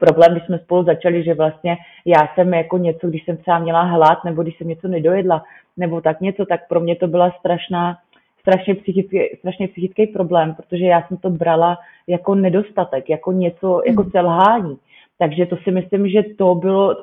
problém, 0.00 0.32
když 0.32 0.46
jsme 0.46 0.58
spolu 0.58 0.84
začali, 0.84 1.24
že 1.24 1.34
vlastně 1.34 1.76
já 2.04 2.28
jsem 2.34 2.54
jako 2.54 2.78
něco, 2.78 3.08
když 3.08 3.24
jsem 3.24 3.36
třeba 3.36 3.58
měla 3.58 3.82
hlad, 3.82 4.24
nebo 4.24 4.42
když 4.42 4.58
jsem 4.58 4.68
něco 4.68 4.88
nedojedla, 4.88 5.44
nebo 5.76 6.00
tak 6.00 6.20
něco, 6.20 6.46
tak 6.46 6.68
pro 6.68 6.80
mě 6.80 6.96
to 6.96 7.06
byla 7.06 7.30
strašná, 7.38 7.96
strašně 8.40 8.74
psychický, 8.74 9.18
strašně 9.38 9.68
psychický 9.68 10.06
problém, 10.06 10.54
protože 10.54 10.84
já 10.84 11.02
jsem 11.02 11.16
to 11.16 11.30
brala 11.30 11.78
jako 12.06 12.34
nedostatek, 12.34 13.10
jako 13.10 13.32
něco, 13.32 13.82
jako 13.86 14.02
hmm. 14.02 14.10
selhání. 14.10 14.76
Takže 15.18 15.46
to 15.46 15.56
si 15.56 15.70
myslím, 15.70 16.08
že 16.08 16.22
to 16.22 16.54
bylo, 16.54 16.96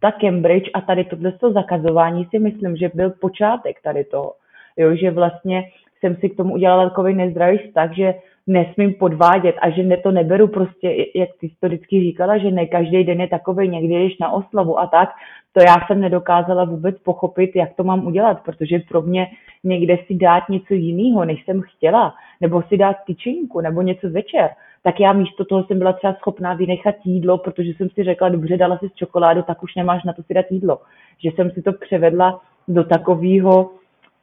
ta 0.00 0.12
Cambridge 0.12 0.70
a 0.74 0.80
tady 0.80 1.04
tohle 1.04 1.32
zakazování 1.52 2.24
si 2.30 2.38
myslím, 2.38 2.76
že 2.76 2.90
byl 2.94 3.10
počátek 3.10 3.76
tady 3.82 4.04
toho. 4.04 4.34
Jo, 4.76 4.96
že 4.96 5.10
vlastně 5.10 5.64
jsem 6.00 6.16
si 6.16 6.28
k 6.28 6.36
tomu 6.36 6.54
udělala 6.54 6.88
takový 6.88 7.14
nezdravý 7.14 7.58
vztah, 7.58 7.96
že 7.96 8.14
nesmím 8.46 8.94
podvádět 8.94 9.54
a 9.62 9.70
že 9.70 9.82
ne, 9.82 9.96
to 9.96 10.10
neberu 10.10 10.48
prostě, 10.48 11.06
jak 11.14 11.28
ty 11.40 11.50
to 11.60 11.66
vždycky 11.66 12.00
říkala, 12.00 12.38
že 12.38 12.50
ne 12.50 12.66
každý 12.66 13.04
den 13.04 13.20
je 13.20 13.28
takový, 13.28 13.68
někdy 13.68 13.94
jdeš 13.94 14.18
na 14.18 14.32
oslavu 14.32 14.78
a 14.78 14.86
tak, 14.86 15.08
to 15.52 15.60
já 15.60 15.76
jsem 15.86 16.00
nedokázala 16.00 16.64
vůbec 16.64 16.98
pochopit, 16.98 17.56
jak 17.56 17.74
to 17.76 17.84
mám 17.84 18.06
udělat, 18.06 18.44
protože 18.44 18.78
pro 18.88 19.02
mě 19.02 19.26
někde 19.64 19.98
si 20.06 20.14
dát 20.14 20.48
něco 20.48 20.74
jiného, 20.74 21.24
než 21.24 21.44
jsem 21.44 21.62
chtěla, 21.62 22.14
nebo 22.40 22.62
si 22.62 22.76
dát 22.76 22.96
tyčinku, 23.06 23.60
nebo 23.60 23.82
něco 23.82 24.10
večer, 24.10 24.50
tak 24.82 25.00
já 25.00 25.12
místo 25.12 25.44
toho 25.44 25.64
jsem 25.64 25.78
byla 25.78 25.92
třeba 25.92 26.14
schopná 26.14 26.54
vynechat 26.54 26.94
jídlo, 27.04 27.38
protože 27.38 27.70
jsem 27.70 27.90
si 27.90 28.04
řekla, 28.04 28.28
dobře, 28.28 28.56
dala 28.56 28.78
si 28.78 28.90
čokoládu, 28.94 29.42
tak 29.42 29.62
už 29.62 29.74
nemáš 29.74 30.04
na 30.04 30.12
to 30.12 30.22
si 30.22 30.34
dát 30.34 30.46
jídlo. 30.50 30.78
Že 31.18 31.30
jsem 31.30 31.50
si 31.50 31.62
to 31.62 31.72
převedla 31.72 32.40
do 32.68 32.84
takového 32.84 33.70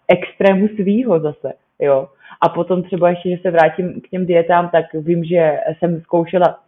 extrému 0.07 0.67
svýho 0.67 1.19
zase, 1.19 1.53
jo. 1.79 2.07
A 2.41 2.49
potom 2.49 2.83
třeba 2.83 3.09
ještě, 3.09 3.29
že 3.29 3.37
se 3.41 3.51
vrátím 3.51 4.01
k 4.01 4.09
těm 4.09 4.25
dietám, 4.25 4.69
tak 4.69 4.85
vím, 4.93 5.23
že 5.23 5.59
jsem 5.79 6.01
zkoušela, 6.01 6.59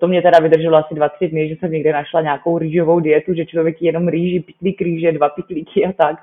to 0.00 0.08
mě 0.08 0.22
teda 0.22 0.38
vydrželo 0.38 0.76
asi 0.76 0.94
dva, 0.94 1.08
tři 1.08 1.28
dny, 1.28 1.48
že 1.48 1.56
jsem 1.56 1.72
někde 1.72 1.92
našla 1.92 2.20
nějakou 2.20 2.58
rýžovou 2.58 3.00
dietu, 3.00 3.34
že 3.34 3.46
člověk 3.46 3.82
jenom 3.82 4.08
rýži, 4.08 4.40
pitlík 4.40 4.80
rýže, 4.80 5.12
dva 5.12 5.28
pitlíky 5.28 5.84
a 5.84 5.92
tak. 5.92 6.16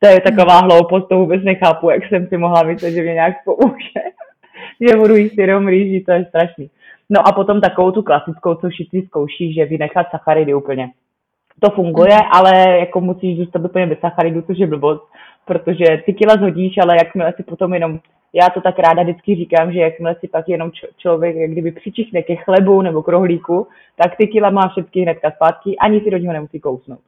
To 0.00 0.08
je 0.08 0.20
taková 0.20 0.60
hloupost, 0.60 1.08
to 1.08 1.18
vůbec 1.18 1.42
nechápu, 1.42 1.90
jak 1.90 2.08
jsem 2.08 2.26
si 2.26 2.36
mohla 2.36 2.62
myslet, 2.62 2.90
že 2.90 3.02
mě 3.02 3.12
nějak 3.12 3.34
pomůže. 3.44 4.00
že 4.80 4.96
budu 4.96 5.16
jíst 5.16 5.38
jenom 5.38 5.68
rýži, 5.68 6.04
to 6.04 6.12
je 6.12 6.24
strašný. 6.24 6.70
No 7.10 7.28
a 7.28 7.32
potom 7.32 7.60
takovou 7.60 7.90
tu 7.90 8.02
klasickou, 8.02 8.54
co 8.54 8.68
všichni 8.68 9.02
zkouší, 9.02 9.54
že 9.54 9.64
vynechat 9.64 10.06
sacharidy 10.10 10.54
úplně. 10.54 10.90
To 11.60 11.70
funguje, 11.70 12.14
mhm. 12.14 12.28
ale 12.32 12.78
jako 12.78 13.00
musíš 13.00 13.38
zůstat 13.38 13.64
úplně 13.64 13.86
bez 13.86 13.98
sacharidů, 13.98 14.42
což 14.42 14.58
je 14.58 14.66
blbost, 14.66 15.02
protože 15.44 16.02
ty 16.06 16.14
kila 16.14 16.34
zhodíš, 16.34 16.78
ale 16.78 16.96
jakmile 16.96 17.32
si 17.36 17.42
potom 17.42 17.74
jenom 17.74 17.98
já 18.36 18.50
to 18.50 18.60
tak 18.60 18.78
ráda 18.78 19.02
vždycky 19.02 19.34
říkám, 19.34 19.72
že 19.72 19.80
jakmile 19.80 20.16
si 20.20 20.28
pak 20.28 20.48
jenom 20.48 20.70
člověk 20.96 21.36
jak 21.36 21.50
kdyby 21.50 21.72
přičichne 21.72 22.22
ke 22.22 22.36
chlebu 22.36 22.82
nebo 22.82 23.02
k 23.02 23.08
rohlíku, 23.08 23.66
tak 23.96 24.16
ty 24.16 24.26
kila 24.26 24.50
má 24.50 24.68
všechny 24.68 25.02
hnedka 25.02 25.30
zpátky, 25.30 25.76
ani 25.76 26.00
si 26.00 26.10
do 26.10 26.16
něho 26.18 26.32
nemusí 26.32 26.60
kousnout. 26.60 27.00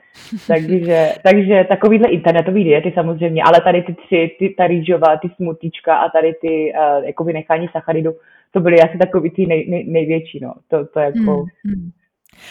takže, 0.46 1.12
takže 1.22 1.66
takovýhle 1.68 2.08
internetový 2.08 2.64
diety 2.64 2.92
samozřejmě, 2.94 3.42
ale 3.42 3.60
tady 3.60 3.82
ty 3.82 3.94
tři, 3.94 4.36
ty, 4.38 4.54
ta 4.58 4.66
rýžová, 4.66 5.16
ty 5.16 5.28
smutíčka 5.36 5.96
a 5.96 6.08
tady 6.08 6.34
ty 6.40 6.72
uh, 6.76 7.04
jako 7.04 7.24
vynechání 7.24 7.68
sacharidu, 7.72 8.12
to 8.50 8.60
byly 8.60 8.80
asi 8.80 8.98
takový 8.98 9.30
ty 9.30 9.46
nej, 9.46 9.66
nej, 9.68 9.84
největší, 9.84 10.40
no. 10.42 10.54
To, 10.68 10.86
to 10.86 11.00
jako... 11.00 11.32
Hmm, 11.32 11.46
hmm. 11.64 11.90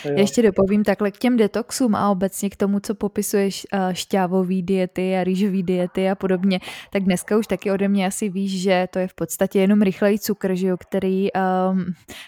Já 0.06 0.12
ještě 0.12 0.42
dopovím 0.42 0.84
takhle 0.84 1.12
k 1.12 1.18
těm 1.18 1.38
detoxům 1.38 1.96
a 1.96 2.10
obecně 2.10 2.50
k 2.50 2.56
tomu, 2.56 2.80
co 2.80 2.96
popisuješ 2.96 3.68
eh, 3.74 3.96
šťávový 3.96 4.64
diety 4.64 5.16
a 5.18 5.24
rýžový 5.24 5.64
diety 5.64 6.10
a 6.10 6.16
podobně, 6.16 6.60
tak 6.90 7.04
dneska 7.04 7.38
už 7.38 7.48
taky 7.48 7.72
ode 7.72 7.88
mě 7.88 8.08
asi 8.08 8.30
víš, 8.30 8.62
že 8.62 8.88
to 8.90 9.00
je 9.00 9.08
v 9.08 9.14
podstatě 9.14 9.60
jenom 9.60 9.82
rychlej 9.82 10.20
cukr, 10.20 10.56
že 10.56 10.68
jo, 10.68 10.78
který 10.78 11.28
um, 11.32 11.86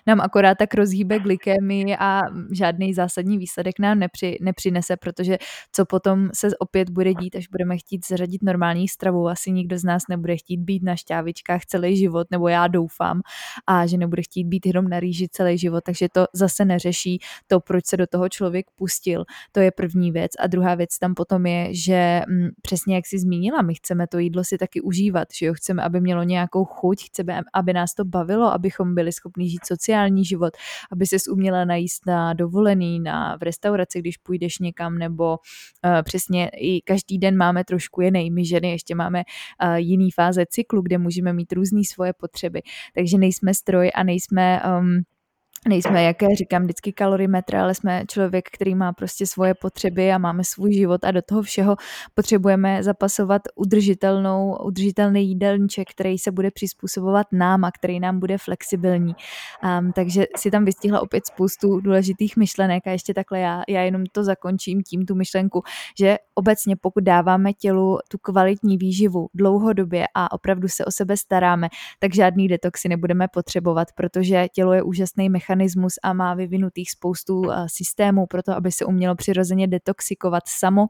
nám 0.07 0.21
akorát 0.21 0.57
tak 0.57 0.73
rozhýbe 0.73 1.19
glykémii 1.19 1.95
a 1.99 2.21
žádný 2.51 2.93
zásadní 2.93 3.37
výsledek 3.37 3.79
nám 3.79 3.99
nepři, 3.99 4.37
nepřinese, 4.41 4.97
protože 4.97 5.37
co 5.71 5.85
potom 5.85 6.29
se 6.35 6.49
opět 6.59 6.89
bude 6.89 7.13
dít, 7.13 7.35
až 7.35 7.47
budeme 7.47 7.77
chtít 7.77 8.07
zařadit 8.07 8.43
normální 8.43 8.87
stravu, 8.87 9.27
asi 9.27 9.51
nikdo 9.51 9.77
z 9.77 9.83
nás 9.83 10.03
nebude 10.09 10.37
chtít 10.37 10.57
být 10.57 10.83
na 10.83 10.95
šťávičkách 10.95 11.65
celý 11.65 11.97
život, 11.97 12.27
nebo 12.31 12.47
já 12.47 12.67
doufám, 12.67 13.21
a 13.67 13.87
že 13.87 13.97
nebude 13.97 14.21
chtít 14.21 14.43
být 14.43 14.65
jenom 14.65 14.87
na 14.87 14.99
rýži 14.99 15.27
celý 15.31 15.57
život, 15.57 15.83
takže 15.85 16.07
to 16.13 16.25
zase 16.33 16.65
neřeší 16.65 17.19
to, 17.47 17.60
proč 17.60 17.86
se 17.86 17.97
do 17.97 18.08
toho 18.08 18.29
člověk 18.29 18.65
pustil. 18.75 19.25
To 19.51 19.60
je 19.60 19.71
první 19.71 20.12
věc. 20.12 20.32
A 20.39 20.47
druhá 20.47 20.75
věc 20.75 20.97
tam 20.99 21.13
potom 21.13 21.45
je, 21.45 21.73
že 21.75 21.93
m, 21.93 22.43
mm, 22.43 22.49
přesně 22.62 22.95
jak 22.95 23.06
jsi 23.06 23.19
zmínila, 23.19 23.62
my 23.62 23.75
chceme 23.75 24.08
to 24.08 24.19
jídlo 24.19 24.43
si 24.43 24.58
taky 24.58 24.82
užívat, 24.82 25.27
že 25.34 25.45
jo, 25.45 25.53
chceme, 25.53 25.84
aby 25.84 26.01
mělo 26.01 26.23
nějakou 26.23 26.65
chuť, 26.65 27.03
chceme, 27.03 27.41
aby 27.53 27.73
nás 27.73 27.93
to 27.93 28.06
bavilo, 28.06 28.53
abychom 28.53 28.95
byli 28.95 29.12
schopni 29.12 29.49
žít 29.49 29.65
sociální 29.65 30.25
život, 30.25 30.53
aby 30.91 31.06
se 31.06 31.17
uměla 31.32 31.65
najíst 31.65 32.06
na 32.06 32.34
dovolený, 32.34 32.99
na, 32.99 33.38
v 33.38 33.43
restauraci, 33.43 33.99
když 33.99 34.17
půjdeš 34.17 34.60
někam, 34.60 34.97
nebo 34.97 35.29
uh, 35.32 36.01
přesně 36.03 36.49
i 36.49 36.82
každý 36.82 37.17
den 37.17 37.38
máme 37.38 37.63
trošku 37.63 38.01
jiný. 38.01 38.32
My 38.32 38.45
ženy 38.45 38.71
ještě 38.71 38.95
máme 38.95 39.23
uh, 39.63 39.73
jiný 39.75 40.12
fáze 40.12 40.45
cyklu, 40.49 40.82
kde 40.82 40.97
můžeme 40.97 41.34
mít 41.34 41.53
různé 41.53 41.82
svoje 41.93 42.13
potřeby. 42.13 42.62
Takže 42.95 43.17
nejsme 43.17 43.53
stroj 43.53 43.91
a 43.95 44.03
nejsme 44.03 44.62
um, 44.79 45.03
nejsme, 45.67 46.04
jak 46.04 46.17
říkám, 46.38 46.63
vždycky 46.63 46.93
kalorimetr, 46.93 47.56
ale 47.56 47.76
jsme 47.76 48.04
člověk, 48.08 48.49
který 48.52 48.76
má 48.76 48.93
prostě 48.93 49.28
svoje 49.28 49.54
potřeby 49.54 50.12
a 50.12 50.17
máme 50.17 50.43
svůj 50.43 50.73
život 50.73 51.04
a 51.04 51.12
do 51.12 51.21
toho 51.21 51.41
všeho 51.41 51.76
potřebujeme 52.13 52.84
zapasovat 52.84 53.41
udržitelnou, 53.56 54.58
udržitelný 54.63 55.30
jídelníček, 55.30 55.89
který 55.89 56.17
se 56.17 56.32
bude 56.32 56.52
přizpůsobovat 56.52 57.28
nám 57.32 57.65
a 57.65 57.71
který 57.71 57.99
nám 57.99 58.19
bude 58.19 58.38
flexibilní. 58.38 59.15
Um, 59.80 59.91
takže 59.91 60.26
si 60.38 60.52
tam 60.52 60.65
vystihla 60.65 61.02
opět 61.02 61.26
spoustu 61.26 61.80
důležitých 61.80 62.38
myšlenek 62.38 62.88
a 62.88 62.91
ještě 62.91 63.13
takhle 63.13 63.39
já, 63.39 63.63
já 63.69 63.82
jenom 63.82 64.04
to 64.12 64.23
zakončím 64.23 64.84
tím 64.84 65.06
tu 65.06 65.15
myšlenku, 65.15 65.63
že 65.99 66.17
obecně 66.36 66.76
pokud 66.76 67.04
dáváme 67.04 67.54
tělu 67.54 67.97
tu 68.08 68.17
kvalitní 68.17 68.78
výživu 68.78 69.28
dlouhodobě 69.34 70.08
a 70.15 70.32
opravdu 70.32 70.67
se 70.67 70.86
o 70.86 70.91
sebe 70.91 71.17
staráme, 71.17 71.69
tak 71.99 72.13
žádný 72.13 72.47
detoxy 72.47 72.89
nebudeme 72.89 73.28
potřebovat, 73.28 73.88
protože 73.95 74.47
tělo 74.54 74.73
je 74.73 74.84
úžasný 74.84 75.30
mechanismus 75.30 75.52
mechanismus 75.55 75.93
a 76.03 76.13
má 76.13 76.33
vyvinutých 76.33 76.91
spoustu 76.91 77.51
eh, 77.51 77.65
systémů 77.67 78.25
pro 78.25 78.43
to, 78.43 78.55
aby 78.55 78.71
se 78.71 78.85
umělo 78.85 79.15
přirozeně 79.15 79.67
detoxikovat 79.67 80.43
samo 80.47 80.85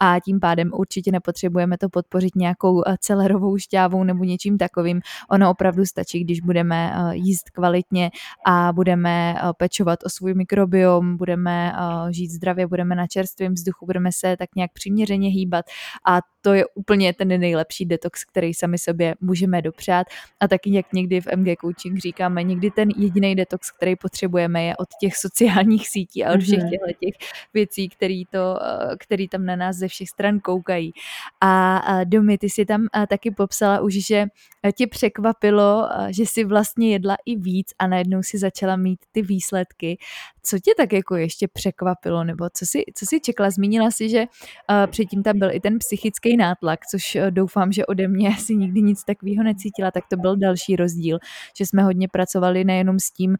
a 0.00 0.20
tím 0.20 0.40
pádem 0.40 0.70
určitě 0.72 1.12
nepotřebujeme 1.12 1.78
to 1.78 1.88
podpořit 1.88 2.36
nějakou 2.36 2.82
eh, 2.86 2.96
celerovou 3.00 3.58
šťávou 3.58 4.04
nebo 4.04 4.24
něčím 4.24 4.58
takovým. 4.58 5.00
Ono 5.30 5.50
opravdu 5.50 5.86
stačí, 5.86 6.24
když 6.24 6.40
budeme 6.40 6.92
eh, 6.94 7.16
jíst 7.16 7.50
kvalitně 7.50 8.10
a 8.46 8.72
budeme 8.72 9.34
pečovat 9.56 9.98
o 10.04 10.08
svůj 10.08 10.34
mikrobiom, 10.34 11.16
budeme 11.16 11.72
žít 12.10 12.30
zdravě, 12.30 12.66
budeme 12.66 12.94
na 12.94 13.06
čerstvém 13.06 13.54
vzduchu, 13.54 13.86
budeme 13.86 14.10
se 14.12 14.36
tak 14.36 14.48
nějak 14.56 14.72
přiměřeně 14.72 15.28
hýbat 15.28 15.64
a 16.06 16.20
to 16.44 16.54
je 16.54 16.64
úplně 16.74 17.12
ten 17.12 17.28
nejlepší 17.28 17.86
detox, 17.86 18.24
který 18.24 18.54
sami 18.54 18.78
sobě 18.78 19.14
můžeme 19.20 19.62
dopřát. 19.62 20.06
A 20.40 20.48
taky, 20.48 20.74
jak 20.74 20.92
někdy 20.92 21.20
v 21.20 21.26
MG 21.36 21.48
Coaching 21.60 21.98
říkáme, 21.98 22.42
někdy 22.42 22.70
ten 22.70 22.88
jediný 22.96 23.34
detox, 23.34 23.70
který 23.70 23.96
potřebujeme, 24.04 24.64
je 24.64 24.76
od 24.76 24.88
těch 25.00 25.16
sociálních 25.16 25.88
sítí 25.88 26.24
a 26.24 26.32
od 26.32 26.40
všech 26.40 26.58
mhm. 26.58 26.70
těchto 26.70 26.92
těch 27.00 27.14
věcí, 27.54 27.88
který, 27.88 28.24
to, 28.24 28.58
eh, 28.62 28.96
který 29.00 29.28
tam 29.28 29.44
na 29.44 29.56
nás 29.56 29.76
ze 29.76 29.88
všech 29.88 30.08
stran 30.08 30.40
koukají. 30.40 30.92
A 31.40 31.80
Domy, 32.04 32.38
ty 32.38 32.50
si 32.50 32.66
tam 32.66 32.86
eh, 32.92 33.06
taky 33.06 33.30
popsala 33.30 33.80
už, 33.80 34.06
že 34.06 34.26
tě 34.76 34.86
překvapilo, 34.86 35.88
eh, 35.88 36.12
že 36.12 36.26
si 36.26 36.44
vlastně 36.44 36.92
jedla 36.92 37.16
i 37.26 37.36
víc 37.36 37.72
a 37.78 37.86
najednou 37.86 38.22
si 38.22 38.38
začala 38.38 38.76
mít 38.76 39.00
ty 39.12 39.22
výsledky. 39.22 39.98
Co 40.46 40.58
tě 40.58 40.70
tak 40.76 40.92
jako 40.92 41.16
ještě 41.16 41.48
překvapilo, 41.48 42.24
nebo 42.24 42.48
co 42.56 42.66
si, 42.66 42.84
co 42.94 43.06
si 43.06 43.20
čekala? 43.20 43.50
Zmínila 43.50 43.90
si, 43.90 44.08
že 44.08 44.20
uh, 44.20 44.86
předtím 44.86 45.22
tam 45.22 45.38
byl 45.38 45.50
i 45.52 45.60
ten 45.60 45.78
psychický 45.78 46.36
nátlak, 46.36 46.80
což 46.90 47.14
uh, 47.14 47.30
doufám, 47.30 47.72
že 47.72 47.86
ode 47.86 48.08
mě 48.08 48.36
si 48.36 48.56
nikdy 48.56 48.82
nic 48.82 49.04
takového 49.04 49.44
necítila, 49.44 49.90
tak 49.90 50.04
to 50.10 50.16
byl 50.16 50.36
další 50.36 50.76
rozdíl, 50.76 51.18
že 51.56 51.66
jsme 51.66 51.82
hodně 51.82 52.08
pracovali 52.08 52.64
nejenom 52.64 52.98
s 52.98 53.10
tím, 53.10 53.30
uh, 53.30 53.36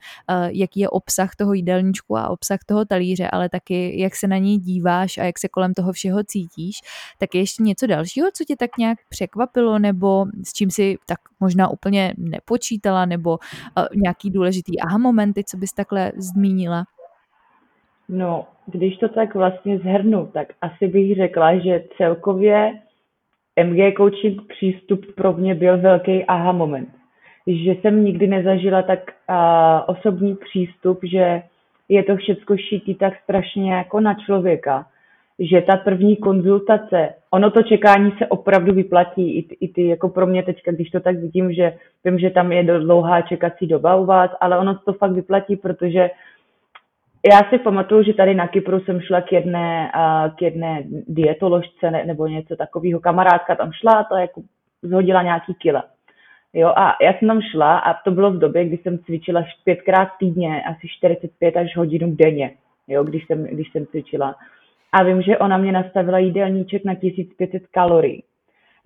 jaký 0.49 0.81
je 0.81 0.89
obsah 0.89 1.37
toho 1.37 1.53
jídelníčku 1.53 2.17
a 2.17 2.29
obsah 2.29 2.59
toho 2.67 2.85
talíře, 2.85 3.29
ale 3.31 3.49
taky 3.49 4.01
jak 4.01 4.17
se 4.17 4.29
na 4.29 4.39
něj 4.39 4.59
díváš 4.59 5.19
a 5.19 5.25
jak 5.25 5.39
se 5.39 5.49
kolem 5.49 5.75
toho 5.75 5.93
všeho 5.93 6.25
cítíš. 6.25 6.77
Tak 7.19 7.35
je 7.35 7.41
ještě 7.41 7.63
něco 7.63 7.87
dalšího, 7.87 8.29
co 8.35 8.45
tě 8.45 8.57
tak 8.57 8.71
nějak 8.79 8.99
překvapilo, 9.09 9.79
nebo 9.79 10.27
s 10.47 10.53
čím 10.53 10.71
si 10.71 10.97
tak 11.07 11.19
možná 11.41 11.69
úplně 11.69 12.15
nepočítala, 12.19 13.05
nebo 13.05 13.31
uh, 13.31 13.85
nějaký 13.95 14.31
důležitý 14.31 14.81
aha 14.81 14.99
momenty, 14.99 15.45
co 15.45 15.57
bys 15.57 15.73
takhle 15.73 16.13
zmínila? 16.17 16.85
No, 18.09 18.47
když 18.67 18.97
to 18.97 19.09
tak 19.09 19.35
vlastně 19.35 19.79
zhrnu, 19.79 20.27
tak 20.33 20.49
asi 20.61 20.89
bych 20.89 21.17
řekla, 21.17 21.59
že 21.59 21.85
celkově 21.97 22.73
MG 23.65 23.97
coaching 23.97 24.43
přístup 24.49 25.15
pro 25.15 25.33
mě 25.33 25.55
byl 25.55 25.79
velký 25.79 26.25
aha 26.25 26.53
moment. 26.53 26.89
Že 27.47 27.71
jsem 27.71 28.05
nikdy 28.05 28.27
nezažila 28.27 28.83
tak 28.83 28.99
uh, 29.31 29.37
osobní 29.97 30.37
přístup, 30.37 30.99
že 31.03 31.43
je 31.89 32.03
to 32.03 32.17
všechno 32.17 32.57
šitý 32.57 32.95
tak 32.95 33.15
strašně 33.25 33.73
jako 33.73 34.01
na 34.01 34.15
člověka, 34.15 34.87
že 35.39 35.61
ta 35.61 35.77
první 35.77 36.17
konzultace, 36.17 37.15
ono 37.31 37.51
to 37.51 37.63
čekání 37.63 38.13
se 38.19 38.27
opravdu 38.27 38.75
vyplatí, 38.75 39.39
i, 39.39 39.55
i 39.61 39.69
ty, 39.69 39.87
jako 39.87 40.09
pro 40.09 40.27
mě 40.27 40.43
teďka, 40.43 40.73
když 40.73 40.91
to 40.91 41.01
tak 41.01 41.17
vidím, 41.17 41.53
že 41.53 41.77
vím, 42.05 42.19
že 42.19 42.31
tam 42.31 42.53
je 42.53 42.63
dlouhá 42.79 43.23
čekací 43.23 43.67
doba 43.67 43.97
u 43.97 44.05
vás, 44.05 44.31
ale 44.41 44.59
ono 44.59 44.79
to 44.79 44.93
fakt 44.93 45.13
vyplatí, 45.13 45.57
protože 45.57 46.11
já 47.33 47.51
si 47.51 47.59
pamatuju, 47.59 48.03
že 48.03 48.15
tady 48.15 48.35
na 48.35 48.49
Kypru 48.49 48.81
jsem 48.81 49.01
šla 49.01 49.21
k 49.21 49.33
jedné, 49.33 49.93
k 50.37 50.43
jedné 50.43 50.85
dietoložce 51.09 51.91
nebo 51.91 52.27
něco 52.27 52.57
takového. 52.57 53.01
Kamarádka 53.01 53.55
tam 53.55 53.73
šla, 53.73 54.05
to 54.05 54.17
jako 54.17 54.43
zhodila 54.83 55.23
nějaký 55.23 55.55
kila. 55.55 55.85
Jo, 56.53 56.69
a 56.77 56.97
já 57.03 57.13
jsem 57.13 57.29
tam 57.29 57.41
šla 57.43 57.79
a 57.79 58.03
to 58.03 58.11
bylo 58.11 58.31
v 58.31 58.39
době, 58.39 58.65
kdy 58.65 58.77
jsem 58.77 58.99
cvičila 58.99 59.45
pětkrát 59.65 60.09
týdně, 60.19 60.63
asi 60.63 60.89
45 60.89 61.57
až 61.57 61.77
hodinu 61.77 62.15
denně, 62.17 62.51
jo, 62.89 63.05
když 63.05 63.27
jsem, 63.27 63.45
když 63.45 63.73
jsem 63.73 63.87
cvičila. 63.87 64.35
A 64.93 65.03
vím, 65.03 65.23
že 65.23 65.39
ona 65.39 65.57
mě 65.57 65.73
nastavila 65.73 66.19
jídelníček 66.19 66.85
na 66.85 66.95
1500 66.95 67.67
kalorií 67.67 68.23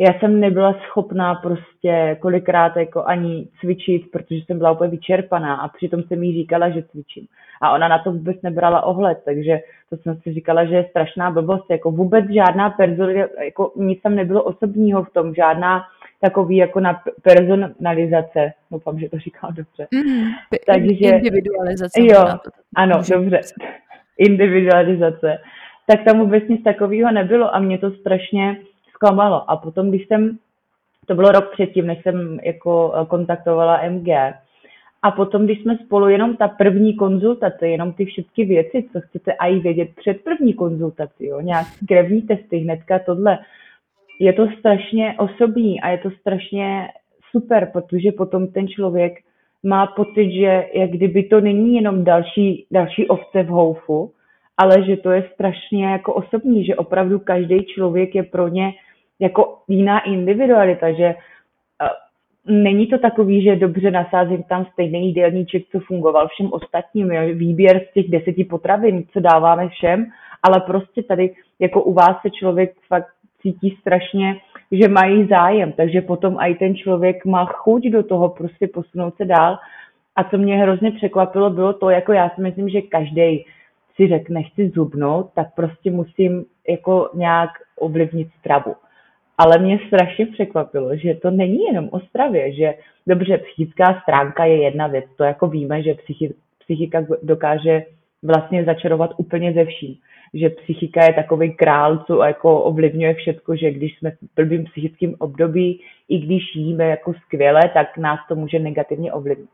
já 0.01 0.19
jsem 0.19 0.41
nebyla 0.41 0.75
schopná 0.87 1.35
prostě 1.35 2.17
kolikrát 2.21 2.77
jako 2.77 3.05
ani 3.05 3.49
cvičit, 3.61 4.11
protože 4.11 4.41
jsem 4.47 4.59
byla 4.59 4.71
úplně 4.71 4.91
vyčerpaná 4.91 5.57
a 5.57 5.69
přitom 5.69 6.03
jsem 6.03 6.23
jí 6.23 6.43
říkala, 6.43 6.71
že 6.71 6.83
cvičím. 6.83 7.27
A 7.61 7.73
ona 7.73 7.89
na 7.89 7.99
to 7.99 8.13
vůbec 8.13 8.37
nebrala 8.43 8.83
ohled, 8.83 9.19
takže 9.25 9.61
to 9.91 9.97
jsem 9.97 10.17
si 10.17 10.33
říkala, 10.33 10.65
že 10.65 10.75
je 10.75 10.87
strašná 10.91 11.31
blbost, 11.31 11.71
jako 11.71 11.91
vůbec 11.91 12.25
žádná 12.31 12.71
personalizace, 12.71 13.45
jako 13.45 13.73
nic 13.77 14.03
tam 14.03 14.15
nebylo 14.15 14.43
osobního 14.43 15.05
v 15.05 15.11
tom, 15.11 15.35
žádná 15.35 15.85
takový 16.21 16.57
jako 16.57 16.81
na 16.81 17.03
personalizace, 17.23 18.53
doufám, 18.71 18.99
že 18.99 19.09
to 19.09 19.19
říkám 19.19 19.55
dobře. 19.55 19.87
Mm, 19.95 20.29
takže, 20.67 21.09
individualizace. 21.09 22.01
Jo, 22.03 22.25
ano, 22.77 23.03
dobře. 23.11 23.41
Individualizace. 24.19 25.39
Tak 25.87 26.05
tam 26.05 26.19
vůbec 26.19 26.49
nic 26.49 26.63
takového 26.63 27.13
nebylo 27.13 27.55
a 27.55 27.59
mě 27.59 27.79
to 27.79 27.91
strašně 27.91 28.57
zklamalo. 28.95 29.51
A 29.51 29.57
potom, 29.57 29.89
když 29.89 30.07
jsem, 30.07 30.39
to 31.07 31.15
bylo 31.15 31.33
rok 31.33 31.53
předtím, 31.53 31.87
než 31.87 32.03
jsem 32.03 32.39
jako 32.43 32.93
kontaktovala 33.09 33.81
MG, 33.89 34.09
a 35.03 35.11
potom, 35.11 35.45
když 35.45 35.63
jsme 35.63 35.77
spolu 35.77 36.09
jenom 36.09 36.37
ta 36.37 36.49
první 36.49 36.97
konzultace, 36.97 37.69
jenom 37.69 37.93
ty 37.93 38.05
všechny 38.05 38.45
věci, 38.45 38.89
co 38.93 39.01
chcete 39.01 39.33
i 39.33 39.59
vědět 39.59 39.89
před 39.97 40.25
první 40.25 40.55
konzultací, 40.55 41.27
jo, 41.27 41.41
nějaký 41.41 41.87
krevní 41.89 42.23
testy, 42.23 42.59
hnedka 42.59 42.99
tohle, 42.99 43.39
je 44.21 44.33
to 44.33 44.47
strašně 44.59 45.15
osobní 45.19 45.81
a 45.81 45.89
je 45.89 45.99
to 45.99 46.11
strašně 46.11 46.89
super, 47.31 47.71
protože 47.73 48.13
potom 48.13 48.47
ten 48.47 48.69
člověk 48.69 49.13
má 49.63 49.87
pocit, 49.87 50.33
že 50.33 50.67
jak 50.75 50.91
kdyby 50.91 51.23
to 51.23 51.41
není 51.41 51.75
jenom 51.75 52.05
další, 52.05 52.67
další 52.71 53.09
ovce 53.09 53.43
v 53.43 53.47
houfu, 53.47 54.13
ale 54.57 54.85
že 54.85 54.97
to 54.97 55.11
je 55.11 55.31
strašně 55.35 55.87
jako 55.87 56.15
osobní, 56.15 56.65
že 56.65 56.77
opravdu 56.77 57.19
každý 57.19 57.65
člověk 57.65 58.15
je 58.15 58.23
pro 58.23 58.49
ně 58.49 58.73
jako 59.21 59.59
jiná 59.69 60.01
individualita, 60.01 60.93
že 60.93 61.15
není 62.49 62.87
to 62.87 62.99
takový, 62.99 63.43
že 63.43 63.57
dobře 63.57 63.91
nasázím 63.91 64.43
tam 64.43 64.67
stejný 64.73 65.07
jídelníček, 65.07 65.63
co 65.73 65.81
fungoval 65.81 66.29
všem 66.29 66.49
ostatním, 66.53 67.11
jo? 67.11 67.35
výběr 67.35 67.81
z 67.91 67.93
těch 67.93 68.11
deseti 68.11 68.45
potravin, 68.45 69.05
co 69.13 69.21
dáváme 69.21 69.69
všem, 69.69 70.07
ale 70.43 70.61
prostě 70.67 71.03
tady 71.03 71.35
jako 71.59 71.83
u 71.83 71.93
vás 71.93 72.17
se 72.23 72.31
člověk 72.31 72.73
fakt 72.89 73.09
cítí 73.43 73.79
strašně, 73.81 74.37
že 74.73 74.89
mají 74.89 75.27
zájem, 75.27 75.73
takže 75.73 76.01
potom 76.01 76.37
i 76.41 76.55
ten 76.55 76.77
člověk 76.77 77.25
má 77.25 77.45
chuť 77.45 77.83
do 77.85 78.03
toho 78.03 78.29
prostě 78.29 78.69
posunout 78.69 79.17
se 79.17 79.25
dál. 79.25 79.59
A 80.17 80.25
co 80.25 80.39
mě 80.39 80.57
hrozně 80.57 80.93
překvapilo, 80.93 81.51
bylo 81.51 81.73
to, 81.73 81.91
jako 81.91 82.13
já 82.13 82.31
si 82.31 82.41
myslím, 82.41 82.69
že 82.69 82.83
každý 82.83 83.45
si 83.97 84.09
řekne, 84.09 84.43
chci 84.43 84.69
zubnout, 84.69 85.31
tak 85.35 85.47
prostě 85.57 85.91
musím 85.91 86.45
jako 86.69 87.11
nějak 87.15 87.51
ovlivnit 87.79 88.29
stravu. 88.41 88.75
Ale 89.39 89.59
mě 89.59 89.79
strašně 89.87 90.27
překvapilo, 90.27 90.97
že 90.97 91.15
to 91.15 91.31
není 91.31 91.59
jenom 91.65 91.89
o 91.93 92.01
stravě, 92.01 92.53
že 92.53 92.75
dobře, 93.07 93.39
psychická 93.39 94.01
stránka 94.03 94.45
je 94.45 94.63
jedna 94.63 94.87
věc, 94.87 95.05
to 95.17 95.25
jako 95.25 95.49
víme, 95.49 95.83
že 95.83 95.95
psychi, 95.95 96.35
psychika 96.59 97.07
dokáže 97.23 97.85
vlastně 98.23 98.65
začarovat 98.65 99.11
úplně 99.17 99.53
ze 99.53 99.65
vším. 99.65 99.97
Že 100.35 100.51
psychika 100.51 101.05
je 101.05 101.13
takový 101.13 101.53
král, 101.53 102.05
co 102.07 102.23
jako 102.23 102.63
ovlivňuje 102.63 103.15
všechno, 103.15 103.57
že 103.57 103.71
když 103.71 103.99
jsme 103.99 104.11
v 104.11 104.17
blbým 104.37 104.65
psychickém 104.65 105.15
období, 105.19 105.81
i 106.09 106.19
když 106.19 106.57
jíme 106.57 106.85
jako 106.85 107.15
skvěle, 107.15 107.61
tak 107.75 107.99
nás 107.99 108.19
to 108.29 108.35
může 108.35 108.59
negativně 108.59 109.13
ovlivnit. 109.13 109.51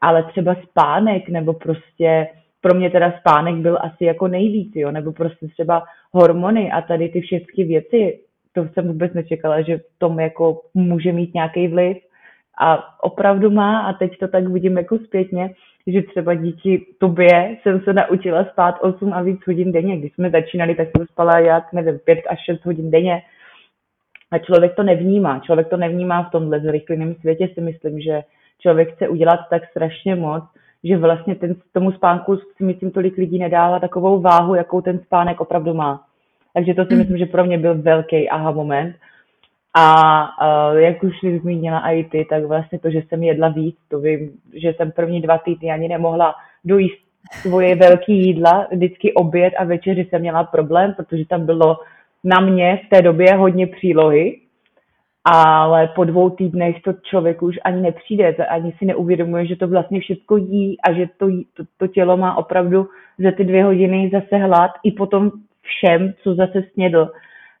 Ale 0.00 0.24
třeba 0.24 0.56
spánek 0.70 1.28
nebo 1.28 1.52
prostě 1.52 2.28
pro 2.60 2.74
mě 2.74 2.90
teda 2.90 3.14
spánek 3.20 3.54
byl 3.54 3.78
asi 3.80 4.04
jako 4.04 4.28
nejvíc, 4.28 4.72
jo, 4.74 4.90
nebo 4.90 5.12
prostě 5.12 5.48
třeba 5.48 5.82
hormony 6.12 6.72
a 6.72 6.80
tady 6.80 7.08
ty 7.08 7.20
všechny 7.20 7.64
věci, 7.64 8.20
to 8.52 8.68
jsem 8.72 8.86
vůbec 8.86 9.12
nečekala, 9.12 9.62
že 9.62 9.78
v 9.78 9.98
tom 9.98 10.20
jako 10.20 10.62
může 10.74 11.12
mít 11.12 11.34
nějaký 11.34 11.68
vliv 11.68 11.96
a 12.60 12.98
opravdu 13.02 13.50
má 13.50 13.80
a 13.80 13.92
teď 13.92 14.18
to 14.18 14.28
tak 14.28 14.48
vidím 14.48 14.76
jako 14.76 14.98
zpětně, 14.98 15.54
že 15.86 16.02
třeba 16.02 16.34
díky 16.34 16.86
tobě 16.98 17.56
jsem 17.62 17.80
se 17.80 17.92
naučila 17.92 18.44
spát 18.44 18.74
8 18.80 19.12
a 19.12 19.22
víc 19.22 19.40
hodin 19.46 19.72
denně. 19.72 19.96
Když 19.98 20.14
jsme 20.14 20.30
začínali, 20.30 20.74
tak 20.74 20.88
jsem 20.96 21.06
spala 21.06 21.38
jak, 21.38 21.72
nevím, 21.72 21.98
5 21.98 22.18
až 22.28 22.38
6 22.44 22.64
hodin 22.64 22.90
denně. 22.90 23.22
A 24.30 24.38
člověk 24.38 24.74
to 24.74 24.82
nevnímá. 24.82 25.38
Člověk 25.38 25.68
to 25.68 25.76
nevnímá 25.76 26.22
v 26.22 26.30
tomhle 26.30 26.60
zrychleném 26.60 27.14
světě 27.14 27.48
si 27.54 27.60
myslím, 27.60 28.00
že 28.00 28.22
člověk 28.58 28.94
chce 28.94 29.08
udělat 29.08 29.40
tak 29.50 29.70
strašně 29.70 30.14
moc, 30.14 30.44
že 30.84 30.96
vlastně 30.96 31.34
ten, 31.34 31.54
tomu 31.72 31.92
spánku 31.92 32.36
si 32.36 32.64
myslím 32.64 32.90
tolik 32.90 33.16
lidí 33.16 33.38
nedává 33.38 33.78
takovou 33.78 34.20
váhu, 34.20 34.54
jakou 34.54 34.80
ten 34.80 34.98
spánek 34.98 35.40
opravdu 35.40 35.74
má. 35.74 36.04
Takže 36.54 36.74
to 36.74 36.84
si 36.84 36.94
myslím, 36.94 37.18
že 37.18 37.26
pro 37.26 37.44
mě 37.44 37.58
byl 37.58 37.82
velký 37.82 38.28
aha 38.28 38.50
moment. 38.50 38.96
A 39.74 40.22
uh, 40.72 40.78
jak 40.78 41.02
už 41.02 41.20
jsi 41.20 41.38
zmínila 41.38 41.90
i 41.90 42.04
ty, 42.04 42.26
tak 42.30 42.44
vlastně 42.44 42.78
to, 42.78 42.90
že 42.90 43.02
jsem 43.08 43.22
jedla 43.22 43.48
víc, 43.48 43.76
to 43.88 44.00
vím, 44.00 44.30
že 44.54 44.74
jsem 44.76 44.92
první 44.92 45.20
dva 45.20 45.38
týdny 45.38 45.70
ani 45.70 45.88
nemohla 45.88 46.34
dojíst 46.64 46.98
svoje 47.32 47.74
velké 47.74 48.12
jídla, 48.12 48.66
vždycky 48.72 49.12
oběd 49.14 49.54
a 49.58 49.64
večeři 49.64 50.04
jsem 50.04 50.20
měla 50.20 50.44
problém, 50.44 50.94
protože 50.94 51.24
tam 51.26 51.46
bylo 51.46 51.76
na 52.24 52.40
mě 52.40 52.80
v 52.86 52.88
té 52.88 53.02
době 53.02 53.34
hodně 53.34 53.66
přílohy, 53.66 54.40
ale 55.24 55.88
po 55.88 56.04
dvou 56.04 56.30
týdnech 56.30 56.82
to 56.82 56.92
člověk 56.92 57.42
už 57.42 57.58
ani 57.64 57.80
nepřijde, 57.82 58.34
ani 58.34 58.72
si 58.78 58.84
neuvědomuje, 58.84 59.46
že 59.46 59.56
to 59.56 59.68
vlastně 59.68 60.00
všechno 60.00 60.36
jí 60.36 60.80
a 60.80 60.92
že 60.92 61.06
to, 61.18 61.26
to, 61.54 61.62
to 61.76 61.86
tělo 61.86 62.16
má 62.16 62.36
opravdu 62.36 62.88
za 63.18 63.30
ty 63.32 63.44
dvě 63.44 63.64
hodiny 63.64 64.10
zase 64.12 64.36
hlad 64.36 64.70
i 64.82 64.92
potom 64.92 65.30
všem, 65.70 66.14
co 66.22 66.34
zase 66.34 66.62
snědl. 66.72 67.08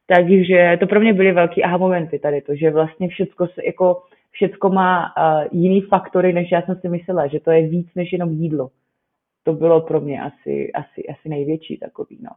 Takže 0.06 0.76
to 0.80 0.86
pro 0.86 1.00
mě 1.00 1.12
byly 1.12 1.32
velký 1.32 1.62
aha 1.62 1.76
momenty 1.76 2.18
tady 2.18 2.40
to, 2.40 2.54
že 2.54 2.70
vlastně 2.70 3.08
všechno, 3.08 3.48
jako, 3.64 4.02
všecko 4.30 4.68
má 4.68 5.04
uh, 5.04 5.44
jiný 5.52 5.80
faktory, 5.80 6.32
než 6.32 6.50
já 6.52 6.62
jsem 6.62 6.76
si 6.80 6.88
myslela, 6.88 7.26
že 7.26 7.40
to 7.40 7.50
je 7.50 7.68
víc 7.68 7.88
než 7.94 8.12
jenom 8.12 8.30
jídlo. 8.30 8.70
To 9.42 9.52
bylo 9.52 9.80
pro 9.80 10.00
mě 10.00 10.22
asi, 10.22 10.72
asi, 10.72 11.06
asi 11.08 11.28
největší 11.28 11.78
takový, 11.78 12.18
no. 12.22 12.30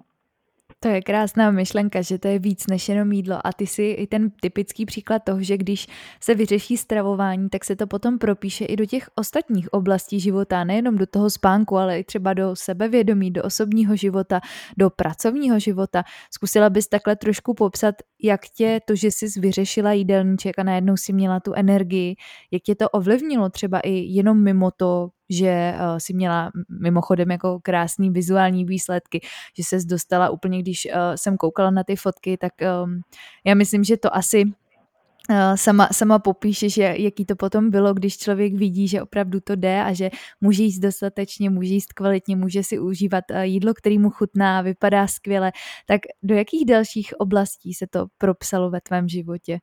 To 0.84 0.90
je 0.90 1.02
krásná 1.02 1.52
myšlenka, 1.52 2.02
že 2.02 2.20
to 2.20 2.28
je 2.28 2.40
víc 2.40 2.68
než 2.68 2.90
jenom 2.90 3.12
jídlo. 3.12 3.48
A 3.48 3.54
ty 3.54 3.68
si 3.68 3.84
i 3.84 4.08
ten 4.08 4.32
typický 4.42 4.86
příklad 4.86 5.24
toho, 5.24 5.44
že 5.44 5.58
když 5.58 5.88
se 6.20 6.36
vyřeší 6.36 6.78
stravování, 6.78 7.50
tak 7.50 7.66
se 7.66 7.76
to 7.76 7.88
potom 7.88 8.18
propíše 8.18 8.66
i 8.66 8.76
do 8.76 8.86
těch 8.86 9.10
ostatních 9.16 9.74
oblastí 9.74 10.20
života, 10.20 10.64
nejenom 10.64 10.98
do 10.98 11.06
toho 11.06 11.30
spánku, 11.30 11.78
ale 11.78 12.00
i 12.00 12.04
třeba 12.04 12.34
do 12.34 12.56
sebevědomí, 12.56 13.32
do 13.32 13.44
osobního 13.44 13.96
života, 13.96 14.42
do 14.78 14.90
pracovního 14.90 15.60
života. 15.60 16.04
Zkusila 16.32 16.70
bys 16.70 16.88
takhle 16.88 17.16
trošku 17.16 17.54
popsat, 17.54 17.96
jak 18.24 18.42
tě 18.58 18.80
to, 18.86 18.96
že 18.96 19.08
jsi 19.08 19.40
vyřešila 19.40 19.92
jídelníček 19.92 20.60
a 20.60 20.64
najednou 20.64 20.98
si 20.98 21.14
měla 21.14 21.40
tu 21.40 21.54
energii, 21.54 22.16
jak 22.52 22.62
tě 22.62 22.76
to 22.76 22.90
ovlivnilo 22.90 23.50
třeba 23.50 23.80
i 23.80 23.92
jenom 23.92 24.44
mimo 24.44 24.72
to 24.72 25.10
že 25.30 25.74
uh, 25.76 25.98
si 25.98 26.14
měla 26.14 26.52
mimochodem 26.82 27.32
jako 27.32 27.60
krásný 27.64 28.10
vizuální 28.10 28.66
výsledky, 28.66 29.22
že 29.58 29.64
se 29.64 29.78
dostala 29.90 30.30
úplně, 30.30 30.60
když 30.60 30.86
uh, 30.86 30.92
jsem 31.16 31.38
koukala 31.38 31.72
na 31.72 31.84
ty 31.84 31.96
fotky, 31.96 32.38
tak 32.38 32.54
um, 32.84 33.02
já 33.46 33.56
myslím, 33.56 33.84
že 33.84 33.98
to 33.98 34.16
asi 34.16 34.44
uh, 34.46 35.56
sama, 35.56 35.88
sama 35.92 36.20
popíše, 36.20 36.70
že 36.70 36.96
jaký 36.98 37.26
to 37.26 37.36
potom 37.36 37.70
bylo, 37.70 37.94
když 37.94 38.18
člověk 38.18 38.54
vidí, 38.54 38.88
že 38.88 39.02
opravdu 39.02 39.40
to 39.40 39.56
jde 39.56 39.84
a 39.84 39.94
že 39.94 40.10
může 40.42 40.64
jíst 40.64 40.80
dostatečně, 40.80 41.50
může 41.50 41.74
jíst 41.74 41.94
kvalitně, 41.94 42.36
může 42.36 42.64
si 42.64 42.80
užívat 42.80 43.24
jídlo, 43.42 43.74
který 43.74 44.00
mu 44.00 44.10
chutná, 44.10 44.62
vypadá 44.62 45.08
skvěle, 45.08 45.52
tak 45.86 46.02
do 46.24 46.36
jakých 46.36 46.66
dalších 46.66 47.14
oblastí 47.20 47.74
se 47.74 47.88
to 47.88 48.06
propsalo 48.18 48.70
ve 48.70 48.82
tvém 48.82 49.08
životě? 49.08 49.60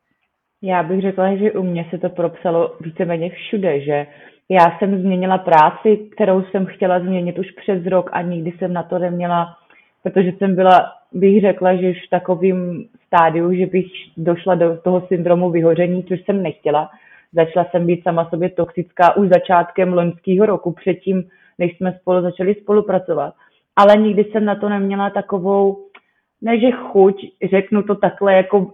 Já 0.62 0.82
bych 0.82 1.00
řekla, 1.00 1.36
že 1.36 1.52
u 1.52 1.62
mě 1.62 1.86
se 1.90 1.98
to 1.98 2.08
propsalo 2.08 2.76
víceméně 2.80 3.30
všude, 3.30 3.80
že 3.80 4.06
já 4.50 4.78
jsem 4.78 5.00
změnila 5.00 5.38
práci, 5.38 5.96
kterou 5.96 6.42
jsem 6.42 6.66
chtěla 6.66 7.00
změnit 7.00 7.38
už 7.38 7.50
přes 7.50 7.86
rok 7.86 8.10
a 8.12 8.22
nikdy 8.22 8.52
jsem 8.58 8.72
na 8.72 8.82
to 8.82 8.98
neměla, 8.98 9.56
protože 10.02 10.32
jsem 10.38 10.54
byla, 10.54 10.92
bych 11.12 11.40
řekla, 11.40 11.74
že 11.74 11.90
už 11.90 12.06
v 12.06 12.10
takovém 12.10 12.84
stádiu, 13.06 13.54
že 13.54 13.66
bych 13.66 13.86
došla 14.16 14.54
do 14.54 14.76
toho 14.76 15.06
syndromu 15.08 15.50
vyhoření, 15.50 16.04
což 16.04 16.24
jsem 16.24 16.42
nechtěla. 16.42 16.90
Začala 17.32 17.66
jsem 17.70 17.86
být 17.86 18.02
sama 18.02 18.28
sobě 18.30 18.48
toxická 18.50 19.16
už 19.16 19.28
začátkem 19.28 19.92
loňského 19.92 20.46
roku, 20.46 20.72
předtím, 20.72 21.24
než 21.58 21.76
jsme 21.76 21.98
spolu 22.00 22.22
začali 22.22 22.54
spolupracovat. 22.54 23.34
Ale 23.76 23.96
nikdy 23.96 24.24
jsem 24.24 24.44
na 24.44 24.54
to 24.54 24.68
neměla 24.68 25.10
takovou, 25.10 25.86
ne 26.42 26.60
že 26.60 26.70
chuť, 26.70 27.26
řeknu 27.50 27.82
to 27.82 27.94
takhle 27.94 28.34
jako 28.34 28.72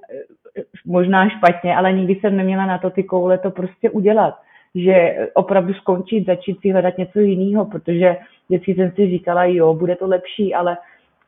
eh, 0.58 0.62
možná 0.86 1.28
špatně, 1.28 1.76
ale 1.76 1.92
nikdy 1.92 2.14
jsem 2.14 2.36
neměla 2.36 2.66
na 2.66 2.78
to 2.78 2.90
ty 2.90 3.04
koule 3.04 3.38
to 3.38 3.50
prostě 3.50 3.90
udělat 3.90 4.34
že 4.76 5.28
opravdu 5.34 5.74
skončit, 5.74 6.26
začít 6.26 6.60
si 6.60 6.70
hledat 6.70 6.98
něco 6.98 7.18
jiného, 7.18 7.64
protože 7.64 8.16
vždycky 8.48 8.74
jsem 8.74 8.90
si 8.90 9.10
říkala, 9.10 9.44
jo, 9.44 9.74
bude 9.74 9.96
to 9.96 10.06
lepší, 10.06 10.54
ale 10.54 10.76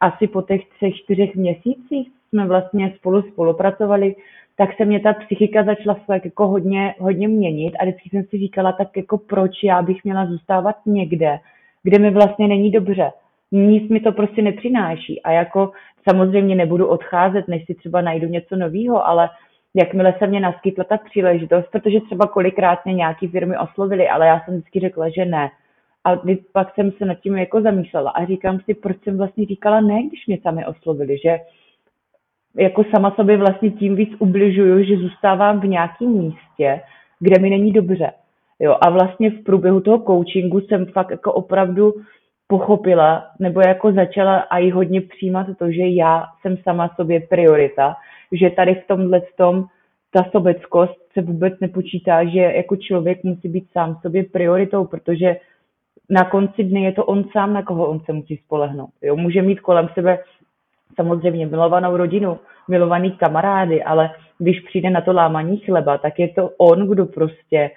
asi 0.00 0.26
po 0.26 0.42
těch 0.42 0.68
třech, 0.68 0.94
čtyřech 0.96 1.34
měsících 1.34 2.08
jsme 2.28 2.46
vlastně 2.46 2.92
spolu 2.96 3.22
spolupracovali, 3.22 4.14
tak 4.56 4.76
se 4.76 4.84
mě 4.84 5.00
ta 5.00 5.12
psychika 5.12 5.64
začala 5.64 5.94
fakt 5.94 6.24
jako 6.24 6.46
hodně, 6.46 6.94
hodně 6.98 7.28
měnit 7.28 7.76
a 7.80 7.84
vždycky 7.84 8.08
jsem 8.08 8.24
si 8.24 8.38
říkala, 8.38 8.72
tak 8.72 8.96
jako 8.96 9.18
proč 9.18 9.50
já 9.64 9.82
bych 9.82 10.04
měla 10.04 10.26
zůstávat 10.26 10.76
někde, 10.86 11.38
kde 11.82 11.98
mi 11.98 12.10
vlastně 12.10 12.48
není 12.48 12.70
dobře. 12.70 13.12
Nic 13.52 13.88
mi 13.88 14.00
to 14.00 14.12
prostě 14.12 14.42
nepřináší 14.42 15.22
a 15.22 15.32
jako 15.32 15.72
samozřejmě 16.08 16.54
nebudu 16.54 16.86
odcházet, 16.86 17.48
než 17.48 17.64
si 17.66 17.74
třeba 17.74 18.00
najdu 18.00 18.26
něco 18.26 18.56
nového, 18.56 19.06
ale 19.06 19.28
jakmile 19.74 20.14
se 20.18 20.26
mě 20.26 20.40
naskytla 20.40 20.84
ta 20.84 20.96
příležitost, 20.96 21.66
protože 21.72 22.00
třeba 22.00 22.26
kolikrát 22.26 22.84
mě 22.84 22.94
nějaký 22.94 23.28
firmy 23.28 23.58
oslovily, 23.58 24.08
ale 24.08 24.26
já 24.26 24.40
jsem 24.40 24.54
vždycky 24.54 24.80
řekla, 24.80 25.08
že 25.08 25.24
ne. 25.24 25.50
A 26.04 26.20
pak 26.52 26.74
jsem 26.74 26.92
se 26.92 27.04
nad 27.04 27.14
tím 27.14 27.36
jako 27.36 27.60
zamýšlela 27.60 28.10
a 28.10 28.24
říkám 28.24 28.60
si, 28.60 28.74
proč 28.74 28.96
jsem 29.02 29.18
vlastně 29.18 29.46
říkala 29.46 29.80
ne, 29.80 30.02
když 30.02 30.26
mě 30.26 30.38
sami 30.42 30.66
oslovili, 30.66 31.18
že 31.18 31.38
jako 32.56 32.84
sama 32.84 33.10
sobě 33.10 33.36
vlastně 33.36 33.70
tím 33.70 33.96
víc 33.96 34.10
ubližuju, 34.18 34.84
že 34.84 34.96
zůstávám 34.96 35.60
v 35.60 35.66
nějakém 35.66 36.08
místě, 36.08 36.80
kde 37.20 37.42
mi 37.42 37.50
není 37.50 37.72
dobře. 37.72 38.12
Jo, 38.60 38.76
a 38.80 38.90
vlastně 38.90 39.30
v 39.30 39.44
průběhu 39.44 39.80
toho 39.80 39.98
coachingu 39.98 40.60
jsem 40.60 40.86
fakt 40.86 41.10
jako 41.10 41.32
opravdu 41.32 41.94
pochopila, 42.46 43.24
nebo 43.40 43.60
jako 43.60 43.92
začala 43.92 44.36
a 44.38 44.58
i 44.58 44.70
hodně 44.70 45.00
přijímat 45.00 45.46
to, 45.58 45.70
že 45.70 45.82
já 45.86 46.24
jsem 46.40 46.56
sama 46.56 46.90
sobě 46.96 47.20
priorita 47.20 47.96
že 48.32 48.50
tady 48.50 48.74
v 48.74 48.86
tomhle 48.86 49.22
tom 49.36 49.64
ta 50.10 50.24
sobeckost 50.32 51.12
se 51.12 51.20
vůbec 51.20 51.54
nepočítá, 51.60 52.24
že 52.24 52.40
jako 52.40 52.76
člověk 52.76 53.24
musí 53.24 53.48
být 53.48 53.68
sám 53.72 53.98
sobě 54.02 54.24
prioritou, 54.24 54.84
protože 54.84 55.36
na 56.10 56.24
konci 56.24 56.64
dny 56.64 56.84
je 56.84 56.92
to 56.92 57.04
on 57.04 57.24
sám, 57.32 57.52
na 57.52 57.62
koho 57.62 57.86
on 57.86 58.00
se 58.00 58.12
musí 58.12 58.36
spolehnout. 58.36 58.90
Jo, 59.02 59.16
může 59.16 59.42
mít 59.42 59.60
kolem 59.60 59.88
sebe 59.94 60.18
samozřejmě 60.96 61.46
milovanou 61.46 61.96
rodinu, 61.96 62.38
milovaný 62.68 63.10
kamarády, 63.10 63.82
ale 63.82 64.10
když 64.38 64.60
přijde 64.60 64.90
na 64.90 65.00
to 65.00 65.12
lámaní 65.12 65.58
chleba, 65.58 65.98
tak 65.98 66.18
je 66.18 66.28
to 66.28 66.50
on, 66.58 66.88
kdo 66.88 67.06
prostě 67.06 67.70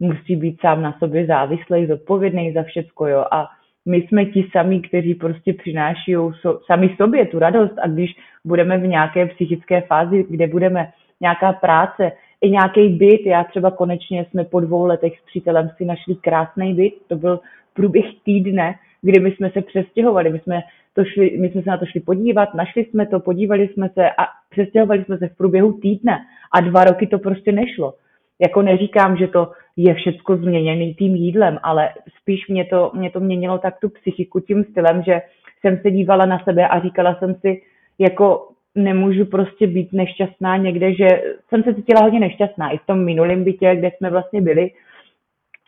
musí 0.00 0.36
být 0.36 0.60
sám 0.60 0.82
na 0.82 0.96
sobě 0.98 1.26
závislý, 1.26 1.86
zodpovědný 1.86 2.52
za 2.52 2.62
všecko, 2.62 3.06
jo. 3.06 3.24
A 3.30 3.48
my 3.86 3.96
jsme 3.96 4.24
ti 4.24 4.48
sami, 4.52 4.80
kteří 4.80 5.14
prostě 5.14 5.52
přináší 5.52 6.12
so, 6.12 6.60
sami 6.66 6.94
sobě 6.96 7.26
tu 7.26 7.38
radost 7.38 7.74
a 7.82 7.88
když 7.88 8.16
budeme 8.46 8.78
v 8.78 8.86
nějaké 8.86 9.26
psychické 9.26 9.80
fázi, 9.80 10.24
kde 10.30 10.46
budeme 10.46 10.92
nějaká 11.20 11.52
práce, 11.52 12.12
i 12.40 12.50
nějaký 12.50 12.88
byt. 12.88 13.26
Já 13.26 13.44
třeba 13.44 13.70
konečně 13.70 14.26
jsme 14.30 14.44
po 14.44 14.60
dvou 14.60 14.84
letech 14.84 15.18
s 15.18 15.24
přítelem 15.24 15.70
si 15.76 15.84
našli 15.84 16.14
krásný 16.14 16.74
byt. 16.74 16.94
To 17.08 17.16
byl 17.16 17.40
průběh 17.74 18.06
týdne, 18.24 18.74
kdy 19.02 19.20
my 19.20 19.32
jsme 19.32 19.50
se 19.50 19.62
přestěhovali. 19.62 20.30
My 20.30 20.38
jsme, 20.38 20.60
to 20.94 21.04
šli, 21.04 21.36
my 21.40 21.50
jsme 21.50 21.62
se 21.62 21.70
na 21.70 21.76
to 21.76 21.86
šli 21.86 22.00
podívat, 22.00 22.54
našli 22.54 22.84
jsme 22.84 23.06
to, 23.06 23.20
podívali 23.20 23.68
jsme 23.68 23.88
se 23.88 24.10
a 24.10 24.24
přestěhovali 24.50 25.04
jsme 25.04 25.18
se 25.18 25.28
v 25.28 25.36
průběhu 25.36 25.72
týdne. 25.72 26.18
A 26.52 26.60
dva 26.60 26.84
roky 26.84 27.06
to 27.06 27.18
prostě 27.18 27.52
nešlo. 27.52 27.94
Jako 28.40 28.62
neříkám, 28.62 29.16
že 29.16 29.26
to 29.26 29.52
je 29.76 29.94
všecko 29.94 30.36
změněný 30.36 30.94
tím 30.94 31.14
jídlem, 31.14 31.58
ale 31.62 31.88
spíš 32.20 32.48
mě 32.48 32.64
to, 32.64 32.90
mě 32.94 33.10
to 33.10 33.20
měnilo 33.20 33.58
tak 33.58 33.80
tu 33.80 33.88
psychiku 33.88 34.40
tím 34.40 34.64
stylem, 34.64 35.02
že 35.02 35.22
jsem 35.60 35.78
se 35.82 35.90
dívala 35.90 36.26
na 36.26 36.38
sebe 36.44 36.68
a 36.68 36.80
říkala 36.80 37.14
jsem 37.14 37.34
si, 37.34 37.62
jako 37.98 38.48
nemůžu 38.74 39.24
prostě 39.24 39.66
být 39.66 39.92
nešťastná 39.92 40.56
někde, 40.56 40.94
že 40.94 41.08
jsem 41.48 41.62
se 41.62 41.74
cítila 41.74 42.02
hodně 42.02 42.20
nešťastná. 42.20 42.70
I 42.70 42.78
v 42.78 42.86
tom 42.86 43.04
minulém 43.04 43.44
bytě, 43.44 43.76
kde 43.76 43.90
jsme 43.90 44.10
vlastně 44.10 44.40
byli. 44.40 44.70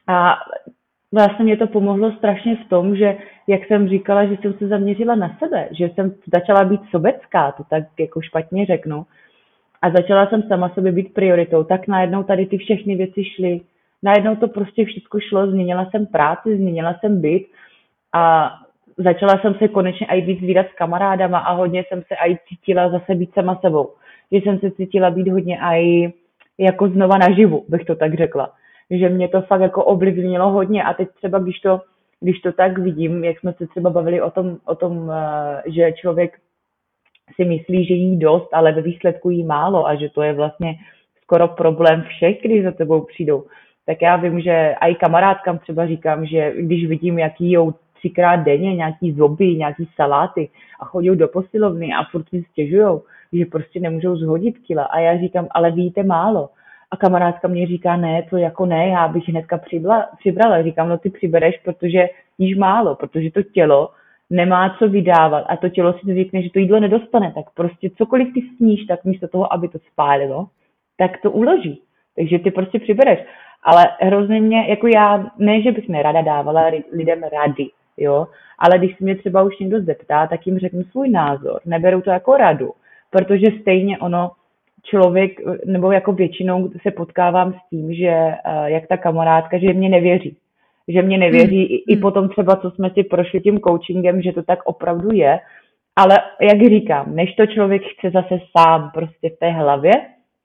A 0.06 0.34
vlastně 1.12 1.44
mě 1.44 1.56
to 1.56 1.66
pomohlo 1.66 2.12
strašně 2.12 2.56
v 2.56 2.68
tom, 2.68 2.96
že 2.96 3.16
jak 3.46 3.66
jsem 3.66 3.88
říkala, 3.88 4.26
že 4.26 4.36
jsem 4.36 4.52
se 4.52 4.68
zaměřila 4.68 5.14
na 5.14 5.36
sebe, 5.38 5.68
že 5.70 5.88
jsem 5.88 6.14
začala 6.34 6.64
být 6.64 6.80
sobecká, 6.90 7.52
to 7.52 7.64
tak 7.70 7.84
jako 7.98 8.20
špatně 8.20 8.66
řeknu, 8.66 9.06
a 9.82 9.90
začala 9.90 10.26
jsem 10.26 10.42
sama 10.42 10.68
sobě 10.68 10.92
být 10.92 11.14
prioritou, 11.14 11.64
tak 11.64 11.88
najednou 11.88 12.22
tady 12.22 12.46
ty 12.46 12.58
všechny 12.58 12.96
věci 12.96 13.24
šly. 13.24 13.60
Najednou 14.02 14.36
to 14.36 14.48
prostě 14.48 14.84
všechno 14.84 15.20
šlo, 15.20 15.46
změnila 15.46 15.90
jsem 15.90 16.06
práci, 16.06 16.56
změnila 16.56 16.94
jsem 17.00 17.20
byt. 17.20 17.46
A 18.14 18.50
začala 18.98 19.38
jsem 19.38 19.54
se 19.54 19.68
konečně 19.68 20.06
i 20.06 20.20
víc 20.20 20.40
výdat 20.40 20.66
s 20.66 20.74
kamarádama 20.74 21.38
a 21.38 21.52
hodně 21.52 21.84
jsem 21.88 22.02
se 22.02 22.14
i 22.14 22.38
cítila 22.48 22.90
zase 22.90 23.14
být 23.14 23.34
sama 23.34 23.58
sebou. 23.60 23.92
Že 24.32 24.38
jsem 24.38 24.58
se 24.58 24.70
cítila 24.70 25.10
být 25.10 25.28
hodně 25.28 25.58
i 25.62 26.12
jako 26.58 26.88
znova 26.88 27.18
naživu, 27.18 27.64
bych 27.68 27.84
to 27.84 27.94
tak 27.94 28.14
řekla. 28.14 28.52
Že 28.90 29.08
mě 29.08 29.28
to 29.28 29.42
fakt 29.42 29.60
jako 29.60 29.84
ovlivnilo 29.84 30.50
hodně 30.50 30.84
a 30.84 30.94
teď 30.94 31.08
třeba, 31.16 31.38
když 31.38 31.60
to, 31.60 31.80
když 32.20 32.40
to 32.40 32.52
tak 32.52 32.78
vidím, 32.78 33.24
jak 33.24 33.40
jsme 33.40 33.52
se 33.52 33.66
třeba 33.66 33.90
bavili 33.90 34.22
o 34.22 34.30
tom, 34.30 34.56
o 34.64 34.74
tom, 34.74 35.12
eh, 35.12 35.62
že 35.70 35.92
člověk 35.92 36.38
si 37.36 37.44
myslí, 37.44 37.84
že 37.84 37.94
jí 37.94 38.18
dost, 38.18 38.48
ale 38.52 38.72
ve 38.72 38.82
výsledku 38.82 39.30
jí 39.30 39.44
málo 39.44 39.86
a 39.86 39.94
že 39.94 40.08
to 40.08 40.22
je 40.22 40.32
vlastně 40.32 40.74
skoro 41.22 41.48
problém 41.48 42.02
všech, 42.02 42.42
když 42.42 42.64
za 42.64 42.72
tebou 42.72 43.00
přijdou. 43.00 43.44
Tak 43.86 44.02
já 44.02 44.16
vím, 44.16 44.40
že 44.40 44.74
i 44.80 44.94
kamarádkám 44.94 45.58
třeba 45.58 45.86
říkám, 45.86 46.26
že 46.26 46.52
když 46.56 46.86
vidím, 46.86 47.18
jak 47.18 47.40
jíjou 47.40 47.74
třikrát 47.98 48.36
denně 48.36 48.76
nějaký 48.76 49.12
zoby, 49.12 49.54
nějaký 49.54 49.88
saláty 49.96 50.48
a 50.80 50.84
chodí 50.84 51.16
do 51.16 51.28
posilovny 51.28 51.94
a 51.94 52.04
furt 52.10 52.28
si 52.28 52.44
stěžujou, 52.50 53.02
že 53.32 53.44
prostě 53.44 53.80
nemůžou 53.80 54.16
zhodit 54.16 54.58
kila. 54.58 54.84
A 54.84 54.98
já 54.98 55.18
říkám, 55.18 55.46
ale 55.50 55.70
víte 55.70 56.02
málo. 56.02 56.48
A 56.90 56.96
kamarádka 56.96 57.48
mě 57.48 57.66
říká, 57.66 57.96
ne, 57.96 58.22
to 58.30 58.36
jako 58.36 58.66
ne, 58.66 58.88
já 58.88 59.08
bych 59.08 59.28
hnedka 59.28 59.58
přibla, 59.58 60.08
přibrala. 60.18 60.62
Říkám, 60.62 60.88
no 60.88 60.98
ty 60.98 61.10
přibereš, 61.10 61.60
protože 61.64 62.08
jíš 62.38 62.56
málo, 62.56 62.94
protože 62.94 63.30
to 63.30 63.42
tělo 63.42 63.90
nemá 64.30 64.76
co 64.78 64.88
vydávat 64.88 65.44
a 65.48 65.56
to 65.56 65.68
tělo 65.68 65.92
si 65.92 65.98
zvykne, 66.06 66.42
že 66.42 66.50
to 66.50 66.58
jídlo 66.58 66.80
nedostane, 66.80 67.32
tak 67.34 67.44
prostě 67.54 67.90
cokoliv 67.90 68.28
ty 68.34 68.40
sníš, 68.56 68.86
tak 68.86 69.04
místo 69.04 69.28
toho, 69.28 69.52
aby 69.52 69.68
to 69.68 69.78
spálilo, 69.92 70.46
tak 70.96 71.20
to 71.22 71.30
uloží. 71.30 71.82
Takže 72.16 72.38
ty 72.38 72.50
prostě 72.50 72.78
přibereš. 72.78 73.18
Ale 73.62 73.84
hrozně 74.00 74.40
mě, 74.40 74.66
jako 74.68 74.86
já, 74.86 75.30
ne, 75.38 75.62
že 75.62 75.72
bych 75.72 75.88
nerada 75.88 76.22
dávala 76.22 76.70
lidem 76.92 77.22
rady, 77.22 77.66
jo, 77.98 78.26
ale 78.58 78.78
když 78.78 78.90
se 78.90 79.04
mě 79.04 79.16
třeba 79.16 79.42
už 79.42 79.58
někdo 79.58 79.80
zeptá, 79.80 80.26
tak 80.26 80.46
jim 80.46 80.58
řeknu 80.58 80.82
svůj 80.82 81.10
názor, 81.10 81.60
neberu 81.64 82.00
to 82.00 82.10
jako 82.10 82.36
radu, 82.36 82.70
protože 83.10 83.46
stejně 83.60 83.98
ono, 83.98 84.30
člověk, 84.84 85.40
nebo 85.66 85.92
jako 85.92 86.12
většinou 86.12 86.70
se 86.82 86.90
potkávám 86.90 87.52
s 87.52 87.70
tím, 87.70 87.94
že 87.94 88.06
eh, 88.06 88.36
jak 88.64 88.86
ta 88.86 88.96
kamarádka, 88.96 89.58
že 89.58 89.72
mě 89.72 89.88
nevěří 89.88 90.36
že 90.88 91.02
mě 91.02 91.18
nevěří 91.18 91.56
hmm. 91.56 91.66
i, 91.70 91.76
i 91.76 91.94
hmm. 91.94 92.02
potom 92.02 92.28
třeba, 92.28 92.56
co 92.56 92.70
jsme 92.70 92.90
si 92.90 93.04
prošli 93.04 93.40
tím 93.40 93.60
coachingem, 93.60 94.22
že 94.22 94.32
to 94.32 94.42
tak 94.42 94.58
opravdu 94.64 95.12
je. 95.12 95.40
Ale 95.96 96.18
jak 96.40 96.60
říkám, 96.60 97.14
než 97.14 97.34
to 97.34 97.46
člověk 97.46 97.82
chce 97.82 98.10
zase 98.10 98.38
sám 98.56 98.90
prostě 98.94 99.30
v 99.30 99.38
té 99.38 99.50
hlavě, 99.50 99.92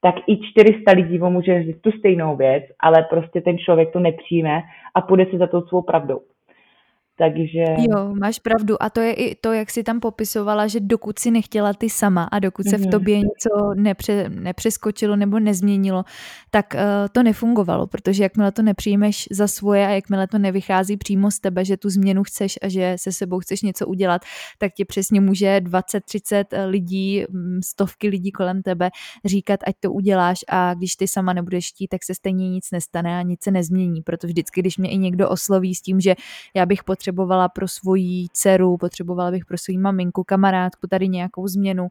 tak 0.00 0.14
i 0.26 0.36
400 0.36 0.92
lidí 0.92 1.18
mu 1.18 1.30
může 1.30 1.62
říct 1.62 1.80
tu 1.80 1.90
stejnou 1.90 2.36
věc, 2.36 2.64
ale 2.80 3.06
prostě 3.10 3.40
ten 3.40 3.58
člověk 3.58 3.92
to 3.92 4.00
nepřijme 4.00 4.60
a 4.94 5.00
půjde 5.00 5.26
si 5.26 5.38
za 5.38 5.46
tou 5.46 5.62
svou 5.62 5.82
pravdou. 5.82 6.20
Takže... 7.18 7.64
Jo, 7.78 8.14
máš 8.20 8.38
pravdu. 8.38 8.82
A 8.82 8.90
to 8.90 9.00
je 9.00 9.12
i 9.12 9.34
to, 9.34 9.52
jak 9.52 9.70
jsi 9.70 9.82
tam 9.82 10.00
popisovala, 10.00 10.66
že 10.66 10.80
dokud 10.80 11.18
si 11.18 11.30
nechtěla 11.30 11.72
ty 11.72 11.90
sama 11.90 12.24
a 12.24 12.38
dokud 12.38 12.66
se 12.66 12.76
mm-hmm. 12.76 12.78
v 12.78 12.80
mhm. 12.80 12.90
tobě 12.90 13.16
něco 13.18 13.74
nepře, 13.74 14.28
nepřeskočilo 14.28 15.16
nebo 15.16 15.38
nezměnilo, 15.38 16.04
tak 16.50 16.74
uh, 16.74 16.80
to 17.12 17.22
nefungovalo, 17.22 17.86
protože 17.86 18.22
jakmile 18.22 18.52
to 18.52 18.62
nepřijmeš 18.62 19.28
za 19.30 19.46
svoje 19.46 19.86
a 19.86 19.90
jakmile 19.90 20.26
to 20.26 20.38
nevychází 20.38 20.96
přímo 20.96 21.30
z 21.30 21.38
tebe, 21.40 21.64
že 21.64 21.76
tu 21.76 21.90
změnu 21.90 22.22
chceš 22.22 22.58
a 22.62 22.68
že 22.68 22.94
se 22.98 23.12
sebou 23.12 23.38
chceš 23.38 23.62
něco 23.62 23.86
udělat, 23.86 24.22
tak 24.58 24.72
ti 24.72 24.84
přesně 24.84 25.20
může 25.20 25.60
20-30 25.60 26.44
eh, 26.52 26.64
lidí, 26.66 27.24
mm, 27.30 27.60
stovky 27.64 28.08
lidí 28.08 28.32
kolem 28.32 28.62
tebe 28.62 28.90
říkat, 29.24 29.60
ať 29.66 29.74
to 29.80 29.92
uděláš 29.92 30.38
a 30.48 30.74
když 30.74 30.96
ty 30.96 31.08
sama 31.08 31.32
nebudeš 31.32 31.68
chtít, 31.68 31.88
tak 31.88 32.04
se 32.04 32.14
stejně 32.14 32.50
nic 32.50 32.70
nestane 32.72 33.18
a 33.18 33.22
nic 33.22 33.42
se 33.42 33.50
nezmění. 33.50 34.02
Proto 34.02 34.26
vždycky, 34.26 34.60
když 34.60 34.78
mě 34.78 34.90
i 34.90 34.98
někdo 34.98 35.28
osloví 35.28 35.74
s 35.74 35.82
tím, 35.82 36.00
že 36.00 36.14
já 36.54 36.66
bych 36.66 36.84
potřeboval 36.84 37.03
potřebovala 37.04 37.48
pro 37.48 37.68
svoji 37.68 38.26
dceru, 38.32 38.76
potřebovala 38.76 39.30
bych 39.30 39.44
pro 39.44 39.58
svou 39.58 39.78
maminku, 39.78 40.24
kamarádku 40.24 40.86
tady 40.86 41.08
nějakou 41.08 41.48
změnu, 41.48 41.88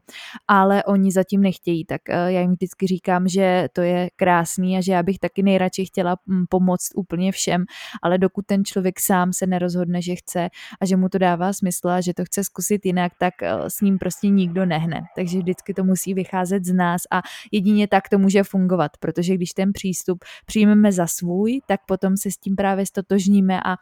ale 0.48 0.84
oni 0.84 1.12
zatím 1.12 1.40
nechtějí, 1.40 1.84
tak 1.84 2.00
eh, 2.08 2.32
já 2.32 2.40
jim 2.40 2.50
vždycky 2.50 2.86
říkám, 2.86 3.28
že 3.28 3.68
to 3.72 3.80
je 3.80 4.10
krásný 4.16 4.78
a 4.78 4.80
že 4.80 4.92
já 4.92 5.02
bych 5.02 5.18
taky 5.18 5.42
nejradši 5.42 5.86
chtěla 5.86 6.16
mm, 6.26 6.44
pomoct 6.50 6.88
úplně 6.94 7.32
všem, 7.32 7.64
ale 8.02 8.18
dokud 8.18 8.46
ten 8.46 8.64
člověk 8.64 9.00
sám 9.00 9.32
se 9.32 9.46
nerozhodne, 9.46 10.02
že 10.02 10.14
chce 10.14 10.48
a 10.80 10.86
že 10.86 10.96
mu 10.96 11.08
to 11.08 11.18
dává 11.18 11.52
smysl 11.52 11.88
a 11.88 12.00
že 12.00 12.14
to 12.14 12.24
chce 12.24 12.44
zkusit 12.44 12.86
jinak, 12.86 13.12
tak 13.18 13.42
eh, 13.42 13.70
s 13.70 13.80
ním 13.80 13.98
prostě 13.98 14.28
nikdo 14.28 14.66
nehne. 14.66 15.00
Takže 15.16 15.38
vždycky 15.38 15.74
to 15.74 15.84
musí 15.84 16.14
vycházet 16.14 16.64
z 16.64 16.72
nás 16.72 17.02
a 17.10 17.22
jedině 17.52 17.88
tak 17.88 18.08
to 18.08 18.18
může 18.18 18.42
fungovat, 18.42 18.90
protože 19.00 19.34
když 19.34 19.50
ten 19.50 19.72
přístup 19.72 20.24
přijmeme 20.46 20.92
za 20.92 21.06
svůj, 21.06 21.60
tak 21.66 21.80
potom 21.86 22.16
se 22.16 22.30
s 22.30 22.36
tím 22.36 22.56
právě 22.56 22.86
stotožníme 22.86 23.60
a 23.64 23.76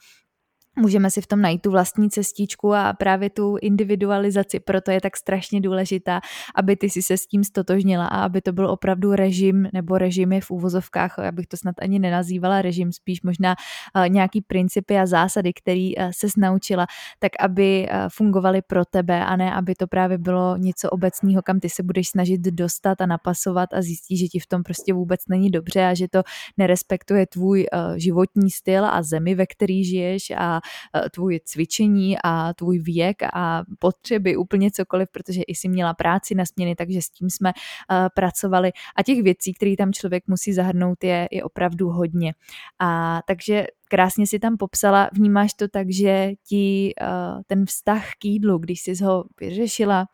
můžeme 0.76 1.11
si 1.11 1.20
v 1.20 1.26
tom 1.26 1.40
najít 1.40 1.62
tu 1.62 1.70
vlastní 1.70 2.11
cestičku 2.11 2.74
a 2.74 2.92
právě 2.92 3.30
tu 3.30 3.56
individualizaci. 3.62 4.61
Proto 4.61 4.90
je 4.90 5.00
tak 5.00 5.16
strašně 5.16 5.61
důležitá, 5.61 6.20
aby 6.54 6.76
ty 6.76 6.90
si 6.90 7.02
se 7.02 7.16
s 7.16 7.26
tím 7.26 7.44
stotožnila 7.44 8.06
a 8.06 8.24
aby 8.24 8.40
to 8.40 8.52
byl 8.52 8.70
opravdu 8.70 9.14
režim 9.14 9.68
nebo 9.72 9.98
režimy 9.98 10.40
v 10.40 10.50
úvozovkách, 10.50 11.18
abych 11.18 11.46
to 11.46 11.56
snad 11.56 11.74
ani 11.82 11.98
nenazývala 11.98 12.62
režim, 12.62 12.92
spíš 12.92 13.22
možná 13.22 13.54
uh, 13.96 14.08
nějaký 14.08 14.40
principy 14.40 14.98
a 14.98 15.06
zásady, 15.06 15.52
který 15.52 15.96
uh, 15.96 16.11
se 16.16 16.26
naučila, 16.37 16.87
tak 17.18 17.32
aby 17.40 17.88
uh, 17.88 17.96
fungovaly 18.08 18.62
pro 18.62 18.85
tebe 18.85 19.24
a 19.24 19.37
ne, 19.37 19.54
aby 19.54 19.74
to 19.74 19.87
právě 19.87 20.18
bylo 20.18 20.56
něco 20.56 20.90
obecného, 20.90 21.42
kam 21.42 21.61
ty 21.61 21.68
se 21.70 21.82
budeš 21.82 22.08
snažit 22.08 22.40
dostat 22.40 23.00
a 23.00 23.06
napasovat 23.06 23.74
a 23.74 23.82
zjistíš, 23.82 24.20
že 24.20 24.26
ti 24.26 24.38
v 24.38 24.46
tom 24.46 24.62
prostě 24.62 24.94
vůbec 24.94 25.20
není 25.28 25.50
dobře 25.50 25.87
a 25.87 25.94
že 25.94 26.08
to 26.08 26.22
nerespektuje 26.56 27.26
tvůj 27.26 27.66
životní 27.96 28.50
styl 28.50 28.85
a 28.85 29.02
zemi, 29.02 29.35
ve 29.35 29.46
který 29.46 29.85
žiješ 29.85 30.30
a 30.37 30.62
Eh, 30.62 30.62
tvůj 31.11 31.40
cvičení 31.44 32.16
a 32.25 32.55
tvůj 32.55 32.79
věk 32.79 33.22
a 33.35 33.62
potřeby, 33.79 34.37
úplně 34.37 34.70
cokoliv, 34.70 35.09
protože 35.12 35.42
i 35.42 35.55
si 35.55 35.68
měla 35.68 35.94
práci 35.94 36.35
na 36.35 36.44
směny, 36.46 36.75
takže 36.75 37.03
s 37.03 37.11
tím 37.11 37.31
jsme 37.31 37.53
eh, 37.53 38.09
pracovali 38.14 38.72
a 38.96 39.03
těch 39.03 39.22
věcí, 39.22 39.55
které 39.55 39.75
tam 39.77 39.92
člověk 39.92 40.25
musí 40.27 40.53
zahrnout, 40.53 41.05
je, 41.05 41.29
je 41.31 41.44
opravdu 41.44 41.88
hodně. 41.88 42.35
A 42.79 43.20
takže 43.27 43.66
krásně 43.88 44.27
si 44.27 44.38
tam 44.38 44.57
popsala, 44.57 45.11
vnímáš 45.12 45.55
to 45.55 45.68
tak, 45.68 45.90
že 45.90 46.33
ti 46.48 46.92
uh, 47.01 47.42
ten 47.46 47.66
vztah 47.66 48.05
k 48.18 48.25
jídlu, 48.25 48.59
když 48.59 48.81
jsi 48.81 49.05
ho 49.05 49.25
vyřešila, 49.40 50.07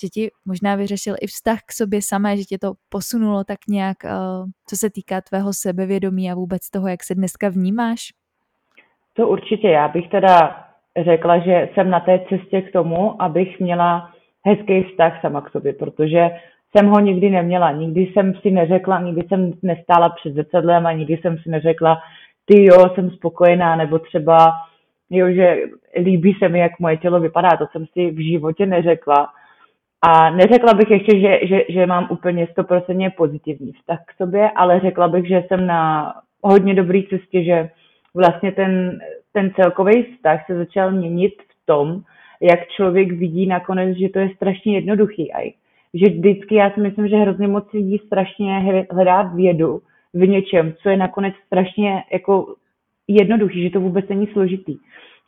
že 0.00 0.08
ti 0.08 0.30
možná 0.44 0.74
vyřešil 0.74 1.16
i 1.20 1.26
vztah 1.26 1.60
k 1.66 1.72
sobě 1.72 2.02
samé, 2.02 2.36
že 2.36 2.44
tě 2.44 2.58
to 2.58 2.74
posunulo 2.88 3.44
tak 3.44 3.58
nějak, 3.68 3.96
co 4.66 4.76
se 4.76 4.90
týká 4.90 5.20
tvého 5.20 5.52
sebevědomí 5.52 6.30
a 6.30 6.34
vůbec 6.34 6.70
toho, 6.70 6.88
jak 6.88 7.04
se 7.04 7.14
dneska 7.14 7.48
vnímáš? 7.48 8.17
To 9.18 9.28
určitě. 9.28 9.68
Já 9.68 9.88
bych 9.88 10.08
teda 10.08 10.64
řekla, 11.04 11.38
že 11.38 11.68
jsem 11.74 11.90
na 11.90 12.00
té 12.00 12.20
cestě 12.28 12.62
k 12.62 12.72
tomu, 12.72 13.22
abych 13.22 13.60
měla 13.60 14.10
hezký 14.46 14.82
vztah 14.82 15.20
sama 15.20 15.40
k 15.40 15.50
sobě, 15.50 15.72
protože 15.72 16.30
jsem 16.76 16.86
ho 16.86 17.00
nikdy 17.00 17.30
neměla. 17.30 17.72
Nikdy 17.72 18.00
jsem 18.00 18.34
si 18.34 18.50
neřekla, 18.50 19.00
nikdy 19.00 19.28
jsem 19.28 19.52
nestála 19.62 20.08
před 20.08 20.34
zrcadlem 20.34 20.86
a 20.86 20.92
nikdy 20.92 21.16
jsem 21.16 21.38
si 21.38 21.50
neřekla, 21.50 21.98
ty 22.44 22.64
jo, 22.64 22.90
jsem 22.94 23.10
spokojená, 23.10 23.76
nebo 23.76 23.98
třeba, 23.98 24.52
jo, 25.10 25.30
že 25.30 25.56
líbí 25.96 26.34
se 26.38 26.48
mi, 26.48 26.58
jak 26.58 26.78
moje 26.78 26.96
tělo 26.96 27.20
vypadá. 27.20 27.48
To 27.58 27.66
jsem 27.72 27.86
si 27.86 28.10
v 28.10 28.30
životě 28.30 28.66
neřekla. 28.66 29.28
A 30.02 30.30
neřekla 30.30 30.74
bych 30.74 30.90
ještě, 30.90 31.20
že, 31.20 31.38
že, 31.42 31.60
že 31.68 31.86
mám 31.86 32.08
úplně 32.10 32.46
stoprocentně 32.50 33.10
pozitivní 33.10 33.72
vztah 33.72 33.98
k 34.06 34.12
sobě, 34.22 34.50
ale 34.50 34.80
řekla 34.80 35.08
bych, 35.08 35.28
že 35.28 35.44
jsem 35.48 35.66
na 35.66 36.12
hodně 36.42 36.74
dobré 36.74 37.02
cestě, 37.10 37.44
že 37.44 37.70
vlastně 38.14 38.52
ten, 38.52 38.98
ten 39.32 39.50
celkový 39.56 40.02
vztah 40.02 40.46
se 40.46 40.56
začal 40.56 40.92
měnit 40.92 41.34
v 41.42 41.66
tom, 41.66 42.02
jak 42.40 42.68
člověk 42.68 43.12
vidí 43.12 43.46
nakonec, 43.46 43.96
že 43.96 44.08
to 44.08 44.18
je 44.18 44.30
strašně 44.36 44.74
jednoduchý. 44.74 45.32
A 45.32 45.54
že 45.94 46.06
vždycky 46.06 46.54
já 46.54 46.70
si 46.70 46.80
myslím, 46.80 47.08
že 47.08 47.16
hrozně 47.16 47.48
moc 47.48 47.72
lidí 47.72 47.98
strašně 48.06 48.86
hledá 48.90 49.22
vědu 49.22 49.80
v 50.14 50.26
něčem, 50.28 50.74
co 50.82 50.88
je 50.88 50.96
nakonec 50.96 51.34
strašně 51.46 52.02
jako 52.12 52.54
jednoduchý, 53.08 53.62
že 53.62 53.70
to 53.70 53.80
vůbec 53.80 54.08
není 54.08 54.26
složitý. 54.26 54.76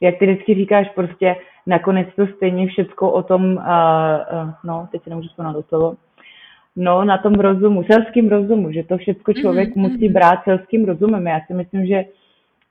Jak 0.00 0.18
ty 0.18 0.26
vždycky 0.26 0.54
říkáš, 0.54 0.88
prostě 0.94 1.36
nakonec 1.66 2.08
to 2.16 2.26
stejně 2.26 2.66
všecko 2.66 3.12
o 3.12 3.22
tom, 3.22 3.42
uh, 3.42 3.56
uh, 3.56 4.50
no, 4.64 4.88
teď 4.92 5.02
se 5.02 5.10
nemůžu 5.10 5.28
vzpomenout 5.28 5.56
do 5.56 5.62
slovo, 5.62 5.94
no, 6.76 7.04
na 7.04 7.18
tom 7.18 7.34
rozumu, 7.34 7.84
selským 7.84 8.28
rozumu, 8.28 8.72
že 8.72 8.82
to 8.82 8.98
všechno 8.98 9.34
člověk 9.34 9.68
mm-hmm. 9.68 9.90
musí 9.90 10.08
brát 10.08 10.44
selským 10.44 10.84
rozumem. 10.84 11.26
Já 11.26 11.40
si 11.46 11.54
myslím, 11.54 11.86
že 11.86 12.04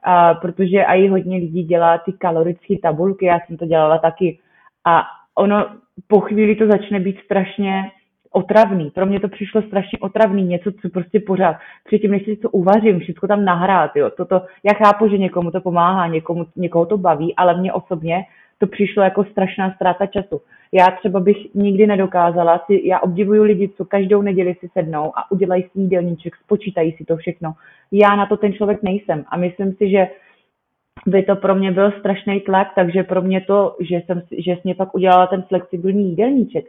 a, 0.03 0.33
protože 0.33 0.83
i 0.83 1.07
hodně 1.07 1.37
lidí 1.37 1.63
dělá 1.63 1.97
ty 1.97 2.13
kalorické 2.13 2.75
tabulky, 2.83 3.25
já 3.25 3.39
jsem 3.39 3.57
to 3.57 3.65
dělala 3.65 3.97
taky. 3.97 4.39
A 4.85 5.03
ono 5.35 5.65
po 6.07 6.19
chvíli 6.19 6.55
to 6.55 6.67
začne 6.67 6.99
být 6.99 7.19
strašně 7.25 7.91
otravný. 8.31 8.89
Pro 8.89 9.05
mě 9.05 9.19
to 9.19 9.27
přišlo 9.27 9.61
strašně 9.61 9.99
otravný, 9.99 10.43
něco, 10.43 10.71
co 10.71 10.89
prostě 10.89 11.19
pořád. 11.19 11.55
Předtím, 11.85 12.11
než 12.11 12.25
si 12.25 12.35
to 12.35 12.49
uvařím, 12.49 12.99
všechno 12.99 13.27
tam 13.27 13.45
nahrát, 13.45 13.95
jo. 13.95 14.09
Toto, 14.09 14.41
já 14.63 14.73
chápu, 14.73 15.07
že 15.07 15.17
někomu 15.17 15.51
to 15.51 15.61
pomáhá, 15.61 16.07
někomu, 16.07 16.45
někoho 16.55 16.85
to 16.85 16.97
baví, 16.97 17.35
ale 17.35 17.57
mě 17.57 17.73
osobně 17.73 18.23
to 18.59 18.67
přišlo 18.67 19.03
jako 19.03 19.23
strašná 19.23 19.73
ztráta 19.75 20.05
času. 20.05 20.41
Já 20.71 20.87
třeba 20.99 21.19
bych 21.19 21.37
nikdy 21.53 21.87
nedokázala, 21.87 22.63
si, 22.65 22.87
já 22.87 22.99
obdivuju 22.99 23.43
lidi, 23.43 23.69
co 23.77 23.85
každou 23.85 24.21
neděli 24.21 24.55
si 24.59 24.69
sednou 24.73 25.17
a 25.17 25.31
udělají 25.31 25.63
si 25.63 25.79
jídelníček, 25.79 26.35
spočítají 26.35 26.91
si 26.91 27.05
to 27.05 27.17
všechno. 27.17 27.53
Já 27.91 28.15
na 28.15 28.25
to 28.25 28.37
ten 28.37 28.53
člověk 28.53 28.83
nejsem 28.83 29.25
a 29.29 29.37
myslím 29.37 29.73
si, 29.73 29.89
že 29.89 30.07
by 31.05 31.23
to 31.23 31.35
pro 31.35 31.55
mě 31.55 31.71
byl 31.71 31.91
strašný 31.91 32.41
tlak, 32.41 32.67
takže 32.75 33.03
pro 33.03 33.21
mě 33.21 33.41
to, 33.41 33.75
že 33.79 34.01
jsem, 34.05 34.21
že 34.31 34.51
jsem 34.51 34.75
pak 34.77 34.95
udělala 34.95 35.27
ten 35.27 35.41
flexibilní 35.41 36.09
jídelníček 36.09 36.65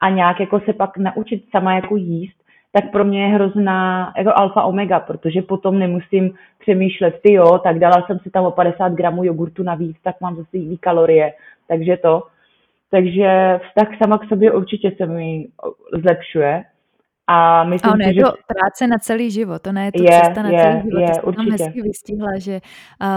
a 0.00 0.10
nějak 0.10 0.40
jako 0.40 0.60
se 0.60 0.72
pak 0.72 0.96
naučit 0.96 1.44
sama 1.50 1.74
jako 1.74 1.96
jíst, 1.96 2.43
tak 2.74 2.90
pro 2.90 3.04
mě 3.04 3.22
je 3.22 3.34
hrozná 3.34 4.12
jako 4.18 4.30
alfa 4.34 4.62
omega, 4.62 5.00
protože 5.00 5.42
potom 5.42 5.78
nemusím 5.78 6.34
přemýšlet, 6.58 7.20
ty 7.22 7.32
jo, 7.32 7.58
tak 7.58 7.78
dala 7.78 8.06
jsem 8.06 8.18
si 8.18 8.30
tam 8.30 8.44
o 8.44 8.50
50 8.50 8.88
gramů 8.92 9.24
jogurtu 9.24 9.62
navíc, 9.62 9.96
tak 10.02 10.20
mám 10.20 10.36
zase 10.36 10.56
jiný 10.56 10.78
kalorie, 10.78 11.32
takže 11.68 11.96
to. 11.96 12.22
Takže 12.90 13.60
vztah 13.68 13.98
sama 13.98 14.18
k 14.18 14.28
sobě 14.28 14.52
určitě 14.52 14.92
se 14.96 15.06
mi 15.06 15.46
zlepšuje. 16.02 16.64
A, 17.26 17.64
myslím 17.64 17.90
a 17.90 17.94
ono 17.94 18.02
si, 18.04 18.08
je 18.08 18.14
že... 18.14 18.20
to 18.20 18.32
práce 18.46 18.86
na 18.86 18.98
celý 18.98 19.30
život, 19.30 19.66
ona 19.66 19.84
je 19.84 19.92
to 19.92 20.02
je, 20.02 20.08
cesta 20.10 20.42
na 20.42 20.50
je, 20.50 20.62
celý 20.62 20.82
život. 20.82 21.00
Je, 21.00 21.22
určitě. 21.22 21.50
hezky 21.50 21.82
vystihla, 21.82 22.38
že 22.38 22.60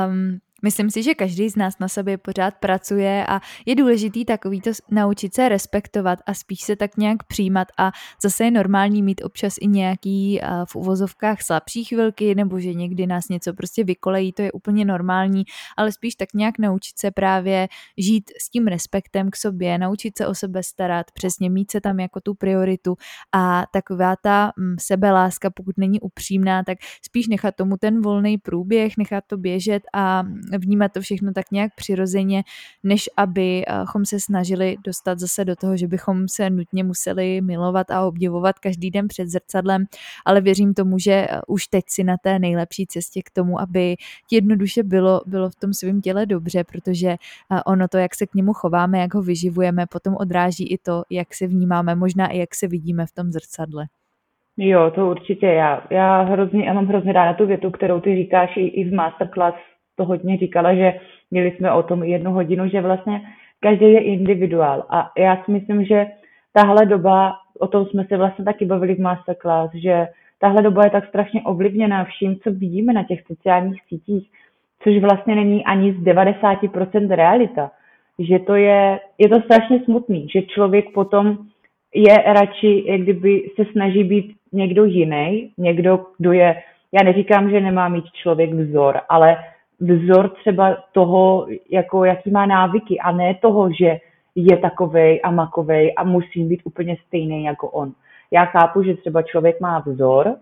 um, 0.07 0.37
Myslím 0.63 0.89
si, 0.89 1.03
že 1.03 1.15
každý 1.15 1.49
z 1.49 1.55
nás 1.55 1.79
na 1.79 1.87
sobě 1.87 2.17
pořád 2.17 2.53
pracuje 2.55 3.25
a 3.27 3.41
je 3.65 3.75
důležitý 3.75 4.25
takový 4.25 4.61
to 4.61 4.71
naučit 4.91 5.33
se 5.33 5.49
respektovat 5.49 6.19
a 6.25 6.33
spíš 6.33 6.61
se 6.61 6.75
tak 6.75 6.97
nějak 6.97 7.23
přijímat 7.23 7.67
a 7.77 7.91
zase 8.23 8.43
je 8.43 8.51
normální 8.51 9.03
mít 9.03 9.21
občas 9.23 9.53
i 9.61 9.67
nějaký 9.67 10.39
v 10.65 10.75
uvozovkách 10.75 11.41
slabší 11.41 11.83
chvilky 11.83 12.35
nebo 12.35 12.59
že 12.59 12.73
někdy 12.73 13.07
nás 13.07 13.29
něco 13.29 13.53
prostě 13.53 13.83
vykolejí, 13.83 14.33
to 14.33 14.41
je 14.41 14.51
úplně 14.51 14.85
normální, 14.85 15.43
ale 15.77 15.91
spíš 15.91 16.15
tak 16.15 16.33
nějak 16.33 16.59
naučit 16.59 16.99
se 16.99 17.11
právě 17.11 17.67
žít 17.97 18.31
s 18.41 18.49
tím 18.49 18.67
respektem 18.67 19.29
k 19.29 19.35
sobě, 19.35 19.77
naučit 19.77 20.17
se 20.17 20.27
o 20.27 20.35
sebe 20.35 20.63
starat, 20.63 21.11
přesně 21.11 21.49
mít 21.49 21.71
se 21.71 21.81
tam 21.81 21.99
jako 21.99 22.21
tu 22.21 22.33
prioritu 22.33 22.95
a 23.33 23.63
taková 23.73 24.15
ta 24.15 24.51
mm, 24.57 24.75
sebeláska, 24.79 25.49
pokud 25.49 25.77
není 25.77 25.99
upřímná, 25.99 26.63
tak 26.63 26.77
spíš 27.05 27.27
nechat 27.27 27.55
tomu 27.55 27.77
ten 27.77 28.01
volný 28.01 28.37
průběh, 28.37 28.97
nechat 28.97 29.23
to 29.27 29.37
běžet 29.37 29.83
a 29.93 30.23
vnímat 30.57 30.91
to 30.93 31.01
všechno 31.01 31.33
tak 31.33 31.51
nějak 31.51 31.71
přirozeně, 31.75 32.43
než 32.83 33.09
abychom 33.17 34.05
se 34.05 34.19
snažili 34.19 34.75
dostat 34.85 35.19
zase 35.19 35.45
do 35.45 35.55
toho, 35.55 35.77
že 35.77 35.87
bychom 35.87 36.27
se 36.27 36.49
nutně 36.49 36.83
museli 36.83 37.41
milovat 37.41 37.91
a 37.91 38.01
obdivovat 38.01 38.59
každý 38.59 38.91
den 38.91 39.07
před 39.07 39.27
zrcadlem, 39.27 39.85
ale 40.25 40.41
věřím 40.41 40.73
tomu, 40.73 40.99
že 40.99 41.11
eh, 41.11 41.41
už 41.47 41.67
teď 41.67 41.83
si 41.87 42.03
na 42.03 42.15
té 42.23 42.39
nejlepší 42.39 42.87
cestě 42.87 43.21
k 43.21 43.31
tomu, 43.31 43.59
aby 43.61 43.95
ti 44.29 44.35
jednoduše 44.35 44.83
bylo, 44.83 45.21
bylo 45.25 45.49
v 45.49 45.55
tom 45.55 45.73
svém 45.73 46.01
těle 46.01 46.25
dobře, 46.25 46.63
protože 46.63 47.09
eh, 47.09 47.63
ono 47.65 47.87
to, 47.87 47.97
jak 47.97 48.15
se 48.15 48.27
k 48.27 48.33
němu 48.33 48.53
chováme, 48.53 48.99
jak 48.99 49.13
ho 49.13 49.21
vyživujeme, 49.21 49.85
potom 49.91 50.15
odráží 50.19 50.67
i 50.73 50.77
to, 50.77 51.03
jak 51.09 51.33
se 51.33 51.47
vnímáme, 51.47 51.95
možná 51.95 52.27
i 52.27 52.37
jak 52.37 52.55
se 52.55 52.67
vidíme 52.67 53.05
v 53.05 53.11
tom 53.11 53.31
zrcadle. 53.31 53.85
Jo, 54.57 54.91
to 54.95 55.07
určitě. 55.09 55.45
Já, 55.45 55.83
já, 55.89 56.21
hrozně, 56.21 56.65
já 56.65 56.73
mám 56.73 56.87
hrozně 56.87 57.13
ráda 57.13 57.33
tu 57.33 57.45
větu, 57.45 57.71
kterou 57.71 58.01
ty 58.01 58.15
říkáš 58.15 58.57
i, 58.57 58.67
i 58.67 58.89
v 58.89 58.93
masterclass 58.93 59.55
to 59.97 60.05
hodně 60.05 60.37
říkala, 60.37 60.75
že 60.75 60.93
měli 61.31 61.51
jsme 61.51 61.71
o 61.71 61.83
tom 61.83 62.03
jednu 62.03 62.31
hodinu, 62.31 62.69
že 62.69 62.81
vlastně 62.81 63.21
každý 63.59 63.85
je 63.85 63.99
individuál. 63.99 64.85
A 64.89 65.11
já 65.17 65.43
si 65.45 65.51
myslím, 65.51 65.85
že 65.85 66.07
tahle 66.53 66.85
doba, 66.85 67.33
o 67.59 67.67
tom 67.67 67.85
jsme 67.85 68.05
se 68.05 68.17
vlastně 68.17 68.45
taky 68.45 68.65
bavili 68.65 68.95
v 68.95 68.99
masterclass, 68.99 69.71
že 69.73 70.07
tahle 70.39 70.61
doba 70.61 70.83
je 70.83 70.89
tak 70.89 71.07
strašně 71.07 71.41
ovlivněná 71.41 72.05
vším, 72.05 72.35
co 72.35 72.51
vidíme 72.51 72.93
na 72.93 73.03
těch 73.03 73.23
sociálních 73.27 73.81
sítích, 73.87 74.29
což 74.83 74.97
vlastně 74.97 75.35
není 75.35 75.65
ani 75.65 75.93
z 75.93 76.03
90% 76.03 77.15
realita. 77.15 77.71
Že 78.19 78.39
to 78.39 78.55
je, 78.55 78.99
je 79.17 79.29
to 79.29 79.41
strašně 79.41 79.79
smutný, 79.85 80.27
že 80.29 80.41
člověk 80.41 80.93
potom 80.93 81.37
je 81.95 82.15
radši, 82.25 82.83
jak 82.87 83.01
kdyby 83.01 83.49
se 83.55 83.65
snaží 83.71 84.03
být 84.03 84.35
někdo 84.53 84.85
jiný, 84.85 85.51
někdo, 85.57 85.99
kdo 86.17 86.31
je, 86.31 86.55
já 86.91 87.03
neříkám, 87.03 87.49
že 87.49 87.61
nemá 87.61 87.89
mít 87.89 88.05
člověk 88.13 88.53
vzor, 88.53 89.01
ale 89.09 89.37
vzor 89.79 90.29
třeba 90.29 90.77
toho, 90.91 91.47
jako 91.69 92.05
jaký 92.05 92.31
má 92.31 92.45
návyky 92.45 92.99
a 92.99 93.11
ne 93.11 93.35
toho, 93.41 93.69
že 93.73 93.97
je 94.35 94.57
takovej 94.57 95.21
a 95.23 95.31
makovej 95.31 95.93
a 95.97 96.03
musí 96.03 96.43
být 96.43 96.61
úplně 96.63 96.97
stejný 97.07 97.43
jako 97.43 97.69
on. 97.69 97.91
Já 98.31 98.45
chápu, 98.45 98.83
že 98.83 98.93
třeba 98.93 99.21
člověk 99.21 99.61
má 99.61 99.83
vzor 99.85 100.35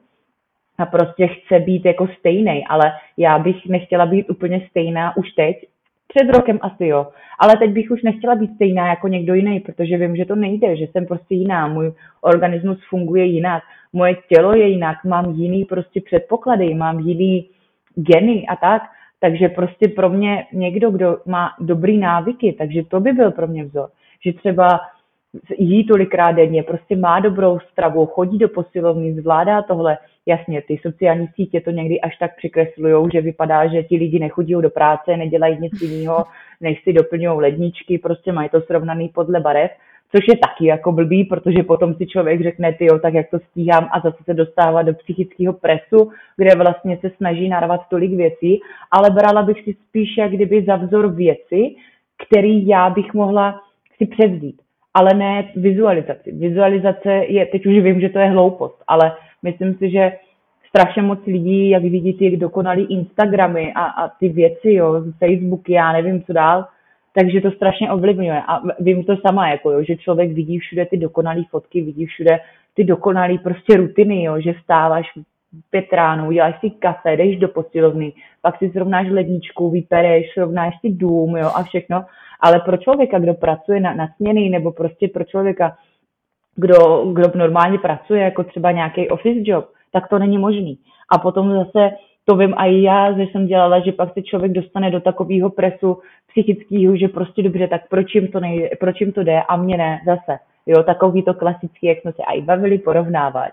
a 0.77 0.85
prostě 0.85 1.27
chce 1.27 1.59
být 1.59 1.85
jako 1.85 2.07
stejný, 2.19 2.67
ale 2.67 2.91
já 3.17 3.39
bych 3.39 3.65
nechtěla 3.65 4.05
být 4.05 4.29
úplně 4.29 4.67
stejná 4.69 5.17
už 5.17 5.31
teď. 5.31 5.57
Před 6.07 6.37
rokem 6.37 6.59
asi 6.61 6.87
jo, 6.87 7.07
ale 7.39 7.57
teď 7.57 7.71
bych 7.71 7.91
už 7.91 8.03
nechtěla 8.03 8.35
být 8.35 8.55
stejná 8.55 8.87
jako 8.87 9.07
někdo 9.07 9.33
jiný, 9.33 9.59
protože 9.59 9.97
vím, 9.97 10.15
že 10.15 10.25
to 10.25 10.35
nejde, 10.35 10.75
že 10.75 10.85
jsem 10.87 11.05
prostě 11.05 11.35
jiná, 11.35 11.67
můj 11.67 11.93
organismus 12.21 12.77
funguje 12.89 13.25
jinak, 13.25 13.63
moje 13.93 14.15
tělo 14.27 14.53
je 14.53 14.67
jinak, 14.67 15.03
mám 15.05 15.31
jiný 15.31 15.65
prostě 15.65 16.01
předpoklady, 16.01 16.73
mám 16.73 16.99
jiný 16.99 17.49
geny 17.95 18.45
a 18.47 18.55
tak 18.55 18.81
takže 19.25 19.49
prostě 19.49 19.87
pro 19.87 20.09
mě 20.09 20.45
někdo, 20.53 20.91
kdo 20.91 21.17
má 21.25 21.49
dobrý 21.59 21.97
návyky, 21.97 22.55
takže 22.57 22.83
to 22.83 22.99
by 22.99 23.13
byl 23.13 23.31
pro 23.31 23.47
mě 23.47 23.63
vzor. 23.63 23.89
Že 24.25 24.33
třeba 24.33 24.79
jí 25.57 25.87
tolikrát 25.87 26.31
denně, 26.31 26.63
prostě 26.63 26.95
má 26.95 27.19
dobrou 27.19 27.59
stravu, 27.71 28.05
chodí 28.05 28.37
do 28.37 28.49
posilovny, 28.49 29.13
zvládá 29.13 29.61
tohle. 29.61 29.97
Jasně, 30.25 30.61
ty 30.61 30.79
sociální 30.81 31.27
sítě 31.35 31.61
to 31.61 31.71
někdy 31.71 32.01
až 32.01 32.17
tak 32.17 32.37
přikreslují, 32.37 33.09
že 33.13 33.21
vypadá, 33.21 33.67
že 33.67 33.83
ti 33.83 33.97
lidi 33.97 34.19
nechodí 34.19 34.53
do 34.53 34.69
práce, 34.69 35.17
nedělají 35.17 35.57
nic 35.61 35.81
jiného, 35.81 36.23
než 36.61 36.83
si 36.83 36.93
doplňují 36.93 37.39
ledničky, 37.39 37.97
prostě 37.97 38.31
mají 38.31 38.49
to 38.49 38.61
srovnaný 38.61 39.09
podle 39.09 39.39
barev, 39.39 39.71
což 40.15 40.27
je 40.27 40.37
taky 40.37 40.65
jako 40.65 40.91
blbý, 40.91 41.23
protože 41.23 41.63
potom 41.63 41.95
si 41.95 42.07
člověk 42.07 42.43
řekne, 42.43 42.73
ty 42.73 42.85
jo, 42.85 42.99
tak 42.99 43.13
jak 43.13 43.29
to 43.29 43.39
stíhám? 43.39 43.89
A 43.91 43.99
zase 43.99 44.17
se 44.23 44.33
dostává 44.33 44.81
do 44.81 44.93
psychického 44.93 45.53
presu, 45.53 46.11
kde 46.37 46.55
vlastně 46.55 46.97
se 47.01 47.11
snaží 47.17 47.49
narvat 47.49 47.81
tolik 47.89 48.11
věcí, 48.11 48.59
ale 48.91 49.09
brala 49.09 49.43
bych 49.43 49.63
si 49.63 49.75
spíš 49.87 50.17
jak 50.17 50.31
kdyby 50.31 50.63
za 50.67 50.75
vzor 50.75 51.07
věci, 51.07 51.75
který 52.27 52.67
já 52.67 52.89
bych 52.89 53.13
mohla 53.13 53.61
si 53.97 54.05
převzít, 54.05 54.61
ale 54.93 55.13
ne 55.13 55.51
vizualizaci. 55.55 56.31
Vizualizace 56.31 57.11
je, 57.27 57.45
teď 57.45 57.65
už 57.65 57.73
vím, 57.73 58.01
že 58.01 58.09
to 58.09 58.19
je 58.19 58.25
hloupost, 58.25 58.83
ale 58.87 59.11
myslím 59.43 59.73
si, 59.73 59.89
že 59.89 60.11
strašně 60.69 61.01
moc 61.01 61.25
lidí, 61.25 61.69
jak 61.69 61.83
vidí 61.83 62.13
ty 62.13 62.37
dokonalý 62.37 62.85
Instagramy 62.85 63.73
a, 63.73 63.83
a 63.83 64.07
ty 64.07 64.29
věci, 64.29 64.73
jo, 64.73 65.03
Facebooky, 65.19 65.73
já 65.73 65.91
nevím, 65.91 66.23
co 66.23 66.33
dál, 66.33 66.65
takže 67.15 67.41
to 67.41 67.51
strašně 67.51 67.91
ovlivňuje. 67.91 68.41
A 68.47 68.61
vím 68.79 69.03
to 69.03 69.17
sama, 69.17 69.49
jako 69.49 69.71
jo, 69.71 69.83
že 69.83 69.95
člověk 69.95 70.31
vidí 70.31 70.59
všude 70.59 70.85
ty 70.85 70.97
dokonalé 70.97 71.41
fotky, 71.49 71.81
vidí 71.81 72.05
všude 72.05 72.39
ty 72.73 72.83
dokonalé 72.83 73.37
prostě 73.37 73.77
rutiny, 73.77 74.23
jo, 74.23 74.41
že 74.41 74.53
vstáváš 74.53 75.07
pět 75.69 75.93
ráno, 75.93 76.27
uděláš 76.27 76.59
si 76.59 76.69
kafe, 76.69 77.13
jdeš 77.13 77.37
do 77.39 77.47
posilovny, 77.47 78.13
pak 78.41 78.57
si 78.57 78.69
srovnáš 78.69 79.07
ledničku, 79.11 79.69
vypereš, 79.69 80.33
srovnáš 80.33 80.73
si 80.81 80.89
dům, 80.89 81.37
jo, 81.37 81.51
a 81.55 81.63
všechno. 81.63 82.05
Ale 82.39 82.59
pro 82.59 82.77
člověka, 82.77 83.19
kdo 83.19 83.33
pracuje 83.33 83.79
na, 83.79 83.93
na 83.93 84.07
směny, 84.15 84.49
nebo 84.49 84.71
prostě 84.71 85.07
pro 85.07 85.23
člověka, 85.23 85.75
kdo, 86.55 87.05
kdo 87.13 87.31
normálně 87.35 87.79
pracuje, 87.79 88.21
jako 88.21 88.43
třeba 88.43 88.71
nějaký 88.71 89.09
office 89.09 89.39
job, 89.43 89.65
tak 89.91 90.07
to 90.07 90.19
není 90.19 90.37
možný. 90.37 90.79
A 91.11 91.17
potom 91.17 91.51
zase 91.51 91.89
to 92.25 92.35
vím 92.35 92.53
i 92.57 92.81
já, 92.81 93.11
že 93.11 93.23
jsem 93.23 93.47
dělala, 93.47 93.79
že 93.79 93.91
pak 93.91 94.13
se 94.13 94.21
člověk 94.21 94.51
dostane 94.51 94.91
do 94.91 94.99
takového 94.99 95.49
presu 95.49 96.01
psychického, 96.27 96.97
že 96.97 97.07
prostě 97.07 97.43
dobře, 97.43 97.67
tak 97.67 97.81
proč 97.89 98.15
jim 98.15 98.27
to, 98.27 98.39
nejde, 98.39 98.69
proč 98.79 99.01
jim 99.01 99.11
to 99.11 99.23
jde 99.23 99.41
a 99.41 99.55
mě 99.57 99.77
ne 99.77 100.01
zase. 100.05 100.39
Jo, 100.65 100.83
takový 100.83 101.23
to 101.23 101.33
klasický, 101.33 101.87
jak 101.87 102.01
jsme 102.01 102.11
se 102.11 102.23
i 102.35 102.41
bavili, 102.41 102.77
porovnávání. 102.77 103.51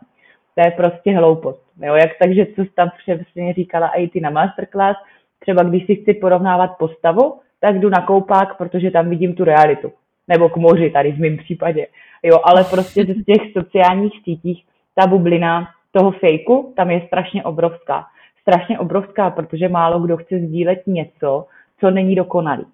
To 0.54 0.64
je 0.64 0.70
prostě 0.70 1.16
hloupost. 1.16 1.62
Jo, 1.82 1.94
jak 1.94 2.10
takže, 2.22 2.46
co 2.46 2.64
tam 2.74 2.90
přesně 2.98 3.54
říkala 3.54 3.88
i 3.88 4.08
ty 4.08 4.20
na 4.20 4.30
masterclass, 4.30 4.96
třeba 5.38 5.62
když 5.62 5.86
si 5.86 5.96
chci 5.96 6.14
porovnávat 6.14 6.70
postavu, 6.78 7.34
tak 7.60 7.80
jdu 7.80 7.88
na 7.90 8.00
koupák, 8.00 8.56
protože 8.56 8.90
tam 8.90 9.10
vidím 9.10 9.34
tu 9.34 9.44
realitu. 9.44 9.92
nebo 10.28 10.48
k 10.48 10.56
moři 10.56 10.90
tady 10.90 11.12
v 11.12 11.18
mém 11.18 11.36
případě. 11.36 11.86
Jo, 12.22 12.40
ale 12.44 12.64
prostě 12.64 13.04
z 13.04 13.24
těch 13.24 13.52
sociálních 13.52 14.12
sítích 14.24 14.64
ta 14.94 15.06
bublina 15.06 15.68
toho 15.92 16.10
fejku 16.10 16.72
tam 16.76 16.90
je 16.90 17.02
strašně 17.06 17.44
obrovská. 17.44 18.04
Strašně 18.42 18.78
obrovská, 18.78 19.30
protože 19.30 19.68
málo 19.68 20.00
kdo 20.00 20.16
chce 20.16 20.38
sdílet 20.38 20.86
něco, 20.86 21.46
co 21.80 21.90
není 21.90 22.14
dokonalý. 22.14 22.64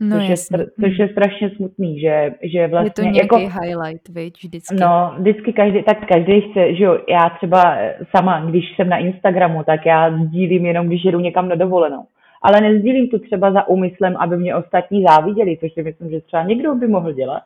No, 0.00 0.16
což, 0.16 0.28
je, 0.28 0.36
což 0.80 0.98
je 0.98 1.08
strašně 1.08 1.50
smutný, 1.50 2.00
že, 2.00 2.34
že 2.42 2.66
vlastně... 2.66 2.88
Je 2.88 2.90
to 2.90 3.02
nějaký 3.02 3.18
jako, 3.18 3.36
highlight, 3.36 4.08
viď, 4.08 4.34
vždycky. 4.44 4.76
No, 4.80 5.14
vždycky 5.18 5.52
každý, 5.52 5.82
tak 5.82 6.08
každý 6.08 6.40
chce, 6.40 6.74
že 6.74 6.84
jo, 6.84 6.98
já 7.08 7.30
třeba 7.36 7.76
sama, 8.16 8.40
když 8.40 8.64
jsem 8.76 8.88
na 8.88 8.96
Instagramu, 8.96 9.62
tak 9.64 9.86
já 9.86 10.18
sdílím 10.18 10.66
jenom, 10.66 10.86
když 10.86 11.04
jedu 11.04 11.20
někam 11.20 11.48
na 11.48 11.54
dovolenou. 11.54 12.04
Ale 12.42 12.60
nezdílím 12.60 13.08
to 13.08 13.18
třeba 13.18 13.52
za 13.52 13.68
úmyslem, 13.68 14.16
aby 14.16 14.36
mě 14.36 14.56
ostatní 14.56 15.02
záviděli, 15.02 15.56
což 15.56 15.72
si 15.72 15.82
myslím, 15.82 16.10
že 16.10 16.20
třeba 16.20 16.42
někdo 16.42 16.74
by 16.74 16.88
mohl 16.88 17.12
dělat. 17.12 17.42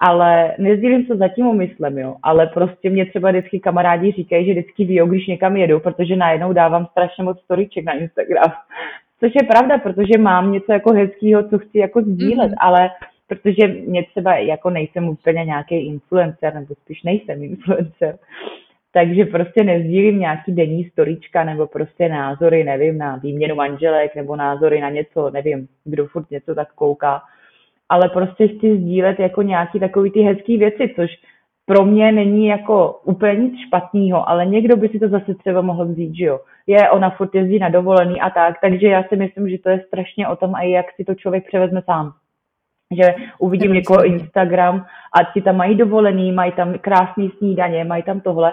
Ale 0.00 0.54
nezdílím 0.58 1.06
to 1.06 1.16
za 1.16 1.28
tím 1.28 1.46
úmyslem, 1.46 1.98
jo. 1.98 2.16
Ale 2.22 2.46
prostě 2.46 2.90
mě 2.90 3.06
třeba 3.06 3.30
vždycky 3.30 3.60
kamarádi 3.60 4.12
říkají, 4.12 4.46
že 4.46 4.52
vždycky 4.52 4.84
ví, 4.84 5.00
když 5.06 5.26
někam 5.26 5.56
jedu, 5.56 5.80
protože 5.80 6.16
najednou 6.16 6.52
dávám 6.52 6.86
strašně 6.86 7.24
moc 7.24 7.40
storyček 7.40 7.84
na 7.84 7.92
Instagram. 7.92 8.52
Což 9.20 9.32
je 9.34 9.42
pravda, 9.42 9.78
protože 9.78 10.18
mám 10.18 10.52
něco 10.52 10.72
jako 10.72 10.92
hezkého, 10.92 11.48
co 11.48 11.58
chci 11.58 11.78
jako 11.78 12.02
sdílet, 12.02 12.50
mm-hmm. 12.50 12.60
ale 12.60 12.90
protože 13.28 13.66
mě 13.68 14.04
třeba 14.04 14.36
jako 14.36 14.70
nejsem 14.70 15.08
úplně 15.08 15.44
nějaký 15.44 15.86
influencer, 15.86 16.54
nebo 16.54 16.74
spíš 16.74 17.02
nejsem 17.02 17.42
influencer, 17.42 18.18
takže 18.92 19.24
prostě 19.24 19.64
nezdílím 19.64 20.18
nějaký 20.18 20.52
denní 20.52 20.84
storička 20.84 21.44
nebo 21.44 21.66
prostě 21.66 22.08
názory, 22.08 22.64
nevím, 22.64 22.98
na 22.98 23.16
výměnu 23.16 23.54
manželek 23.54 24.14
nebo 24.14 24.36
názory 24.36 24.80
na 24.80 24.90
něco, 24.90 25.30
nevím, 25.30 25.68
kdo 25.84 26.06
furt 26.06 26.30
něco 26.30 26.54
tak 26.54 26.72
kouká, 26.72 27.22
ale 27.88 28.08
prostě 28.08 28.48
chci 28.48 28.76
sdílet 28.76 29.18
jako 29.18 29.42
nějaký 29.42 29.80
takový 29.80 30.10
ty 30.10 30.20
hezký 30.20 30.58
věci, 30.58 30.92
což 30.96 31.10
pro 31.66 31.84
mě 31.84 32.12
není 32.12 32.46
jako 32.46 33.00
úplně 33.04 33.34
nic 33.34 33.54
špatného, 33.66 34.28
ale 34.28 34.46
někdo 34.46 34.76
by 34.76 34.88
si 34.88 34.98
to 34.98 35.08
zase 35.08 35.34
třeba 35.34 35.60
mohl 35.60 35.86
vzít, 35.86 36.14
že 36.14 36.24
jo. 36.24 36.40
Je, 36.66 36.90
ona 36.90 37.10
furt 37.10 37.34
jezdí 37.34 37.58
na 37.58 37.68
dovolený 37.68 38.20
a 38.20 38.30
tak, 38.30 38.54
takže 38.60 38.86
já 38.86 39.04
si 39.04 39.16
myslím, 39.16 39.48
že 39.48 39.58
to 39.58 39.68
je 39.68 39.84
strašně 39.86 40.28
o 40.28 40.36
tom, 40.36 40.54
a 40.54 40.62
jak 40.62 40.86
si 40.96 41.04
to 41.04 41.14
člověk 41.14 41.46
převezme 41.46 41.82
sám. 41.82 42.12
Že 42.96 43.14
uvidím 43.38 43.72
někoho 43.72 44.04
Instagram 44.04 44.86
a 45.12 45.32
ti 45.34 45.42
tam 45.42 45.56
mají 45.56 45.74
dovolený, 45.74 46.32
mají 46.32 46.52
tam 46.52 46.78
krásný 46.78 47.30
snídaně, 47.38 47.84
mají 47.84 48.02
tam 48.02 48.20
tohle, 48.20 48.52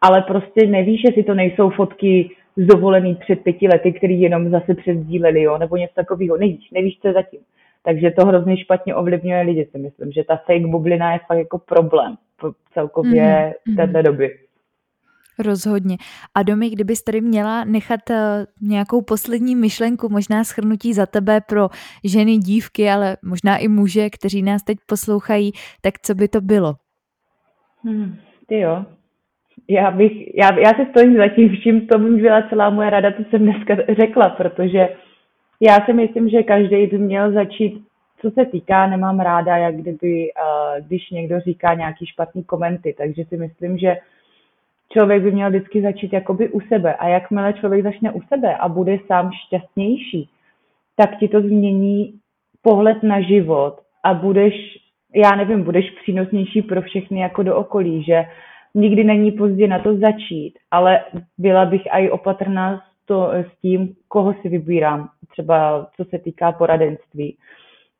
ale 0.00 0.22
prostě 0.22 0.66
nevíš, 0.66 1.02
jestli 1.04 1.22
to 1.22 1.34
nejsou 1.34 1.70
fotky 1.70 2.30
z 2.56 2.66
dovolený 2.66 3.14
před 3.14 3.36
pěti 3.36 3.68
lety, 3.68 3.92
který 3.92 4.20
jenom 4.20 4.50
zase 4.50 4.74
přesdíleli, 4.74 5.42
jo, 5.42 5.58
nebo 5.58 5.76
něco 5.76 5.94
takového. 5.94 6.36
Nevíš, 6.36 6.70
nevíš, 6.70 6.98
co 6.98 7.08
je 7.08 7.14
zatím. 7.14 7.40
Takže 7.82 8.10
to 8.10 8.26
hrozně 8.26 8.56
špatně 8.56 8.94
ovlivňuje 8.94 9.40
lidi, 9.40 9.68
si 9.70 9.78
myslím, 9.78 10.12
že 10.12 10.24
ta 10.24 10.36
fake 10.36 10.66
bublina 10.66 11.12
je 11.12 11.20
fakt 11.26 11.38
jako 11.38 11.58
problém 11.58 12.16
celkově 12.74 13.22
mm-hmm. 13.22 13.72
v 13.72 13.76
této 13.76 13.98
mhm. 13.98 14.02
době. 14.02 14.30
Rozhodně. 15.38 15.96
A 16.34 16.42
Domi, 16.42 16.70
kdybys 16.70 17.02
tady 17.02 17.20
měla 17.20 17.64
nechat 17.64 18.00
uh, 18.10 18.16
nějakou 18.68 19.02
poslední 19.02 19.56
myšlenku, 19.56 20.08
možná 20.08 20.44
schrnutí 20.44 20.92
za 20.92 21.06
tebe 21.06 21.40
pro 21.48 21.68
ženy, 22.04 22.36
dívky, 22.36 22.90
ale 22.90 23.16
možná 23.24 23.56
i 23.56 23.68
muže, 23.68 24.10
kteří 24.10 24.42
nás 24.42 24.62
teď 24.62 24.78
poslouchají, 24.86 25.52
tak 25.80 25.94
co 26.02 26.14
by 26.14 26.28
to 26.28 26.40
bylo? 26.40 26.74
Hmm, 27.84 28.16
ty 28.46 28.60
jo. 28.60 28.84
Já 29.68 29.90
bych, 29.90 30.12
já, 30.34 30.58
já 30.58 30.70
si 30.74 30.90
stojím 30.90 31.16
za 31.16 31.28
tím 31.28 31.48
vším, 31.48 31.86
to 31.86 31.98
by 31.98 32.10
byla 32.10 32.48
celá 32.48 32.70
moje 32.70 32.90
rada, 32.90 33.12
co 33.12 33.22
jsem 33.30 33.42
dneska 33.42 33.76
řekla, 34.00 34.28
protože 34.28 34.88
já 35.60 35.86
si 35.86 35.92
myslím, 35.92 36.28
že 36.28 36.42
každý 36.42 36.86
by 36.86 36.98
měl 36.98 37.32
začít 37.32 37.84
co 38.22 38.30
se 38.30 38.46
týká, 38.46 38.86
nemám 38.86 39.20
ráda, 39.20 39.56
jak 39.56 39.76
kdyby, 39.76 40.30
uh, 40.32 40.86
když 40.86 41.10
někdo 41.10 41.40
říká 41.40 41.74
nějaký 41.74 42.06
špatný 42.06 42.44
komenty, 42.44 42.94
takže 42.98 43.24
si 43.24 43.36
myslím, 43.36 43.78
že 43.78 43.96
člověk 44.92 45.22
by 45.22 45.32
měl 45.32 45.50
vždycky 45.50 45.82
začít 45.82 46.12
jakoby 46.12 46.48
u 46.48 46.60
sebe. 46.60 46.94
A 46.94 47.08
jakmile 47.08 47.52
člověk 47.52 47.82
začne 47.82 48.12
u 48.12 48.20
sebe 48.22 48.56
a 48.56 48.68
bude 48.68 48.98
sám 49.06 49.30
šťastnější, 49.46 50.28
tak 50.96 51.16
ti 51.18 51.28
to 51.28 51.40
změní 51.40 52.14
pohled 52.62 53.02
na 53.02 53.20
život 53.20 53.80
a 54.04 54.14
budeš, 54.14 54.54
já 55.14 55.36
nevím, 55.36 55.62
budeš 55.62 55.90
přínosnější 56.02 56.62
pro 56.62 56.82
všechny 56.82 57.20
jako 57.20 57.42
do 57.42 57.56
okolí, 57.56 58.02
že 58.02 58.24
nikdy 58.74 59.04
není 59.04 59.32
pozdě 59.32 59.68
na 59.68 59.78
to 59.78 59.96
začít, 59.96 60.54
ale 60.70 61.00
byla 61.38 61.64
bych 61.64 61.82
i 61.90 62.10
opatrná 62.10 62.78
s, 62.78 63.06
to, 63.06 63.30
s 63.32 63.60
tím, 63.62 63.94
koho 64.08 64.34
si 64.42 64.48
vybírám, 64.48 65.08
třeba 65.30 65.86
co 65.96 66.04
se 66.04 66.18
týká 66.18 66.52
poradenství. 66.52 67.36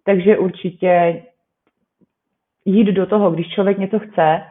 Takže 0.04 0.38
určitě 0.38 1.22
jít 2.64 2.86
do 2.86 3.06
toho, 3.06 3.30
když 3.30 3.48
člověk 3.48 3.78
něco 3.78 3.98
chce, 3.98 4.42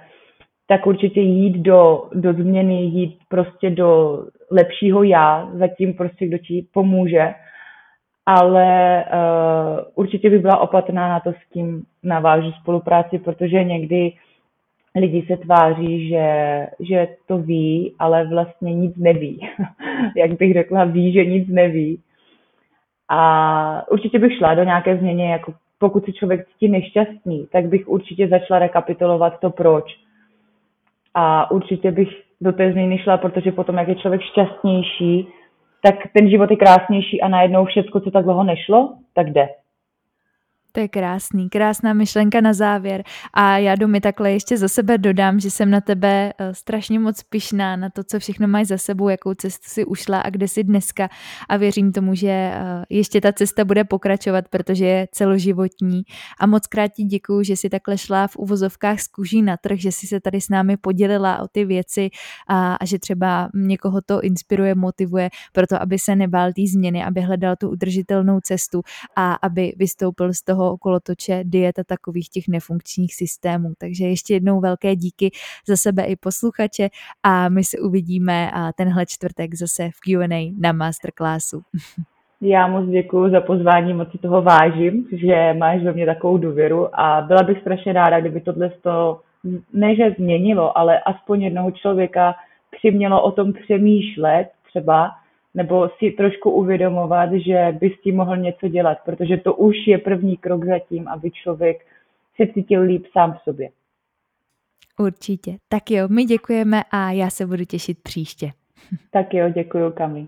tak 0.68 0.88
určitě 0.88 1.22
jít 1.22 1.58
do, 1.58 2.10
do 2.14 2.34
změny, 2.34 2.82
jít 2.82 3.20
prostě 3.30 3.70
do 3.70 4.20
lepšího 4.52 5.04
já, 5.04 5.50
zatím 5.54 5.94
prostě 5.94 6.28
kdo 6.28 6.38
ti 6.38 6.66
pomůže, 6.74 7.34
ale 8.26 9.06
uh, 9.06 9.80
určitě 9.96 10.30
by 10.30 10.40
byla 10.40 10.58
opatrná 10.58 11.10
na 11.10 11.20
to, 11.20 11.32
s 11.32 11.52
kým 11.54 11.84
navážu 12.04 12.52
spolupráci, 12.52 13.20
protože 13.20 13.64
někdy 13.64 14.14
lidi 14.96 15.26
se 15.28 15.38
tváří, 15.38 16.10
že, 16.10 16.28
že 16.80 17.08
to 17.28 17.38
ví, 17.38 17.96
ale 18.00 18.28
vlastně 18.28 18.74
nic 18.74 18.98
neví. 18.98 19.50
Jak 20.16 20.38
bych 20.38 20.54
řekla, 20.54 20.86
ví, 20.86 21.14
že 21.14 21.26
nic 21.26 21.48
neví. 21.48 22.02
A 23.10 23.92
určitě 23.92 24.20
bych 24.20 24.38
šla 24.38 24.54
do 24.56 24.64
nějaké 24.64 24.98
změny, 24.98 25.30
jako 25.30 25.54
pokud 25.80 26.06
si 26.06 26.14
člověk 26.14 26.48
cítí 26.48 26.68
nešťastný, 26.68 27.48
tak 27.52 27.66
bych 27.66 27.88
určitě 27.88 28.28
začala 28.28 28.60
rekapitulovat 28.60 29.40
to 29.40 29.50
proč. 29.50 29.86
A 31.14 31.52
určitě 31.52 31.92
bych 31.92 32.10
do 32.42 32.52
té 32.52 32.72
změny 32.72 32.98
šla, 32.98 33.18
protože 33.18 33.52
potom, 33.52 33.78
jak 33.78 33.88
je 33.88 33.96
člověk 33.96 34.22
šťastnější, 34.22 35.28
tak 35.84 35.96
ten 36.14 36.30
život 36.30 36.52
je 36.52 36.58
krásnější 36.58 37.22
a 37.22 37.28
najednou 37.28 37.66
všechno, 37.66 38.02
co 38.02 38.12
tak 38.12 38.24
dlouho 38.24 38.44
nešlo, 38.44 38.94
tak 39.14 39.30
jde. 39.30 39.50
To 40.72 40.80
je 40.80 40.88
krásný, 40.88 41.50
krásná 41.50 41.94
myšlenka 41.94 42.42
na 42.42 42.54
závěr. 42.54 43.04
A 43.34 43.58
já 43.58 43.76
mi 43.86 44.02
takhle 44.02 44.32
ještě 44.32 44.58
za 44.58 44.68
sebe 44.68 44.98
dodám, 44.98 45.40
že 45.40 45.52
jsem 45.52 45.70
na 45.70 45.82
tebe 45.82 46.34
eh, 46.38 46.54
strašně 46.54 47.00
moc 47.00 47.24
pišná 47.24 47.76
na 47.76 47.90
to, 47.90 48.04
co 48.04 48.20
všechno 48.20 48.48
máš 48.48 48.68
za 48.68 48.78
sebou, 48.78 49.10
jakou 49.10 49.34
cestu 49.34 49.66
si 49.70 49.86
ušla 49.86 50.20
a 50.20 50.30
kde 50.30 50.48
jsi 50.48 50.64
dneska. 50.64 51.10
A 51.50 51.58
věřím 51.58 51.92
tomu, 51.92 52.16
že 52.16 52.30
eh, 52.30 52.86
ještě 52.90 53.22
ta 53.22 53.34
cesta 53.34 53.66
bude 53.66 53.84
pokračovat, 53.84 54.48
protože 54.48 54.86
je 54.86 55.08
celoživotní. 55.12 56.02
A 56.40 56.46
moc 56.46 56.68
krát 56.68 56.88
ti 56.88 57.04
děkuju, 57.04 57.44
že 57.44 57.56
jsi 57.56 57.70
takhle 57.70 57.98
šla 57.98 58.28
v 58.28 58.36
uvozovkách 58.38 59.00
z 59.00 59.08
kůží 59.08 59.42
na 59.42 59.58
trh, 59.58 59.80
že 59.80 59.92
jsi 59.92 60.08
se 60.08 60.20
tady 60.20 60.42
s 60.42 60.50
námi 60.50 60.78
podělila 60.78 61.40
o 61.40 61.48
ty 61.48 61.66
věci 61.66 62.10
a, 62.48 62.76
a 62.76 62.86
že 62.86 63.00
třeba 63.00 63.50
někoho 63.54 64.02
to 64.02 64.22
inspiruje, 64.22 64.76
motivuje, 64.76 65.30
proto 65.54 65.82
aby 65.82 66.00
se 66.00 66.16
nebál 66.16 66.54
té 66.54 66.62
změny, 66.74 67.04
aby 67.04 67.22
hledal 67.22 67.56
tu 67.56 67.70
udržitelnou 67.70 68.40
cestu 68.40 68.82
a 69.16 69.34
aby 69.34 69.74
vystoupil 69.78 70.34
z 70.34 70.42
toho 70.42 70.59
kolotoče 70.82 71.44
dieta 71.44 71.84
takových 71.84 72.30
těch 72.30 72.44
nefunkčních 72.48 73.16
systémů. 73.16 73.74
Takže 73.78 74.06
ještě 74.06 74.34
jednou 74.34 74.60
velké 74.60 74.96
díky 74.96 75.32
za 75.68 75.78
sebe 75.78 76.04
i 76.04 76.16
posluchače 76.16 76.90
a 77.24 77.50
my 77.50 77.64
se 77.64 77.80
uvidíme 77.80 78.52
tenhle 78.78 79.06
čtvrtek 79.06 79.56
zase 79.56 79.90
v 79.90 80.00
Q&A 80.00 80.54
na 80.60 80.72
masterclassu. 80.72 81.62
Já 82.42 82.68
moc 82.68 82.90
děkuji 82.90 83.32
za 83.32 83.42
pozvání, 83.42 83.94
moc 83.94 84.12
si 84.12 84.18
toho 84.18 84.42
vážím, 84.42 85.08
že 85.12 85.54
máš 85.58 85.84
ve 85.84 85.94
mně 85.94 86.06
takovou 86.06 86.38
důvěru 86.38 87.00
a 87.00 87.22
byla 87.22 87.44
bych 87.44 87.62
strašně 87.62 87.94
ráda, 87.94 88.20
kdyby 88.20 88.42
tohle 88.42 88.70
to 88.70 89.20
ne, 89.74 89.96
že 89.96 90.16
změnilo, 90.18 90.78
ale 90.78 91.00
aspoň 91.00 91.42
jednoho 91.42 91.72
člověka 91.72 92.36
přimělo 92.72 93.24
o 93.24 93.32
tom 93.32 93.54
přemýšlet 93.54 94.50
třeba 94.70 95.12
nebo 95.54 95.90
si 95.90 96.12
trošku 96.12 96.52
uvědomovat, 96.52 97.30
že 97.34 97.78
by 97.80 97.90
s 97.90 98.02
tím 98.02 98.16
mohl 98.16 98.38
něco 98.38 98.68
dělat, 98.68 98.98
protože 99.06 99.38
to 99.38 99.56
už 99.56 99.76
je 99.88 99.98
první 99.98 100.38
krok 100.38 100.66
za 100.66 100.80
tím, 100.80 101.08
aby 101.08 101.32
člověk 101.32 101.86
se 102.36 102.54
cítil 102.54 102.82
líp 102.82 103.06
sám 103.12 103.34
v 103.34 103.44
sobě. 103.44 103.70
Určitě. 105.00 105.58
Tak 105.70 105.92
jo, 105.92 106.08
my 106.08 106.26
děkujeme 106.26 106.82
a 106.92 107.12
já 107.12 107.30
se 107.30 107.46
budu 107.46 107.66
těšit 107.66 107.98
příště. 108.04 108.52
Tak 109.12 109.34
jo, 109.34 109.50
děkuji 109.50 109.92
Kami. 109.92 110.28